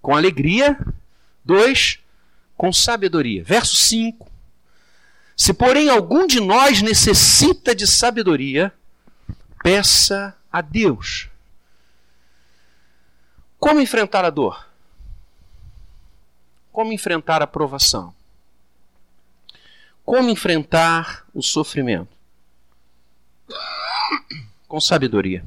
Com 0.00 0.14
alegria. 0.14 0.78
Dois, 1.44 1.98
com 2.56 2.72
sabedoria. 2.72 3.42
Verso 3.42 3.76
5. 3.76 4.30
Se, 5.36 5.52
porém, 5.52 5.88
algum 5.88 6.26
de 6.26 6.40
nós 6.40 6.82
necessita 6.82 7.74
de 7.74 7.86
sabedoria, 7.86 8.72
peça 9.62 10.36
a 10.52 10.60
Deus. 10.60 11.28
Como 13.58 13.80
enfrentar 13.80 14.24
a 14.24 14.30
dor? 14.30 14.66
Como 16.70 16.92
enfrentar 16.92 17.42
a 17.42 17.46
provação? 17.46 18.14
Como 20.04 20.28
enfrentar 20.30 21.24
o 21.32 21.42
sofrimento? 21.42 22.16
Com 24.72 24.80
sabedoria. 24.80 25.44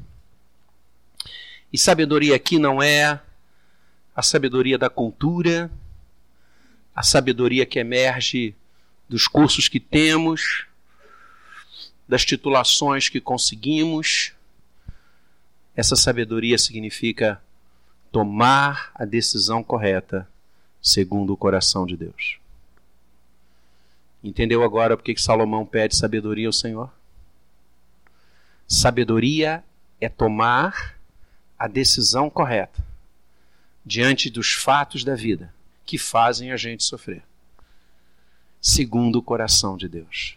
E 1.72 1.76
sabedoria 1.76 2.36
aqui 2.36 2.60
não 2.60 2.80
é 2.80 3.20
a 4.14 4.22
sabedoria 4.22 4.78
da 4.78 4.88
cultura, 4.88 5.68
a 6.94 7.02
sabedoria 7.02 7.66
que 7.66 7.80
emerge 7.80 8.54
dos 9.08 9.26
cursos 9.26 9.66
que 9.66 9.80
temos, 9.80 10.68
das 12.06 12.24
titulações 12.24 13.08
que 13.08 13.20
conseguimos. 13.20 14.32
Essa 15.74 15.96
sabedoria 15.96 16.56
significa 16.56 17.42
tomar 18.12 18.92
a 18.94 19.04
decisão 19.04 19.60
correta 19.60 20.28
segundo 20.80 21.32
o 21.32 21.36
coração 21.36 21.84
de 21.84 21.96
Deus. 21.96 22.38
Entendeu 24.22 24.62
agora 24.62 24.96
por 24.96 25.02
que 25.02 25.20
Salomão 25.20 25.66
pede 25.66 25.96
sabedoria 25.96 26.46
ao 26.46 26.52
Senhor? 26.52 26.95
Sabedoria 28.68 29.64
é 30.00 30.08
tomar 30.08 30.96
a 31.58 31.68
decisão 31.68 32.28
correta 32.28 32.84
diante 33.84 34.28
dos 34.28 34.52
fatos 34.52 35.04
da 35.04 35.14
vida 35.14 35.54
que 35.84 35.96
fazem 35.96 36.50
a 36.50 36.56
gente 36.56 36.82
sofrer, 36.82 37.22
segundo 38.60 39.16
o 39.16 39.22
coração 39.22 39.76
de 39.76 39.88
Deus. 39.88 40.36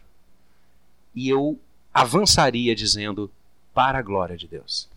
E 1.15 1.27
eu 1.27 1.59
avançaria 1.91 2.75
dizendo 2.75 3.31
para 3.73 3.97
a 3.97 4.03
glória 4.03 4.37
de 4.37 4.47
Deus. 4.47 4.87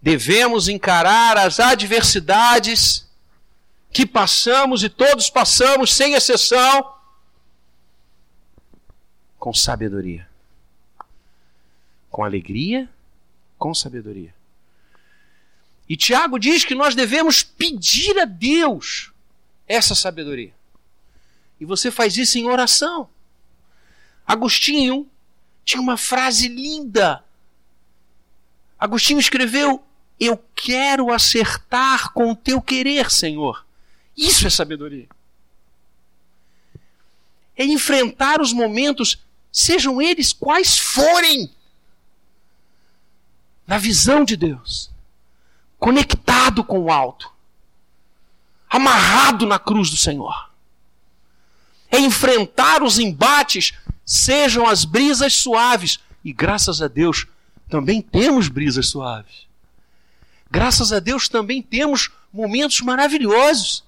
Devemos 0.00 0.68
encarar 0.68 1.36
as 1.36 1.58
adversidades 1.58 3.08
que 3.92 4.06
passamos 4.06 4.82
e 4.82 4.88
todos 4.88 5.28
passamos, 5.28 5.92
sem 5.94 6.14
exceção, 6.14 6.94
com 9.38 9.52
sabedoria. 9.52 10.31
Com 12.12 12.22
alegria, 12.22 12.88
com 13.58 13.74
sabedoria. 13.74 14.32
E 15.88 15.96
Tiago 15.96 16.38
diz 16.38 16.64
que 16.64 16.74
nós 16.74 16.94
devemos 16.94 17.42
pedir 17.42 18.16
a 18.20 18.24
Deus 18.24 19.10
essa 19.66 19.94
sabedoria. 19.94 20.54
E 21.60 21.64
você 21.64 21.90
faz 21.90 22.16
isso 22.16 22.38
em 22.38 22.48
oração. 22.48 23.08
Agostinho 24.26 25.08
tinha 25.64 25.80
uma 25.80 25.96
frase 25.96 26.48
linda. 26.48 27.24
Agostinho 28.78 29.20
escreveu: 29.20 29.82
Eu 30.18 30.42
quero 30.54 31.12
acertar 31.12 32.12
com 32.12 32.30
o 32.30 32.36
teu 32.36 32.60
querer, 32.60 33.10
Senhor. 33.10 33.64
Isso 34.16 34.46
é 34.46 34.50
sabedoria. 34.50 35.08
É 37.56 37.64
enfrentar 37.64 38.40
os 38.40 38.52
momentos, 38.52 39.18
sejam 39.52 40.00
eles 40.00 40.32
quais 40.32 40.78
forem, 40.78 41.50
na 43.72 43.78
visão 43.78 44.22
de 44.22 44.36
Deus, 44.36 44.90
conectado 45.78 46.62
com 46.62 46.78
o 46.78 46.92
alto, 46.92 47.32
amarrado 48.68 49.46
na 49.46 49.58
cruz 49.58 49.88
do 49.88 49.96
Senhor. 49.96 50.50
É 51.90 51.98
enfrentar 51.98 52.82
os 52.82 52.98
embates, 52.98 53.72
sejam 54.04 54.68
as 54.68 54.84
brisas 54.84 55.32
suaves, 55.32 56.00
e 56.22 56.34
graças 56.34 56.82
a 56.82 56.86
Deus 56.86 57.26
também 57.70 58.02
temos 58.02 58.48
brisas 58.48 58.88
suaves. 58.88 59.46
Graças 60.50 60.92
a 60.92 61.00
Deus 61.00 61.26
também 61.26 61.62
temos 61.62 62.10
momentos 62.30 62.82
maravilhosos. 62.82 63.82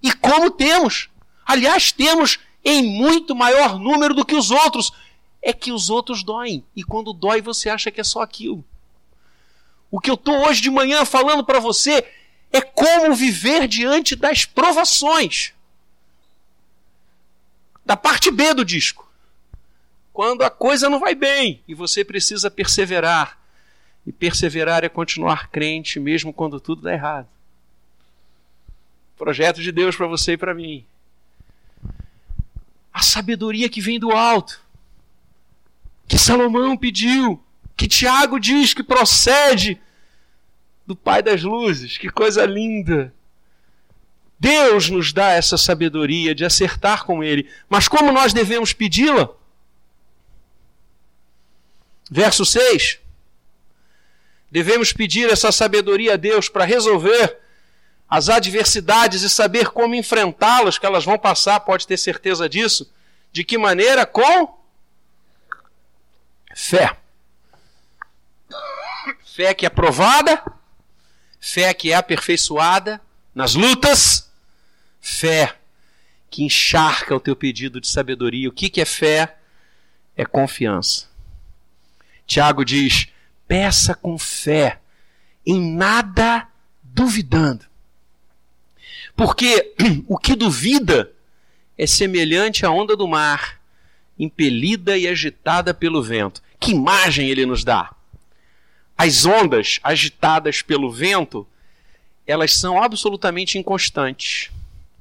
E 0.00 0.12
como 0.12 0.48
temos? 0.48 1.08
Aliás, 1.44 1.90
temos 1.90 2.38
em 2.64 2.84
muito 2.84 3.34
maior 3.34 3.80
número 3.80 4.14
do 4.14 4.24
que 4.24 4.36
os 4.36 4.52
outros. 4.52 4.92
É 5.42 5.52
que 5.52 5.72
os 5.72 5.90
outros 5.90 6.22
doem. 6.22 6.64
E 6.76 6.84
quando 6.84 7.12
dói, 7.12 7.42
você 7.42 7.68
acha 7.68 7.90
que 7.90 8.00
é 8.00 8.04
só 8.04 8.22
aquilo. 8.22 8.64
O 9.94 10.00
que 10.00 10.10
eu 10.10 10.14
estou 10.14 10.48
hoje 10.48 10.60
de 10.60 10.72
manhã 10.72 11.04
falando 11.04 11.44
para 11.44 11.60
você 11.60 12.04
é 12.50 12.60
como 12.60 13.14
viver 13.14 13.68
diante 13.68 14.16
das 14.16 14.44
provações. 14.44 15.52
Da 17.86 17.96
parte 17.96 18.28
B 18.32 18.54
do 18.54 18.64
disco. 18.64 19.08
Quando 20.12 20.42
a 20.42 20.50
coisa 20.50 20.90
não 20.90 20.98
vai 20.98 21.14
bem 21.14 21.62
e 21.68 21.74
você 21.74 22.04
precisa 22.04 22.50
perseverar. 22.50 23.38
E 24.04 24.10
perseverar 24.10 24.82
é 24.82 24.88
continuar 24.88 25.48
crente 25.48 26.00
mesmo 26.00 26.32
quando 26.32 26.58
tudo 26.58 26.82
dá 26.82 26.92
errado. 26.92 27.28
Projeto 29.16 29.62
de 29.62 29.70
Deus 29.70 29.94
para 29.94 30.08
você 30.08 30.32
e 30.32 30.36
para 30.36 30.52
mim. 30.52 30.84
A 32.92 33.00
sabedoria 33.00 33.68
que 33.68 33.80
vem 33.80 34.00
do 34.00 34.10
alto, 34.10 34.60
que 36.08 36.18
Salomão 36.18 36.76
pediu, 36.76 37.40
que 37.76 37.86
Tiago 37.86 38.40
diz 38.40 38.74
que 38.74 38.82
procede 38.82 39.80
do 40.86 40.94
Pai 40.94 41.22
das 41.22 41.42
Luzes. 41.42 41.98
Que 41.98 42.10
coisa 42.10 42.44
linda! 42.44 43.12
Deus 44.38 44.90
nos 44.90 45.12
dá 45.12 45.30
essa 45.30 45.56
sabedoria 45.56 46.34
de 46.34 46.44
acertar 46.44 47.04
com 47.04 47.22
Ele. 47.22 47.48
Mas 47.68 47.88
como 47.88 48.12
nós 48.12 48.32
devemos 48.32 48.72
pedi-la? 48.72 49.30
Verso 52.10 52.44
6. 52.44 52.98
Devemos 54.50 54.92
pedir 54.92 55.30
essa 55.30 55.50
sabedoria 55.50 56.14
a 56.14 56.16
Deus 56.16 56.48
para 56.48 56.64
resolver 56.64 57.38
as 58.08 58.28
adversidades 58.28 59.22
e 59.22 59.30
saber 59.30 59.70
como 59.70 59.94
enfrentá-las, 59.94 60.78
que 60.78 60.86
elas 60.86 61.04
vão 61.04 61.18
passar, 61.18 61.60
pode 61.60 61.86
ter 61.86 61.96
certeza 61.96 62.48
disso. 62.48 62.92
De 63.32 63.42
que 63.42 63.58
maneira? 63.58 64.06
Com 64.06 64.56
fé. 66.54 66.96
Fé 69.24 69.52
que 69.54 69.66
é 69.66 69.68
provada, 69.68 70.40
fé 71.44 71.74
que 71.74 71.92
é 71.92 71.94
aperfeiçoada 71.94 72.98
nas 73.34 73.54
lutas, 73.54 74.32
fé 74.98 75.54
que 76.30 76.42
encharca 76.42 77.14
o 77.14 77.20
teu 77.20 77.36
pedido 77.36 77.82
de 77.82 77.86
sabedoria. 77.86 78.48
O 78.48 78.52
que, 78.52 78.70
que 78.70 78.80
é 78.80 78.84
fé? 78.86 79.36
É 80.16 80.24
confiança. 80.24 81.06
Tiago 82.26 82.64
diz: 82.64 83.08
peça 83.46 83.94
com 83.94 84.18
fé, 84.18 84.80
em 85.44 85.60
nada 85.60 86.48
duvidando. 86.82 87.66
Porque 89.14 89.74
o 90.08 90.16
que 90.16 90.34
duvida 90.34 91.12
é 91.76 91.86
semelhante 91.86 92.64
à 92.64 92.70
onda 92.70 92.96
do 92.96 93.06
mar, 93.06 93.60
impelida 94.18 94.96
e 94.96 95.06
agitada 95.06 95.74
pelo 95.74 96.02
vento. 96.02 96.42
Que 96.58 96.70
imagem 96.70 97.28
ele 97.28 97.44
nos 97.44 97.62
dá? 97.64 97.93
As 98.96 99.26
ondas 99.26 99.80
agitadas 99.82 100.62
pelo 100.62 100.90
vento, 100.90 101.46
elas 102.26 102.54
são 102.54 102.82
absolutamente 102.82 103.58
inconstantes. 103.58 104.50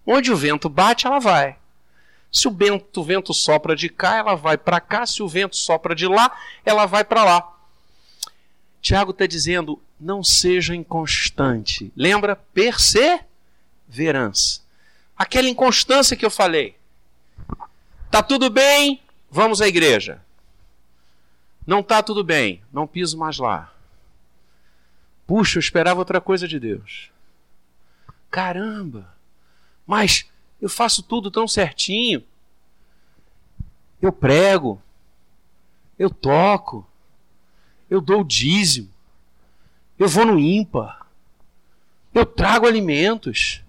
Onde 0.05 0.31
o 0.31 0.35
vento 0.35 0.67
bate, 0.67 1.07
ela 1.07 1.19
vai. 1.19 1.55
Se 2.31 2.47
o 2.47 2.51
vento, 2.51 2.99
o 2.99 3.03
vento 3.03 3.33
sopra 3.33 3.75
de 3.75 3.89
cá, 3.89 4.17
ela 4.17 4.35
vai 4.35 4.57
para 4.57 4.81
cá. 4.81 5.05
Se 5.05 5.21
o 5.21 5.27
vento 5.27 5.55
sopra 5.55 5.93
de 5.93 6.07
lá, 6.07 6.35
ela 6.65 6.85
vai 6.85 7.03
para 7.03 7.23
lá. 7.23 7.53
Tiago 8.81 9.11
está 9.11 9.27
dizendo: 9.27 9.79
não 9.99 10.23
seja 10.23 10.75
inconstante. 10.75 11.91
Lembra? 11.95 12.35
Perseverança. 12.35 14.61
Aquela 15.15 15.47
inconstância 15.47 16.17
que 16.17 16.25
eu 16.25 16.31
falei. 16.31 16.75
Tá 18.11 18.21
tudo 18.21 18.49
bem? 18.49 18.99
Vamos 19.31 19.61
à 19.61 19.67
igreja. 19.67 20.21
Não 21.65 21.81
tá 21.81 22.03
tudo 22.03 22.23
bem, 22.23 22.61
não 22.73 22.85
piso 22.85 23.17
mais 23.17 23.37
lá. 23.37 23.72
Puxa, 25.25 25.57
eu 25.57 25.61
esperava 25.61 25.99
outra 25.99 26.19
coisa 26.19 26.47
de 26.47 26.59
Deus. 26.59 27.09
Caramba! 28.29 29.13
Mas 29.85 30.25
eu 30.61 30.69
faço 30.69 31.03
tudo 31.03 31.29
tão 31.29 31.47
certinho. 31.47 32.23
Eu 34.01 34.11
prego, 34.11 34.81
eu 35.97 36.09
toco, 36.09 36.85
eu 37.89 38.01
dou 38.01 38.21
o 38.21 38.25
dízimo, 38.25 38.89
eu 39.97 40.09
vou 40.09 40.25
no 40.25 40.37
ímpar, 40.39 41.07
eu 42.13 42.25
trago 42.25 42.67
alimentos, 42.67 43.63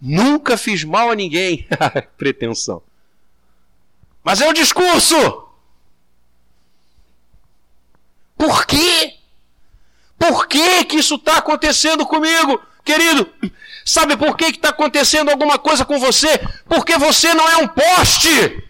nunca 0.00 0.58
fiz 0.58 0.84
mal 0.84 1.10
a 1.10 1.14
ninguém. 1.14 1.66
Pretensão. 2.18 2.82
Mas 4.22 4.40
é 4.40 4.48
o 4.48 4.52
discurso! 4.52 5.48
Por 8.36 8.66
quê? 8.66 9.17
Por 10.18 10.48
que, 10.48 10.84
que 10.84 10.96
isso 10.96 11.14
está 11.14 11.38
acontecendo 11.38 12.04
comigo, 12.04 12.60
querido? 12.84 13.32
Sabe 13.84 14.16
por 14.16 14.36
que 14.36 14.46
está 14.46 14.70
acontecendo 14.70 15.30
alguma 15.30 15.58
coisa 15.58 15.84
com 15.84 15.98
você? 15.98 16.38
Porque 16.68 16.98
você 16.98 17.32
não 17.32 17.48
é 17.48 17.56
um 17.58 17.68
poste. 17.68 18.64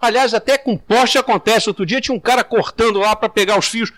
Aliás, 0.00 0.34
até 0.34 0.58
com 0.58 0.76
poste 0.76 1.18
acontece. 1.18 1.68
Outro 1.68 1.86
dia 1.86 2.00
tinha 2.00 2.16
um 2.16 2.20
cara 2.20 2.42
cortando 2.42 2.98
lá 2.98 3.14
para 3.14 3.28
pegar 3.28 3.58
os 3.58 3.68
fios. 3.68 3.92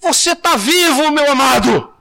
Você 0.00 0.32
está 0.32 0.56
vivo, 0.56 1.10
meu 1.10 1.30
amado. 1.30 1.92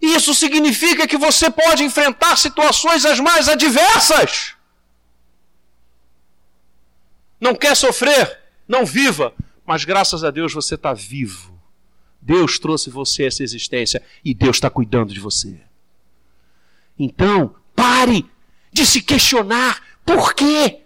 Isso 0.00 0.34
significa 0.34 1.06
que 1.06 1.16
você 1.16 1.48
pode 1.48 1.84
enfrentar 1.84 2.36
situações 2.36 3.04
as 3.04 3.20
mais 3.20 3.48
adversas. 3.48 4.54
Não 7.42 7.56
quer 7.56 7.76
sofrer? 7.76 8.38
Não 8.68 8.86
viva. 8.86 9.34
Mas 9.66 9.84
graças 9.84 10.22
a 10.22 10.30
Deus 10.30 10.54
você 10.54 10.76
está 10.76 10.94
vivo. 10.94 11.60
Deus 12.20 12.56
trouxe 12.56 12.88
você 12.88 13.24
essa 13.24 13.42
existência 13.42 14.00
e 14.24 14.32
Deus 14.32 14.58
está 14.58 14.70
cuidando 14.70 15.12
de 15.12 15.18
você. 15.18 15.60
Então, 16.96 17.52
pare 17.74 18.24
de 18.72 18.86
se 18.86 19.02
questionar 19.02 19.82
por 20.06 20.34
quê. 20.34 20.82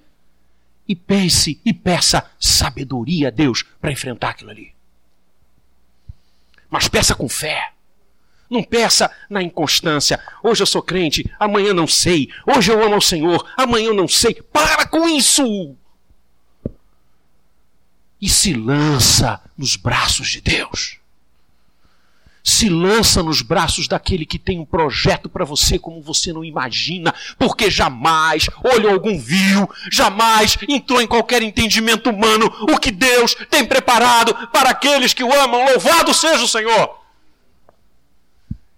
E 0.88 0.96
pense 0.96 1.61
e 1.62 1.74
peça 1.74 2.24
sabedoria 2.40 3.28
a 3.28 3.30
Deus 3.30 3.62
para 3.78 3.92
enfrentar 3.92 4.30
aquilo 4.30 4.50
ali. 4.50 4.74
Mas 6.70 6.88
peça 6.88 7.14
com 7.14 7.28
fé. 7.28 7.72
Não 8.48 8.62
peça 8.62 9.11
na 9.28 9.42
inconstância. 9.42 10.18
Hoje 10.42 10.62
eu 10.62 10.66
sou 10.66 10.80
crente, 10.80 11.30
amanhã 11.38 11.74
não 11.74 11.86
sei. 11.86 12.30
Hoje 12.46 12.72
eu 12.72 12.82
amo 12.82 12.94
ao 12.94 13.00
Senhor, 13.02 13.46
amanhã 13.59 13.88
eu 13.88 13.94
não 13.94 14.09
sei. 14.09 14.34
Para 14.34 14.86
com 14.86 15.07
isso! 15.07 15.76
E 18.20 18.28
se 18.28 18.54
lança 18.54 19.40
nos 19.56 19.76
braços 19.76 20.28
de 20.28 20.40
Deus. 20.40 20.98
Se 22.42 22.68
lança 22.68 23.24
nos 23.24 23.42
braços 23.42 23.88
daquele 23.88 24.24
que 24.24 24.38
tem 24.38 24.60
um 24.60 24.64
projeto 24.64 25.28
para 25.28 25.44
você 25.44 25.80
como 25.80 26.00
você 26.00 26.32
não 26.32 26.44
imagina, 26.44 27.12
porque 27.36 27.68
jamais 27.68 28.46
olhou 28.62 28.92
algum 28.92 29.18
viu, 29.18 29.68
jamais 29.90 30.56
entrou 30.68 31.00
em 31.00 31.08
qualquer 31.08 31.42
entendimento 31.42 32.08
humano 32.08 32.46
o 32.72 32.78
que 32.78 32.92
Deus 32.92 33.34
tem 33.50 33.64
preparado 33.64 34.32
para 34.52 34.70
aqueles 34.70 35.12
que 35.12 35.24
o 35.24 35.32
amam. 35.32 35.64
Louvado 35.64 36.14
seja 36.14 36.44
o 36.44 36.48
Senhor! 36.48 37.06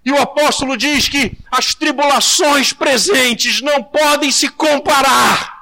E 0.03 0.11
o 0.11 0.18
apóstolo 0.18 0.74
diz 0.74 1.07
que 1.07 1.36
as 1.51 1.74
tribulações 1.74 2.72
presentes 2.72 3.61
não 3.61 3.82
podem 3.82 4.32
se 4.32 4.49
comparar 4.49 5.58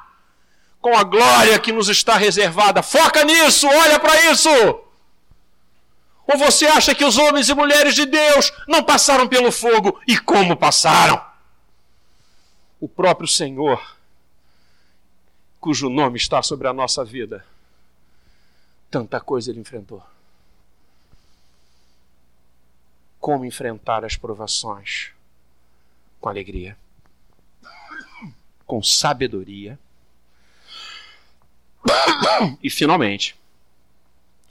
com 0.86 0.96
a 0.96 1.02
glória 1.02 1.58
que 1.58 1.72
nos 1.72 1.88
está 1.88 2.16
reservada. 2.16 2.80
Foca 2.80 3.24
nisso, 3.24 3.66
olha 3.66 3.98
para 3.98 4.30
isso. 4.30 4.48
Ou 4.48 6.38
você 6.38 6.64
acha 6.64 6.94
que 6.94 7.04
os 7.04 7.18
homens 7.18 7.48
e 7.48 7.54
mulheres 7.54 7.92
de 7.92 8.06
Deus 8.06 8.52
não 8.68 8.84
passaram 8.84 9.26
pelo 9.26 9.50
fogo? 9.50 10.00
E 10.06 10.16
como 10.16 10.56
passaram? 10.56 11.20
O 12.78 12.88
próprio 12.88 13.26
Senhor, 13.26 13.96
cujo 15.58 15.90
nome 15.90 16.18
está 16.18 16.40
sobre 16.40 16.68
a 16.68 16.72
nossa 16.72 17.04
vida, 17.04 17.44
tanta 18.88 19.18
coisa 19.18 19.50
ele 19.50 19.58
enfrentou. 19.58 20.00
Como 23.18 23.44
enfrentar 23.44 24.04
as 24.04 24.14
provações? 24.14 25.10
Com 26.20 26.28
alegria, 26.28 26.78
com 28.64 28.80
sabedoria 28.84 29.76
e, 32.62 32.70
finalmente, 32.70 33.36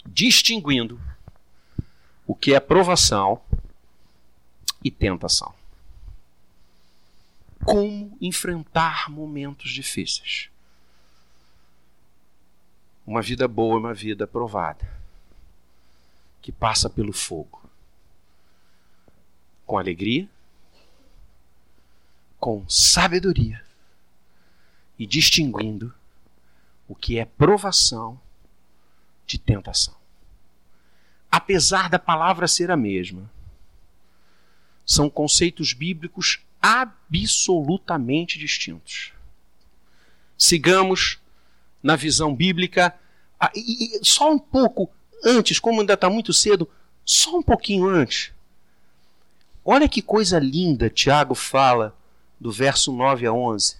distinguindo 0.06 1.00
o 2.26 2.36
que 2.36 2.54
é 2.54 2.60
provação 2.60 3.42
e 4.84 4.92
tentação. 4.92 5.54
Como 7.64 8.16
enfrentar 8.22 9.10
momentos 9.10 9.72
difíceis. 9.72 10.50
Uma 13.06 13.22
vida 13.22 13.48
boa 13.48 13.76
é 13.76 13.80
uma 13.80 13.94
vida 13.94 14.26
provada, 14.26 14.88
que 16.42 16.52
passa 16.52 16.90
pelo 16.90 17.14
fogo. 17.14 17.62
Com 19.66 19.78
alegria, 19.78 20.30
com 22.40 22.68
sabedoria 22.70 23.64
e 24.98 25.06
distinguindo 25.06 25.94
o 26.88 26.96
que 26.96 27.18
é 27.18 27.26
provação 27.26 28.20
de 29.26 29.38
tentação. 29.38 29.96
Apesar 31.32 31.90
da 31.90 32.00
palavra 32.00 32.48
ser 32.48 32.72
a 32.72 32.78
mesma, 32.78 33.30
são 34.86 35.10
conceitos 35.10 35.74
bíblicos 35.74 36.40
absolutamente 36.62 38.38
distintos. 38.38 39.12
Sigamos 40.38 41.20
na 41.82 41.96
visão 41.96 42.34
bíblica, 42.36 42.98
e 43.56 44.00
só 44.04 44.32
um 44.32 44.40
pouco 44.40 44.90
antes, 45.24 45.60
como 45.60 45.82
ainda 45.82 45.94
está 45.94 46.10
muito 46.10 46.34
cedo, 46.34 46.70
só 47.04 47.38
um 47.38 47.44
pouquinho 47.44 47.88
antes. 47.88 48.32
Olha 49.64 49.90
que 49.90 50.02
coisa 50.02 50.40
linda 50.40 50.90
Tiago 50.90 51.36
fala 51.36 51.96
do 52.40 52.52
verso 52.52 52.92
9 52.92 53.26
a 53.26 53.34
11. 53.34 53.78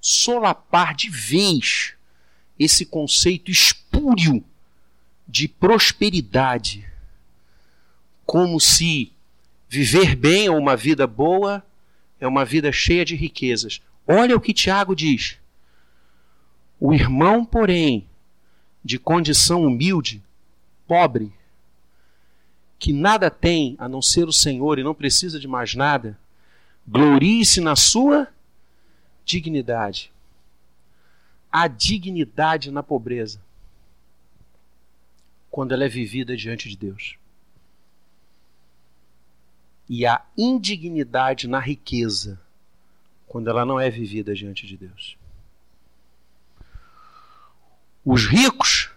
Solapar 0.00 0.94
de 0.94 1.10
vez 1.10 1.94
esse 2.58 2.84
conceito 2.84 3.50
espúrio 3.50 4.44
de 5.26 5.46
prosperidade, 5.46 6.86
como 8.26 8.60
se 8.60 9.12
viver 9.68 10.16
bem 10.16 10.48
ou 10.48 10.58
uma 10.58 10.76
vida 10.76 11.06
boa 11.06 11.64
é 12.20 12.26
uma 12.26 12.44
vida 12.44 12.70
cheia 12.70 13.04
de 13.04 13.14
riquezas. 13.14 13.80
Olha 14.06 14.36
o 14.36 14.40
que 14.40 14.52
Tiago 14.52 14.94
diz. 14.94 15.38
O 16.78 16.92
irmão, 16.92 17.44
porém, 17.44 18.06
de 18.84 18.98
condição 18.98 19.64
humilde, 19.64 20.22
pobre, 20.86 21.32
que 22.78 22.92
nada 22.92 23.30
tem 23.30 23.76
a 23.78 23.88
não 23.88 24.02
ser 24.02 24.26
o 24.26 24.32
Senhor 24.32 24.78
e 24.78 24.82
não 24.82 24.94
precisa 24.94 25.38
de 25.38 25.46
mais 25.46 25.74
nada, 25.74 26.18
glorie-se 26.88 27.60
na 27.60 27.76
sua 27.76 28.28
dignidade. 29.30 30.12
Há 31.52 31.68
dignidade 31.68 32.70
na 32.70 32.82
pobreza 32.82 33.40
quando 35.50 35.72
ela 35.72 35.84
é 35.84 35.88
vivida 35.88 36.36
diante 36.36 36.68
de 36.68 36.76
Deus. 36.76 37.16
E 39.88 40.06
há 40.06 40.24
indignidade 40.36 41.46
na 41.46 41.58
riqueza 41.58 42.40
quando 43.26 43.48
ela 43.48 43.64
não 43.64 43.78
é 43.78 43.88
vivida 43.88 44.34
diante 44.34 44.66
de 44.66 44.76
Deus. 44.76 45.16
Os 48.04 48.26
ricos 48.26 48.90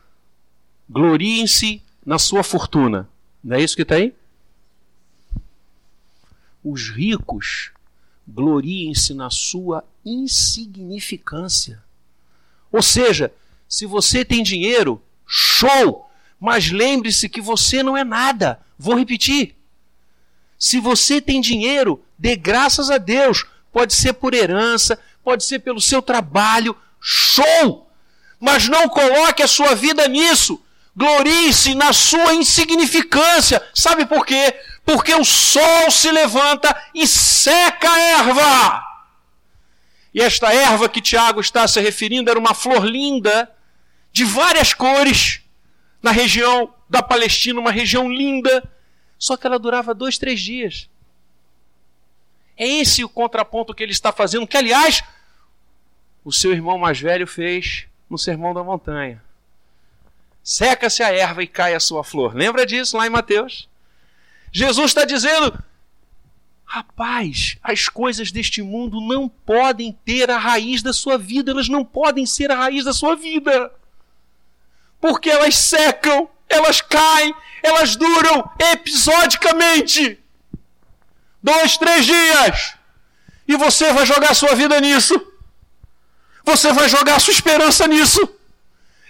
gloriem-se 0.89 1.81
na 2.05 2.17
sua 2.17 2.43
fortuna. 2.43 3.07
Não 3.43 3.55
é 3.55 3.61
isso 3.61 3.75
que 3.75 3.81
está 3.83 3.95
aí? 3.95 4.15
Os 6.63 6.89
ricos 6.89 7.72
gloriem-se 8.27 9.13
na 9.13 9.29
sua 9.29 9.83
insignificância. 10.05 11.83
Ou 12.71 12.81
seja, 12.81 13.31
se 13.67 13.85
você 13.85 14.23
tem 14.25 14.43
dinheiro, 14.43 15.01
show! 15.27 16.09
Mas 16.39 16.71
lembre-se 16.71 17.29
que 17.29 17.39
você 17.39 17.81
não 17.81 17.95
é 17.95 18.03
nada. 18.03 18.59
Vou 18.77 18.95
repetir. 18.97 19.55
Se 20.59 20.79
você 20.79 21.21
tem 21.21 21.39
dinheiro, 21.39 22.03
dê 22.17 22.35
graças 22.35 22.89
a 22.89 22.97
Deus. 22.97 23.45
Pode 23.71 23.93
ser 23.93 24.13
por 24.13 24.33
herança, 24.33 24.99
pode 25.23 25.43
ser 25.43 25.59
pelo 25.59 25.81
seu 25.81 26.01
trabalho. 26.01 26.75
Show! 26.99 27.89
Mas 28.39 28.67
não 28.67 28.89
coloque 28.89 29.41
a 29.41 29.47
sua 29.47 29.73
vida 29.73 30.07
nisso. 30.07 30.61
Glorie-se 30.95 31.73
na 31.73 31.91
sua 31.91 32.33
insignificância. 32.35 33.61
Sabe 33.73 34.05
por 34.05 34.25
quê? 34.25 34.53
Porque 34.85 35.13
o 35.13 35.23
sol 35.23 35.89
se 35.89 36.11
levanta 36.11 36.75
e 36.93 37.07
seca 37.07 37.89
a 37.89 37.99
erva. 37.99 38.83
E 40.13 40.21
esta 40.21 40.53
erva 40.53 40.89
que 40.89 41.01
Tiago 41.01 41.39
está 41.39 41.67
se 41.67 41.79
referindo 41.79 42.29
era 42.29 42.39
uma 42.39 42.53
flor 42.53 42.85
linda, 42.85 43.51
de 44.11 44.23
várias 44.23 44.73
cores, 44.73 45.41
na 46.01 46.11
região 46.11 46.73
da 46.87 47.01
Palestina, 47.01 47.59
uma 47.59 47.71
região 47.71 48.11
linda, 48.11 48.63
só 49.17 49.35
que 49.37 49.47
ela 49.47 49.57
durava 49.57 49.93
dois, 49.93 50.17
três 50.17 50.39
dias. 50.39 50.89
É 52.55 52.67
esse 52.67 53.03
o 53.03 53.09
contraponto 53.09 53.73
que 53.73 53.81
ele 53.81 53.91
está 53.93 54.11
fazendo, 54.11 54.45
que 54.45 54.57
aliás, 54.57 55.01
o 56.23 56.31
seu 56.31 56.51
irmão 56.51 56.77
mais 56.77 56.99
velho 56.99 57.25
fez 57.25 57.87
no 58.09 58.17
Sermão 58.17 58.53
da 58.53 58.63
Montanha. 58.63 59.23
Seca-se 60.43 61.01
a 61.01 61.11
erva 61.11 61.41
e 61.41 61.47
cai 61.47 61.73
a 61.73 61.79
sua 61.79 62.03
flor. 62.03 62.35
Lembra 62.35 62.65
disso 62.65 62.97
lá 62.97 63.07
em 63.07 63.09
Mateus? 63.09 63.67
Jesus 64.53 64.91
está 64.91 65.03
dizendo: 65.03 65.61
rapaz, 66.63 67.57
as 67.63 67.89
coisas 67.89 68.31
deste 68.31 68.61
mundo 68.61 69.01
não 69.01 69.27
podem 69.27 69.97
ter 70.05 70.29
a 70.29 70.37
raiz 70.37 70.83
da 70.83 70.93
sua 70.93 71.17
vida, 71.17 71.51
elas 71.51 71.67
não 71.67 71.83
podem 71.83 72.25
ser 72.25 72.51
a 72.51 72.55
raiz 72.55 72.85
da 72.85 72.93
sua 72.93 73.15
vida. 73.15 73.71
Porque 75.01 75.29
elas 75.29 75.55
secam, 75.55 76.29
elas 76.47 76.79
caem, 76.79 77.33
elas 77.63 77.95
duram 77.95 78.49
episodicamente. 78.71 80.19
Dois, 81.41 81.75
três 81.75 82.05
dias. 82.05 82.75
E 83.47 83.57
você 83.57 83.91
vai 83.91 84.05
jogar 84.05 84.33
sua 84.33 84.55
vida 84.55 84.79
nisso. 84.79 85.19
Você 86.45 86.71
vai 86.71 86.87
jogar 86.87 87.19
sua 87.19 87.33
esperança 87.33 87.87
nisso. 87.87 88.21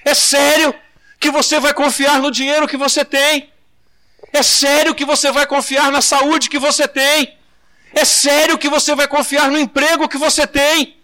É 0.05 0.13
sério 0.13 0.73
que 1.19 1.29
você 1.29 1.59
vai 1.59 1.73
confiar 1.73 2.19
no 2.19 2.31
dinheiro 2.31 2.67
que 2.67 2.77
você 2.77 3.05
tem. 3.05 3.52
É 4.33 4.41
sério 4.41 4.95
que 4.95 5.05
você 5.05 5.31
vai 5.31 5.45
confiar 5.45 5.91
na 5.91 6.01
saúde 6.01 6.49
que 6.49 6.57
você 6.57 6.87
tem. 6.87 7.37
É 7.93 8.03
sério 8.03 8.57
que 8.57 8.67
você 8.67 8.95
vai 8.95 9.07
confiar 9.07 9.51
no 9.51 9.59
emprego 9.59 10.09
que 10.09 10.17
você 10.17 10.47
tem. 10.47 10.97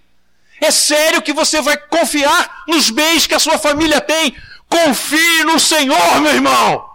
É 0.59 0.71
sério 0.71 1.21
que 1.21 1.31
você 1.31 1.61
vai 1.61 1.77
confiar 1.77 2.63
nos 2.67 2.89
bens 2.89 3.27
que 3.27 3.35
a 3.35 3.39
sua 3.39 3.59
família 3.59 4.01
tem. 4.01 4.35
Confie 4.67 5.43
no 5.43 5.59
Senhor, 5.59 6.19
meu 6.21 6.33
irmão. 6.33 6.89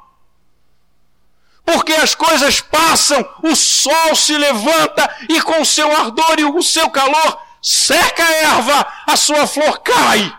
Porque 1.64 1.94
as 1.94 2.14
coisas 2.14 2.60
passam, 2.60 3.26
o 3.42 3.54
sol 3.54 4.14
se 4.14 4.36
levanta 4.36 5.08
e 5.28 5.40
com 5.40 5.62
o 5.62 5.64
seu 5.64 5.90
ardor 5.90 6.34
e 6.38 6.44
o 6.44 6.62
seu 6.62 6.90
calor 6.90 7.40
seca 7.62 8.22
a 8.22 8.32
erva, 8.32 8.92
a 9.06 9.16
sua 9.16 9.46
flor 9.46 9.78
cai 9.78 10.36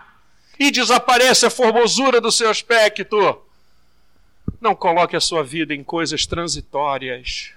e 0.60 0.70
desaparece 0.70 1.46
a 1.46 1.50
formosura 1.50 2.20
do 2.20 2.30
seu 2.30 2.48
aspecto. 2.48 3.45
Não 4.66 4.74
coloque 4.74 5.14
a 5.14 5.20
sua 5.20 5.44
vida 5.44 5.72
em 5.72 5.84
coisas 5.84 6.26
transitórias. 6.26 7.52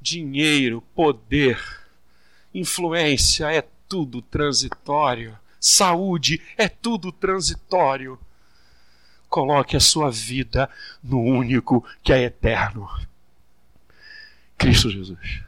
Dinheiro, 0.00 0.80
poder, 0.94 1.60
influência 2.54 3.50
é 3.50 3.66
tudo 3.88 4.22
transitório. 4.22 5.36
Saúde 5.60 6.40
é 6.56 6.68
tudo 6.68 7.10
transitório. 7.10 8.16
Coloque 9.28 9.76
a 9.76 9.80
sua 9.80 10.08
vida 10.08 10.70
no 11.02 11.20
único 11.20 11.84
que 12.00 12.12
é 12.12 12.22
eterno. 12.22 12.88
Cristo 14.56 14.88
Jesus. 14.88 15.42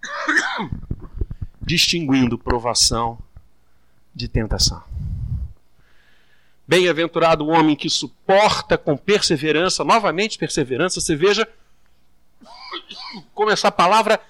Distinguindo 1.60 2.38
provação 2.38 3.18
de 4.14 4.28
tentação. 4.28 4.80
Bem-aventurado 6.68 7.44
o 7.44 7.48
homem 7.48 7.74
que 7.74 7.88
suporta 7.88 8.78
com 8.78 8.96
perseverança, 8.96 9.82
novamente 9.82 10.38
perseverança, 10.38 11.00
você 11.00 11.16
veja 11.16 11.48
como 13.34 13.50
essa 13.50 13.72
palavra 13.72 14.20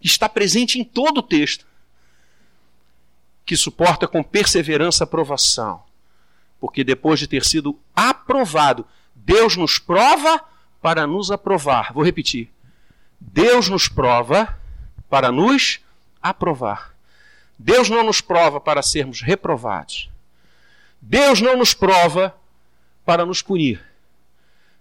está 0.00 0.28
presente 0.28 0.80
em 0.80 0.84
todo 0.84 1.18
o 1.18 1.22
texto. 1.22 1.66
Que 3.44 3.56
suporta 3.56 4.08
com 4.08 4.22
perseverança 4.22 5.04
a 5.04 5.06
provação 5.06 5.84
porque 6.64 6.82
depois 6.82 7.20
de 7.20 7.28
ter 7.28 7.44
sido 7.44 7.78
aprovado, 7.94 8.86
Deus 9.14 9.54
nos 9.54 9.78
prova 9.78 10.42
para 10.80 11.06
nos 11.06 11.30
aprovar. 11.30 11.92
Vou 11.92 12.02
repetir. 12.02 12.50
Deus 13.20 13.68
nos 13.68 13.86
prova 13.86 14.58
para 15.10 15.30
nos 15.30 15.80
aprovar. 16.22 16.94
Deus 17.58 17.90
não 17.90 18.02
nos 18.02 18.22
prova 18.22 18.62
para 18.62 18.80
sermos 18.80 19.20
reprovados. 19.20 20.08
Deus 21.06 21.40
não 21.40 21.56
nos 21.56 21.74
prova 21.74 22.34
para 23.04 23.24
nos 23.24 23.42
punir. 23.42 23.84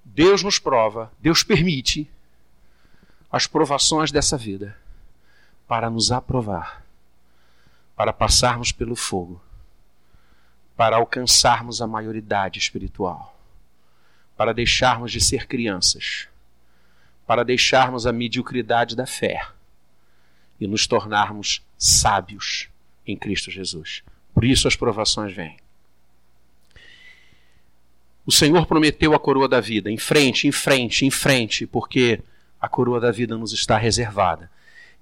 Deus 0.03 0.43
nos 0.43 0.59
prova, 0.59 1.11
Deus 1.19 1.43
permite 1.43 2.09
as 3.32 3.47
provações 3.47 4.11
dessa 4.11 4.38
vida 4.38 4.78
para 5.67 5.89
nos 5.89 6.11
aprovar, 6.11 6.86
para 7.95 8.13
passarmos 8.13 8.71
pelo 8.71 8.95
fogo 8.95 9.41
para 10.76 10.95
alcançarmos 10.95 11.82
a 11.82 11.88
maioridade 11.88 12.59
espiritual, 12.59 13.38
para 14.36 14.53
deixarmos 14.53 15.11
de 15.11 15.21
ser 15.21 15.47
crianças, 15.47 16.28
para 17.28 17.45
deixarmos 17.45 18.07
a 18.07 18.11
mediocridade 18.11 18.95
da 18.95 19.05
fé 19.05 19.47
e 20.59 20.67
nos 20.67 20.88
tornarmos 20.88 21.61
sábios 21.78 22.69
em 23.05 23.15
Cristo 23.15 23.51
Jesus. 23.51 24.03
Por 24.34 24.43
isso 24.43 24.67
as 24.67 24.76
provações 24.76 25.34
vêm. 25.34 25.57
O 28.26 28.32
Senhor 28.32 28.65
prometeu 28.65 29.13
a 29.13 29.19
coroa 29.19 29.47
da 29.47 29.59
vida, 29.59 29.91
em 29.91 29.97
frente, 29.97 30.47
em 30.47 30.51
frente, 30.51 31.05
em 31.05 31.11
frente, 31.11 31.67
porque 31.67 32.21
a 32.59 32.69
coroa 32.69 32.99
da 32.99 33.11
vida 33.11 33.38
nos 33.38 33.51
está 33.51 33.78
reservada. 33.78 34.49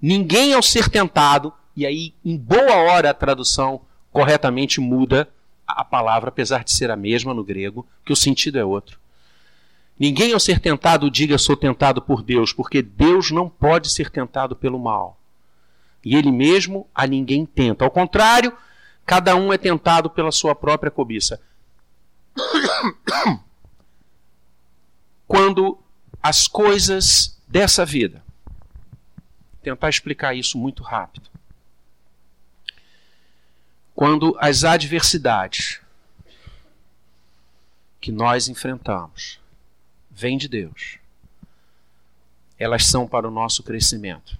Ninguém 0.00 0.52
ao 0.52 0.62
ser 0.62 0.88
tentado, 0.88 1.52
e 1.76 1.86
aí 1.86 2.12
em 2.24 2.36
boa 2.36 2.74
hora 2.74 3.10
a 3.10 3.14
tradução 3.14 3.82
corretamente 4.10 4.80
muda 4.80 5.28
a 5.66 5.84
palavra, 5.84 6.28
apesar 6.28 6.64
de 6.64 6.72
ser 6.72 6.90
a 6.90 6.96
mesma 6.96 7.32
no 7.32 7.44
grego, 7.44 7.86
que 8.04 8.12
o 8.12 8.16
sentido 8.16 8.58
é 8.58 8.64
outro. 8.64 8.98
Ninguém 9.98 10.32
ao 10.32 10.40
ser 10.40 10.58
tentado 10.58 11.08
diga 11.08 11.38
sou 11.38 11.56
tentado 11.56 12.02
por 12.02 12.22
Deus, 12.22 12.52
porque 12.52 12.82
Deus 12.82 13.30
não 13.30 13.48
pode 13.48 13.88
ser 13.88 14.10
tentado 14.10 14.56
pelo 14.56 14.78
mal. 14.78 15.16
E 16.04 16.16
ele 16.16 16.32
mesmo 16.32 16.88
a 16.92 17.06
ninguém 17.06 17.46
tenta. 17.46 17.84
Ao 17.84 17.90
contrário, 17.90 18.52
cada 19.06 19.36
um 19.36 19.52
é 19.52 19.58
tentado 19.58 20.10
pela 20.10 20.32
sua 20.32 20.54
própria 20.54 20.90
cobiça. 20.90 21.40
Quando 25.26 25.78
as 26.22 26.46
coisas 26.46 27.38
dessa 27.48 27.84
vida, 27.84 28.24
tentar 29.62 29.88
explicar 29.88 30.34
isso 30.34 30.58
muito 30.58 30.82
rápido 30.82 31.32
quando 34.02 34.36
as 34.40 34.64
adversidades 34.64 35.80
que 38.00 38.10
nós 38.10 38.48
enfrentamos 38.48 39.38
vêm 40.10 40.36
de 40.36 40.48
Deus, 40.48 40.98
elas 42.58 42.84
são 42.84 43.06
para 43.06 43.28
o 43.28 43.30
nosso 43.30 43.62
crescimento. 43.62 44.36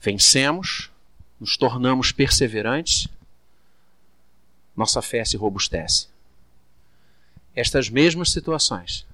Vencemos, 0.00 0.90
nos 1.38 1.58
tornamos 1.58 2.10
perseverantes, 2.10 3.06
nossa 4.80 5.02
fé 5.02 5.22
se 5.26 5.36
robustece. 5.36 6.08
Estas 7.54 7.90
mesmas 7.90 8.30
situações, 8.30 9.06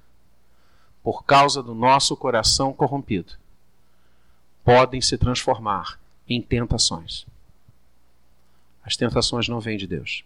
por 1.03 1.25
causa 1.25 1.61
do 1.61 1.75
nosso 1.75 2.15
coração 2.15 2.71
corrompido, 2.71 3.33
podem 4.63 5.01
se 5.01 5.17
transformar 5.17 5.99
em 6.27 6.41
tentações. 6.41 7.25
As 8.81 8.95
tentações 8.95 9.49
não 9.49 9.59
vêm 9.59 9.77
de 9.77 9.85
Deus. 9.85 10.23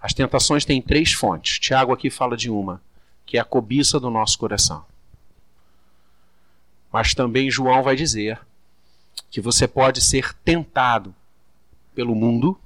As 0.00 0.14
tentações 0.14 0.64
têm 0.64 0.80
três 0.80 1.12
fontes. 1.12 1.58
Tiago 1.58 1.92
aqui 1.92 2.08
fala 2.08 2.36
de 2.36 2.48
uma, 2.48 2.80
que 3.26 3.36
é 3.36 3.40
a 3.40 3.44
cobiça 3.44 3.98
do 3.98 4.10
nosso 4.10 4.38
coração. 4.38 4.84
Mas 6.92 7.14
também 7.14 7.50
João 7.50 7.82
vai 7.82 7.96
dizer 7.96 8.40
que 9.28 9.40
você 9.40 9.66
pode 9.66 10.00
ser 10.00 10.32
tentado 10.34 11.12
pelo 11.96 12.14
mundo 12.14 12.56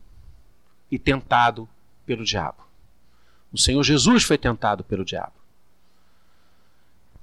e 0.94 0.98
tentado 0.98 1.68
pelo 2.06 2.24
diabo. 2.24 2.62
O 3.52 3.58
Senhor 3.58 3.82
Jesus 3.82 4.22
foi 4.22 4.38
tentado 4.38 4.84
pelo 4.84 5.04
diabo. 5.04 5.32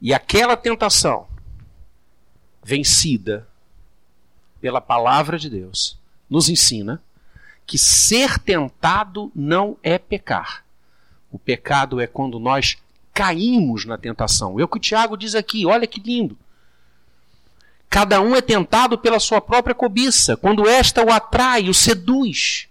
E 0.02 0.14
aquela 0.14 0.58
tentação 0.58 1.26
vencida 2.62 3.48
pela 4.60 4.82
palavra 4.82 5.40
de 5.40 5.50
Deus 5.50 5.98
nos 6.30 6.50
ensina 6.50 7.02
que 7.66 7.78
ser 7.78 8.38
tentado 8.40 9.32
não 9.34 9.78
é 9.82 9.98
pecar. 9.98 10.66
O 11.32 11.40
pecado 11.40 12.02
é 12.02 12.08
quando 12.08 12.42
nós 12.42 12.78
caímos 13.14 13.86
na 13.86 13.98
tentação. 13.98 14.60
É 14.60 14.66
o 14.66 14.68
que 14.68 14.78
o 14.78 14.82
Tiago 14.82 15.16
diz 15.16 15.34
aqui, 15.34 15.66
olha 15.66 15.88
que 15.88 16.02
lindo. 16.02 16.38
Cada 17.90 18.20
um 18.20 18.36
é 18.36 18.42
tentado 18.42 18.98
pela 18.98 19.20
sua 19.20 19.40
própria 19.40 19.74
cobiça, 19.74 20.36
quando 20.36 20.68
esta 20.68 21.06
o 21.06 21.10
atrai, 21.10 21.70
o 21.70 21.74
seduz. 21.74 22.68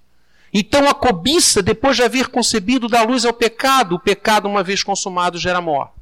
Então 0.52 0.88
a 0.88 0.94
cobiça, 0.94 1.62
depois 1.62 1.96
de 1.96 2.02
haver 2.02 2.28
concebido, 2.28 2.88
dá 2.88 3.02
luz 3.02 3.24
ao 3.24 3.32
pecado. 3.32 3.94
O 3.94 4.00
pecado, 4.00 4.48
uma 4.48 4.62
vez 4.62 4.82
consumado, 4.82 5.38
gera 5.38 5.60
morte. 5.60 5.94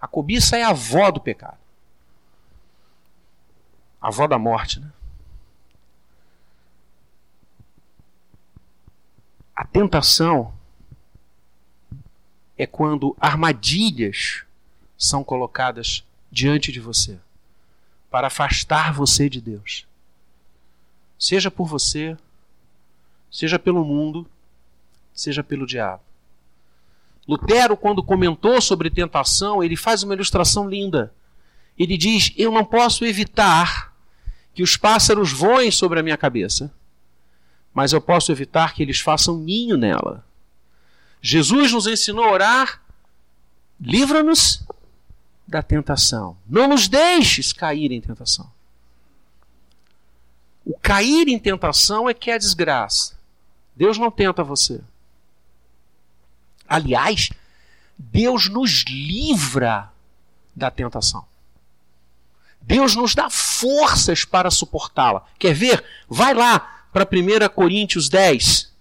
A 0.00 0.06
cobiça 0.06 0.56
é 0.56 0.62
a 0.62 0.68
avó 0.68 1.10
do 1.10 1.20
pecado. 1.20 1.58
A 4.00 4.08
avó 4.08 4.26
da 4.26 4.38
morte, 4.38 4.80
né? 4.80 4.90
A 9.56 9.64
tentação 9.64 10.52
é 12.58 12.66
quando 12.66 13.16
armadilhas 13.20 14.44
são 14.96 15.24
colocadas 15.24 16.04
diante 16.30 16.72
de 16.72 16.80
você 16.80 17.18
para 18.10 18.26
afastar 18.28 18.92
você 18.92 19.28
de 19.28 19.40
Deus. 19.40 19.86
Seja 21.18 21.50
por 21.50 21.66
você, 21.66 22.16
seja 23.34 23.58
pelo 23.58 23.84
mundo, 23.84 24.24
seja 25.12 25.42
pelo 25.42 25.66
diabo. 25.66 26.00
Lutero, 27.26 27.76
quando 27.76 28.00
comentou 28.00 28.60
sobre 28.60 28.88
tentação, 28.88 29.60
ele 29.60 29.74
faz 29.74 30.04
uma 30.04 30.14
ilustração 30.14 30.68
linda. 30.68 31.12
Ele 31.76 31.96
diz: 31.96 32.32
Eu 32.36 32.52
não 32.52 32.64
posso 32.64 33.04
evitar 33.04 33.92
que 34.54 34.62
os 34.62 34.76
pássaros 34.76 35.32
voem 35.32 35.72
sobre 35.72 35.98
a 35.98 36.02
minha 36.02 36.16
cabeça, 36.16 36.72
mas 37.72 37.92
eu 37.92 38.00
posso 38.00 38.30
evitar 38.30 38.72
que 38.72 38.82
eles 38.84 39.00
façam 39.00 39.36
ninho 39.36 39.76
nela. 39.76 40.24
Jesus 41.20 41.72
nos 41.72 41.88
ensinou 41.88 42.26
a 42.26 42.30
orar: 42.30 42.82
livra-nos 43.80 44.64
da 45.44 45.60
tentação. 45.60 46.36
Não 46.48 46.68
nos 46.68 46.86
deixes 46.86 47.52
cair 47.52 47.90
em 47.90 48.00
tentação. 48.00 48.48
O 50.64 50.78
cair 50.78 51.26
em 51.26 51.38
tentação 51.38 52.08
é 52.08 52.14
que 52.14 52.30
é 52.30 52.34
a 52.34 52.38
desgraça. 52.38 53.23
Deus 53.76 53.98
não 53.98 54.10
tenta 54.10 54.42
você. 54.44 54.80
Aliás, 56.68 57.30
Deus 57.98 58.48
nos 58.48 58.84
livra 58.88 59.92
da 60.54 60.70
tentação. 60.70 61.24
Deus 62.60 62.96
nos 62.96 63.14
dá 63.14 63.28
forças 63.28 64.24
para 64.24 64.50
suportá-la. 64.50 65.24
Quer 65.38 65.54
ver? 65.54 65.84
Vai 66.08 66.32
lá 66.32 66.86
para 66.92 67.04
1 67.04 67.48
Coríntios 67.54 68.08
10. 68.08 68.72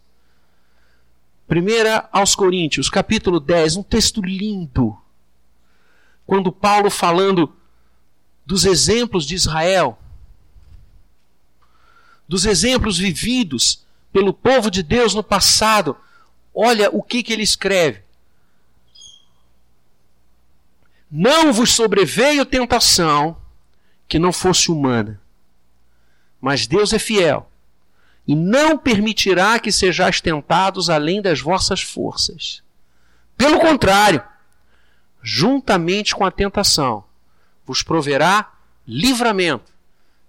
1 1.49 2.07
aos 2.11 2.35
Coríntios, 2.35 2.89
capítulo 2.89 3.39
10, 3.39 3.77
um 3.77 3.83
texto 3.83 4.21
lindo 4.21 4.97
quando 6.25 6.51
Paulo 6.51 6.89
falando 6.89 7.53
dos 8.45 8.65
exemplos 8.65 9.25
de 9.25 9.35
Israel, 9.35 9.99
dos 12.27 12.45
exemplos 12.45 12.97
vividos 12.97 13.83
pelo 14.13 14.31
povo 14.31 14.69
de 14.69 14.83
Deus 14.83 15.15
no 15.15 15.23
passado, 15.23 15.97
olha 16.53 16.89
o 16.91 17.01
que, 17.01 17.23
que 17.23 17.33
ele 17.33 17.41
escreve. 17.41 18.03
Não 21.09 21.51
vos 21.51 21.71
sobreveio 21.71 22.45
tentação 22.45 23.35
que 24.07 24.19
não 24.19 24.31
fosse 24.31 24.71
humana, 24.71 25.19
mas 26.39 26.67
Deus 26.67 26.93
é 26.93 26.99
fiel 26.99 27.49
e 28.27 28.35
não 28.35 28.77
permitirá 28.77 29.59
que 29.59 29.71
sejais 29.71 30.21
tentados 30.21 30.89
além 30.89 31.21
das 31.21 31.41
vossas 31.41 31.81
forças. 31.81 32.63
Pelo 33.35 33.59
contrário, 33.59 34.23
juntamente 35.21 36.15
com 36.15 36.23
a 36.25 36.31
tentação, 36.31 37.03
vos 37.65 37.81
proverá 37.81 38.53
livramento, 38.87 39.71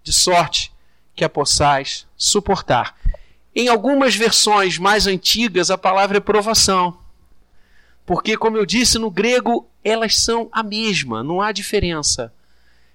de 0.03 0.12
sorte 0.12 0.72
que 1.14 1.24
a 1.24 1.28
possais 1.28 2.07
suportar. 2.16 2.95
Em 3.55 3.69
algumas 3.69 4.17
versões 4.17 4.79
mais 4.79 5.07
antigas, 5.07 5.71
a 5.71 5.79
palavra 5.79 6.17
é 6.17 6.21
provação. 6.21 6.99
Porque, 8.05 8.37
como 8.37 8.57
eu 8.57 8.67
disse, 8.67 8.99
no 8.99 9.11
grego 9.11 9.69
elas 9.83 10.17
são 10.17 10.49
a 10.51 10.63
mesma, 10.63 11.23
não 11.23 11.43
há 11.43 11.53
diferença. 11.53 12.33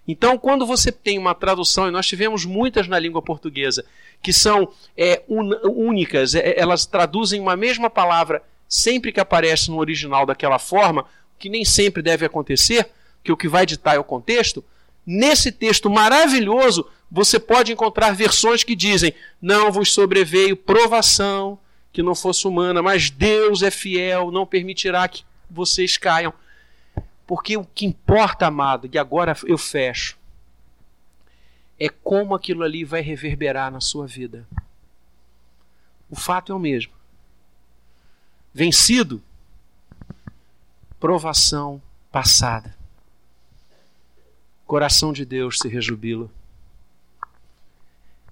Então, 0.07 0.39
quando 0.39 0.66
você 0.66 0.91
tem 0.91 1.20
uma 1.20 1.36
tradução, 1.36 1.88
e 1.88 1.91
nós 1.91 2.07
tivemos 2.07 2.43
muitas 2.43 2.88
na 2.88 2.97
língua 2.97 3.22
portuguesa, 3.22 3.86
que 4.24 4.34
são 4.34 4.74
é, 4.97 5.22
un, 5.30 5.51
únicas, 5.66 6.34
é, 6.34 6.60
elas 6.60 6.88
traduzem 6.88 7.39
uma 7.39 7.55
mesma 7.55 7.91
palavra 7.91 8.41
sempre 8.68 9.12
que 9.12 9.20
aparece 9.20 9.70
no 9.70 9.78
original 9.78 10.26
daquela 10.26 10.57
forma, 10.57 11.05
que 11.38 11.47
nem 11.47 11.64
sempre 11.64 12.01
deve 12.01 12.26
acontecer, 12.26 12.89
que 13.24 13.32
o 13.32 13.38
que 13.38 13.47
vai 13.47 13.68
ditar 13.68 13.95
é 13.95 13.99
o 13.99 14.03
contexto, 14.03 14.66
nesse 15.05 15.51
texto 15.51 15.89
maravilhoso 15.89 16.88
você 17.12 17.39
pode 17.39 17.72
encontrar 17.72 18.14
versões 18.14 18.64
que 18.64 18.76
dizem: 18.76 19.14
Não 19.41 19.72
vos 19.72 19.93
sobreveio 19.93 20.55
provação 20.55 21.57
que 21.91 22.03
não 22.03 22.14
fosse 22.14 22.47
humana, 22.47 22.82
mas 22.82 23.10
Deus 23.10 23.64
é 23.64 23.72
fiel, 23.72 24.32
não 24.32 24.45
permitirá 24.45 25.07
que 25.07 25.24
vocês 25.49 25.97
caiam. 25.97 26.34
Porque 27.26 27.57
o 27.57 27.66
que 27.66 27.86
importa, 27.86 28.47
amado, 28.47 28.89
e 28.91 28.97
agora 28.97 29.36
eu 29.45 29.57
fecho, 29.57 30.18
é 31.80 31.89
como 31.89 32.36
aquilo 32.36 32.64
ali 32.64 32.84
vai 32.84 33.01
reverberar 33.01 33.72
na 33.72 33.82
sua 33.82 34.05
vida. 34.05 34.47
O 36.10 36.16
fato 36.16 36.51
é 36.51 36.55
o 36.55 36.60
mesmo. 36.60 36.93
Vencido, 38.53 39.22
provação 40.99 41.82
passada. 42.12 42.76
Coração 44.66 45.14
de 45.14 45.24
Deus 45.24 45.60
se 45.60 45.68
rejubila. 45.68 46.30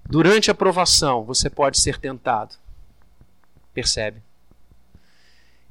Durante 0.08 0.50
a 0.50 0.54
provação, 0.54 1.22
você 1.24 1.50
pode 1.50 1.78
ser 1.78 1.98
tentado. 1.98 2.56
Percebe? 3.74 4.22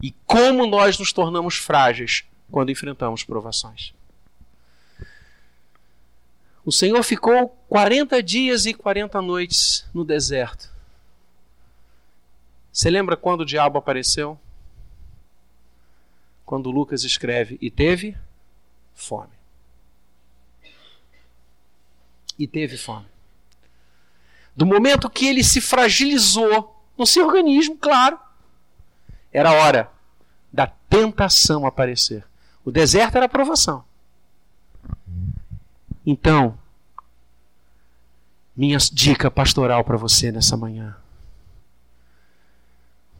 E 0.02 0.12
como 0.26 0.68
nós 0.68 1.00
nos 1.00 1.12
tornamos 1.12 1.58
frágeis 1.58 2.24
quando 2.52 2.72
enfrentamos 2.72 3.24
provações. 3.24 3.94
O 6.64 6.72
Senhor 6.72 7.02
ficou 7.02 7.50
40 7.68 8.22
dias 8.22 8.66
e 8.66 8.74
40 8.74 9.22
noites 9.22 9.86
no 9.94 10.06
deserto. 10.06 10.70
Você 12.72 12.90
lembra 12.90 13.18
quando 13.18 13.42
o 13.42 13.46
diabo 13.46 13.80
apareceu? 13.80 14.40
quando 16.48 16.72
Lucas 16.72 17.04
escreve: 17.04 17.60
E 17.62 17.70
teve 17.70 18.18
fome. 18.96 19.36
E 22.40 22.48
teve 22.48 22.78
fome. 22.78 23.06
Do 24.58 24.66
momento 24.66 25.08
que 25.08 25.28
ele 25.28 25.44
se 25.44 25.62
fragilizou 25.62 26.76
no 26.98 27.06
seu 27.06 27.28
organismo, 27.28 27.78
claro, 27.78 28.20
era 29.32 29.52
hora 29.52 29.92
da 30.52 30.66
tentação 30.66 31.64
aparecer. 31.64 32.26
O 32.66 32.72
deserto 32.72 33.18
era 33.18 33.28
a 33.28 33.30
provação. 33.30 33.86
Então, 36.04 36.58
minha 38.56 38.80
dica 38.92 39.30
pastoral 39.30 39.84
para 39.84 39.96
você 39.96 40.32
nessa 40.32 40.58
manhã. 40.58 40.98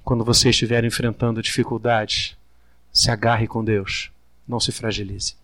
Quando 0.04 0.26
você 0.26 0.50
estiver 0.50 0.84
enfrentando 0.84 1.44
dificuldades, 1.44 2.36
se 2.92 3.12
agarre 3.12 3.46
com 3.46 3.64
Deus, 3.64 4.10
não 4.48 4.60
se 4.60 4.72
fragilize. 4.72 5.36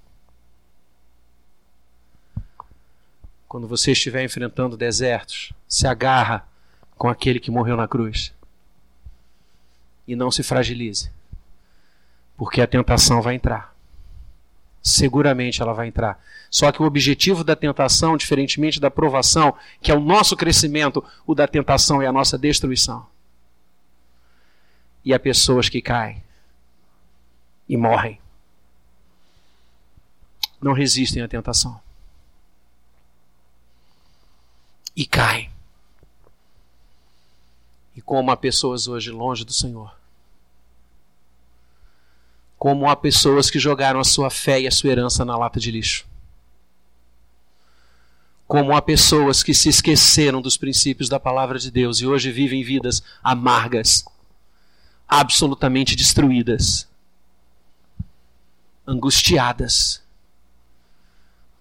Quando 3.53 3.67
você 3.67 3.91
estiver 3.91 4.23
enfrentando 4.23 4.75
desertos, 4.75 5.53
se 5.69 5.85
agarra 5.85 6.43
com 6.97 7.07
aquele 7.07 7.39
que 7.39 7.51
morreu 7.51 7.77
na 7.77 7.87
cruz. 7.87 8.33
E 10.07 10.15
não 10.15 10.31
se 10.31 10.41
fragilize. 10.41 11.11
Porque 12.35 12.61
a 12.61 12.65
tentação 12.65 13.21
vai 13.21 13.35
entrar. 13.35 13.75
Seguramente 14.81 15.61
ela 15.61 15.71
vai 15.71 15.87
entrar. 15.87 16.19
Só 16.49 16.71
que 16.71 16.81
o 16.81 16.85
objetivo 16.85 17.43
da 17.43 17.55
tentação, 17.55 18.17
diferentemente 18.17 18.79
da 18.79 18.89
provação, 18.89 19.55
que 19.83 19.91
é 19.91 19.95
o 19.95 19.99
nosso 19.99 20.35
crescimento, 20.35 21.05
o 21.23 21.35
da 21.35 21.47
tentação 21.47 22.01
é 22.01 22.07
a 22.07 22.11
nossa 22.11 22.39
destruição. 22.39 23.05
E 25.05 25.13
há 25.13 25.19
pessoas 25.19 25.69
que 25.69 25.79
caem 25.79 26.23
e 27.69 27.77
morrem. 27.77 28.19
Não 30.59 30.73
resistem 30.73 31.21
à 31.21 31.27
tentação. 31.27 31.79
E 34.95 35.05
caem. 35.05 35.49
E 37.95 38.01
como 38.01 38.31
há 38.31 38.37
pessoas 38.37 38.87
hoje 38.87 39.11
longe 39.11 39.43
do 39.43 39.53
Senhor. 39.53 39.95
Como 42.57 42.89
há 42.89 42.95
pessoas 42.95 43.49
que 43.49 43.59
jogaram 43.59 43.99
a 43.99 44.03
sua 44.03 44.29
fé 44.29 44.61
e 44.61 44.67
a 44.67 44.71
sua 44.71 44.91
herança 44.91 45.25
na 45.25 45.37
lata 45.37 45.59
de 45.59 45.71
lixo. 45.71 46.05
Como 48.47 48.75
há 48.75 48.81
pessoas 48.81 49.41
que 49.41 49.53
se 49.53 49.69
esqueceram 49.69 50.41
dos 50.41 50.57
princípios 50.57 51.09
da 51.09 51.19
palavra 51.19 51.57
de 51.57 51.71
Deus 51.71 51.99
e 51.99 52.07
hoje 52.07 52.31
vivem 52.31 52.63
vidas 52.63 53.01
amargas, 53.23 54.05
absolutamente 55.07 55.95
destruídas 55.95 56.87
angustiadas, 58.85 60.03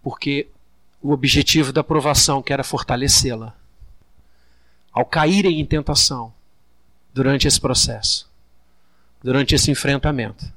porque 0.03 0.49
o 1.03 1.11
objetivo 1.11 1.73
da 1.73 1.83
provação 1.83 2.41
que 2.41 2.53
era 2.53 2.63
fortalecê-la, 2.63 3.57
ao 4.93 5.05
caírem 5.05 5.61
em 5.61 5.67
tentação 5.67 6.33
durante 7.13 7.49
esse 7.49 7.61
processo, 7.61 8.31
durante 9.21 9.55
esse 9.55 9.71
enfrentamento, 9.71 10.51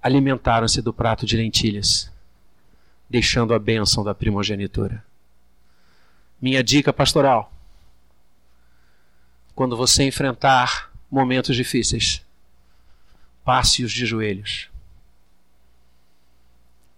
alimentaram-se 0.00 0.80
do 0.80 0.92
prato 0.92 1.26
de 1.26 1.36
lentilhas, 1.36 2.12
deixando 3.10 3.52
a 3.52 3.58
bênção 3.58 4.04
da 4.04 4.14
primogenitura. 4.14 5.04
Minha 6.40 6.62
dica 6.62 6.92
pastoral: 6.92 7.52
quando 9.54 9.76
você 9.76 10.04
enfrentar 10.04 10.92
momentos 11.10 11.56
difíceis, 11.56 12.24
passe-os 13.44 13.90
de 13.90 14.06
joelhos. 14.06 14.68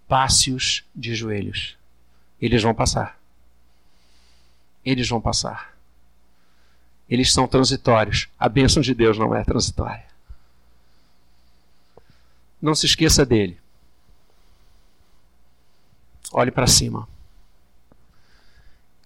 Passe-os 0.09 0.83
de 0.95 1.13
joelhos. 1.13 1.77
Eles 2.41 2.63
vão 2.63 2.73
passar. 2.73 3.19
Eles 4.83 5.07
vão 5.07 5.21
passar. 5.21 5.77
Eles 7.07 7.31
são 7.31 7.47
transitórios. 7.47 8.27
A 8.39 8.49
bênção 8.49 8.81
de 8.81 8.95
Deus 8.95 9.19
não 9.19 9.35
é 9.35 9.43
transitória. 9.43 10.07
Não 12.59 12.73
se 12.73 12.87
esqueça 12.87 13.23
dele. 13.23 13.59
Olhe 16.31 16.49
para 16.49 16.65
cima. 16.65 17.07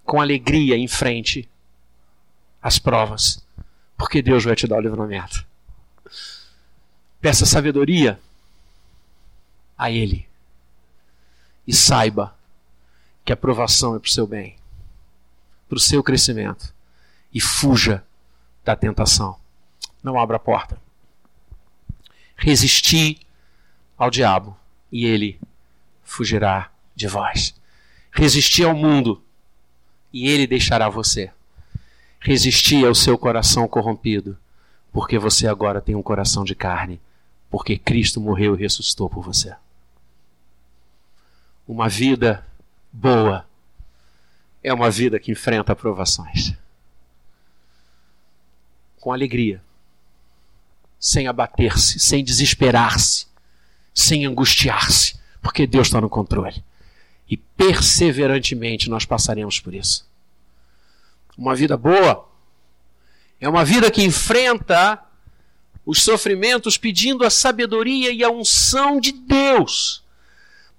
Com 0.06 0.22
alegria 0.22 0.78
em 0.78 0.88
frente 0.88 1.50
às 2.62 2.80
provas. 2.80 3.46
Porque 3.98 4.22
Deus 4.22 4.46
vai 4.46 4.56
te 4.56 4.68
dar 4.68 4.78
o 4.78 4.82
livramento. 4.82 5.46
Peça 7.20 7.46
sabedoria 7.46 8.18
a 9.78 9.92
Ele. 9.92 10.32
E 11.68 11.74
saiba 11.74 12.36
que 13.24 13.32
a 13.32 13.36
aprovação 13.36 13.96
é 13.96 14.00
para 14.00 14.08
o 14.08 14.12
seu 14.12 14.28
bem, 14.28 14.56
para 15.68 15.78
o 15.78 15.80
seu 15.80 16.04
crescimento. 16.04 16.74
E 17.34 17.40
fuja 17.40 18.04
da 18.64 18.76
tentação. 18.76 19.38
Não 20.04 20.20
abra 20.20 20.38
a 20.38 20.40
porta. 20.40 20.80
Resisti 22.36 23.20
ao 23.98 24.12
diabo 24.12 24.58
e 24.92 25.06
ele 25.06 25.40
fugirá 26.04 26.70
de 26.96 27.08
vós. 27.08 27.56
Resisti 28.12 28.64
ao 28.64 28.76
mundo 28.76 29.24
e 30.12 30.28
ele 30.28 30.46
deixará 30.46 30.90
você. 30.90 31.32
Resisti 32.20 32.86
ao 32.86 32.94
seu 32.94 33.18
coração 33.18 33.68
corrompido, 33.68 34.38
porque 34.92 35.18
você 35.18 35.48
agora 35.48 35.82
tem 35.82 35.96
um 35.96 36.04
coração 36.04 36.44
de 36.44 36.54
carne 36.54 37.02
porque 37.54 37.78
Cristo 37.78 38.20
morreu 38.20 38.56
e 38.56 38.60
ressuscitou 38.60 39.08
por 39.08 39.24
você. 39.24 39.56
Uma 41.68 41.88
vida 41.88 42.46
boa 42.92 43.48
é 44.64 44.74
uma 44.74 44.90
vida 44.90 45.20
que 45.20 45.32
enfrenta 45.32 45.76
provações. 45.76 46.54
Com 49.00 49.12
alegria, 49.12 49.62
sem 51.00 51.28
abater-se, 51.28 52.00
sem 52.00 52.24
desesperar-se, 52.24 53.28
sem 53.94 54.26
angustiar-se, 54.26 55.20
porque 55.42 55.68
Deus 55.68 55.88
está 55.88 56.00
no 56.00 56.10
controle. 56.10 56.64
E 57.30 57.36
perseverantemente 57.36 58.90
nós 58.90 59.06
passaremos 59.06 59.60
por 59.60 59.74
isso. 59.74 60.08
Uma 61.38 61.56
vida 61.56 61.76
boa 61.76 62.30
é 63.40 63.50
uma 63.50 63.66
vida 63.66 63.92
que 63.92 64.04
enfrenta 64.04 65.04
os 65.86 66.02
sofrimentos 66.02 66.78
pedindo 66.78 67.26
a 67.26 67.30
sabedoria 67.30 68.12
e 68.12 68.24
a 68.24 68.30
unção 68.30 69.00
de 69.00 69.12
Deus, 69.12 70.03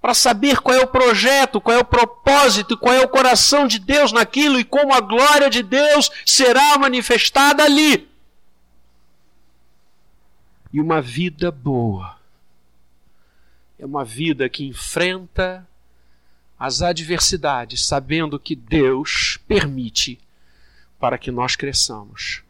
para 0.05 0.13
saber 0.13 0.59
qual 0.61 0.77
é 0.77 0.83
o 0.83 0.87
projeto, 0.87 1.59
qual 1.59 1.77
é 1.77 1.79
o 1.79 1.83
propósito, 1.83 2.77
qual 2.77 2.93
é 2.93 3.03
o 3.03 3.09
coração 3.09 3.65
de 3.65 3.79
Deus 3.79 4.11
naquilo 4.11 4.59
e 4.59 4.63
como 4.63 4.93
a 4.93 5.01
glória 5.01 5.49
de 5.49 5.63
Deus 5.63 6.11
será 6.23 6.77
manifestada 6.77 7.63
ali. 7.63 8.07
E 10.71 10.79
uma 10.79 11.01
vida 11.01 11.49
boa 11.49 12.19
é 13.79 13.83
uma 13.83 14.05
vida 14.05 14.47
que 14.47 14.63
enfrenta 14.63 15.67
as 16.59 16.83
adversidades, 16.83 17.83
sabendo 17.83 18.37
que 18.37 18.55
Deus 18.55 19.39
permite 19.47 20.19
para 20.99 21.17
que 21.17 21.31
nós 21.31 21.55
cresçamos 21.55 22.43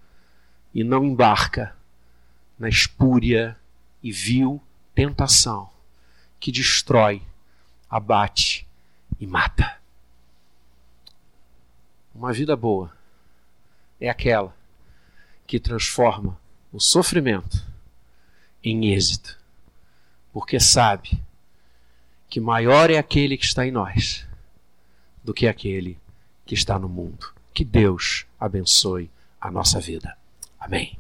e 0.74 0.84
não 0.84 1.06
embarca 1.06 1.74
na 2.60 2.68
espúria 2.68 3.58
e 4.04 4.12
vil 4.12 4.62
tentação 4.94 5.70
que 6.38 6.52
destrói, 6.52 7.22
abate 7.90 8.68
e 9.20 9.28
mata. 9.28 9.78
Uma 12.14 12.32
vida 12.32 12.56
boa 12.56 12.96
é 14.00 14.10
aquela 14.10 14.56
que 15.46 15.60
transforma 15.60 16.40
o 16.72 16.80
sofrimento 16.80 17.66
em 18.64 18.94
êxito, 18.94 19.38
porque 20.34 20.60
sabe 20.60 21.22
que 22.30 22.40
maior 22.40 22.90
é 22.90 22.98
aquele 22.98 23.38
que 23.38 23.46
está 23.46 23.66
em 23.66 23.72
nós 23.72 24.28
do 25.24 25.34
que 25.34 25.48
aquele 25.48 25.98
que 26.46 26.54
está 26.54 26.78
no 26.78 26.90
mundo. 26.90 27.34
Que 27.54 27.64
Deus 27.64 28.26
abençoe 28.40 29.10
a 29.40 29.50
nossa 29.50 29.80
vida. 29.80 30.18
Amém. 30.60 30.98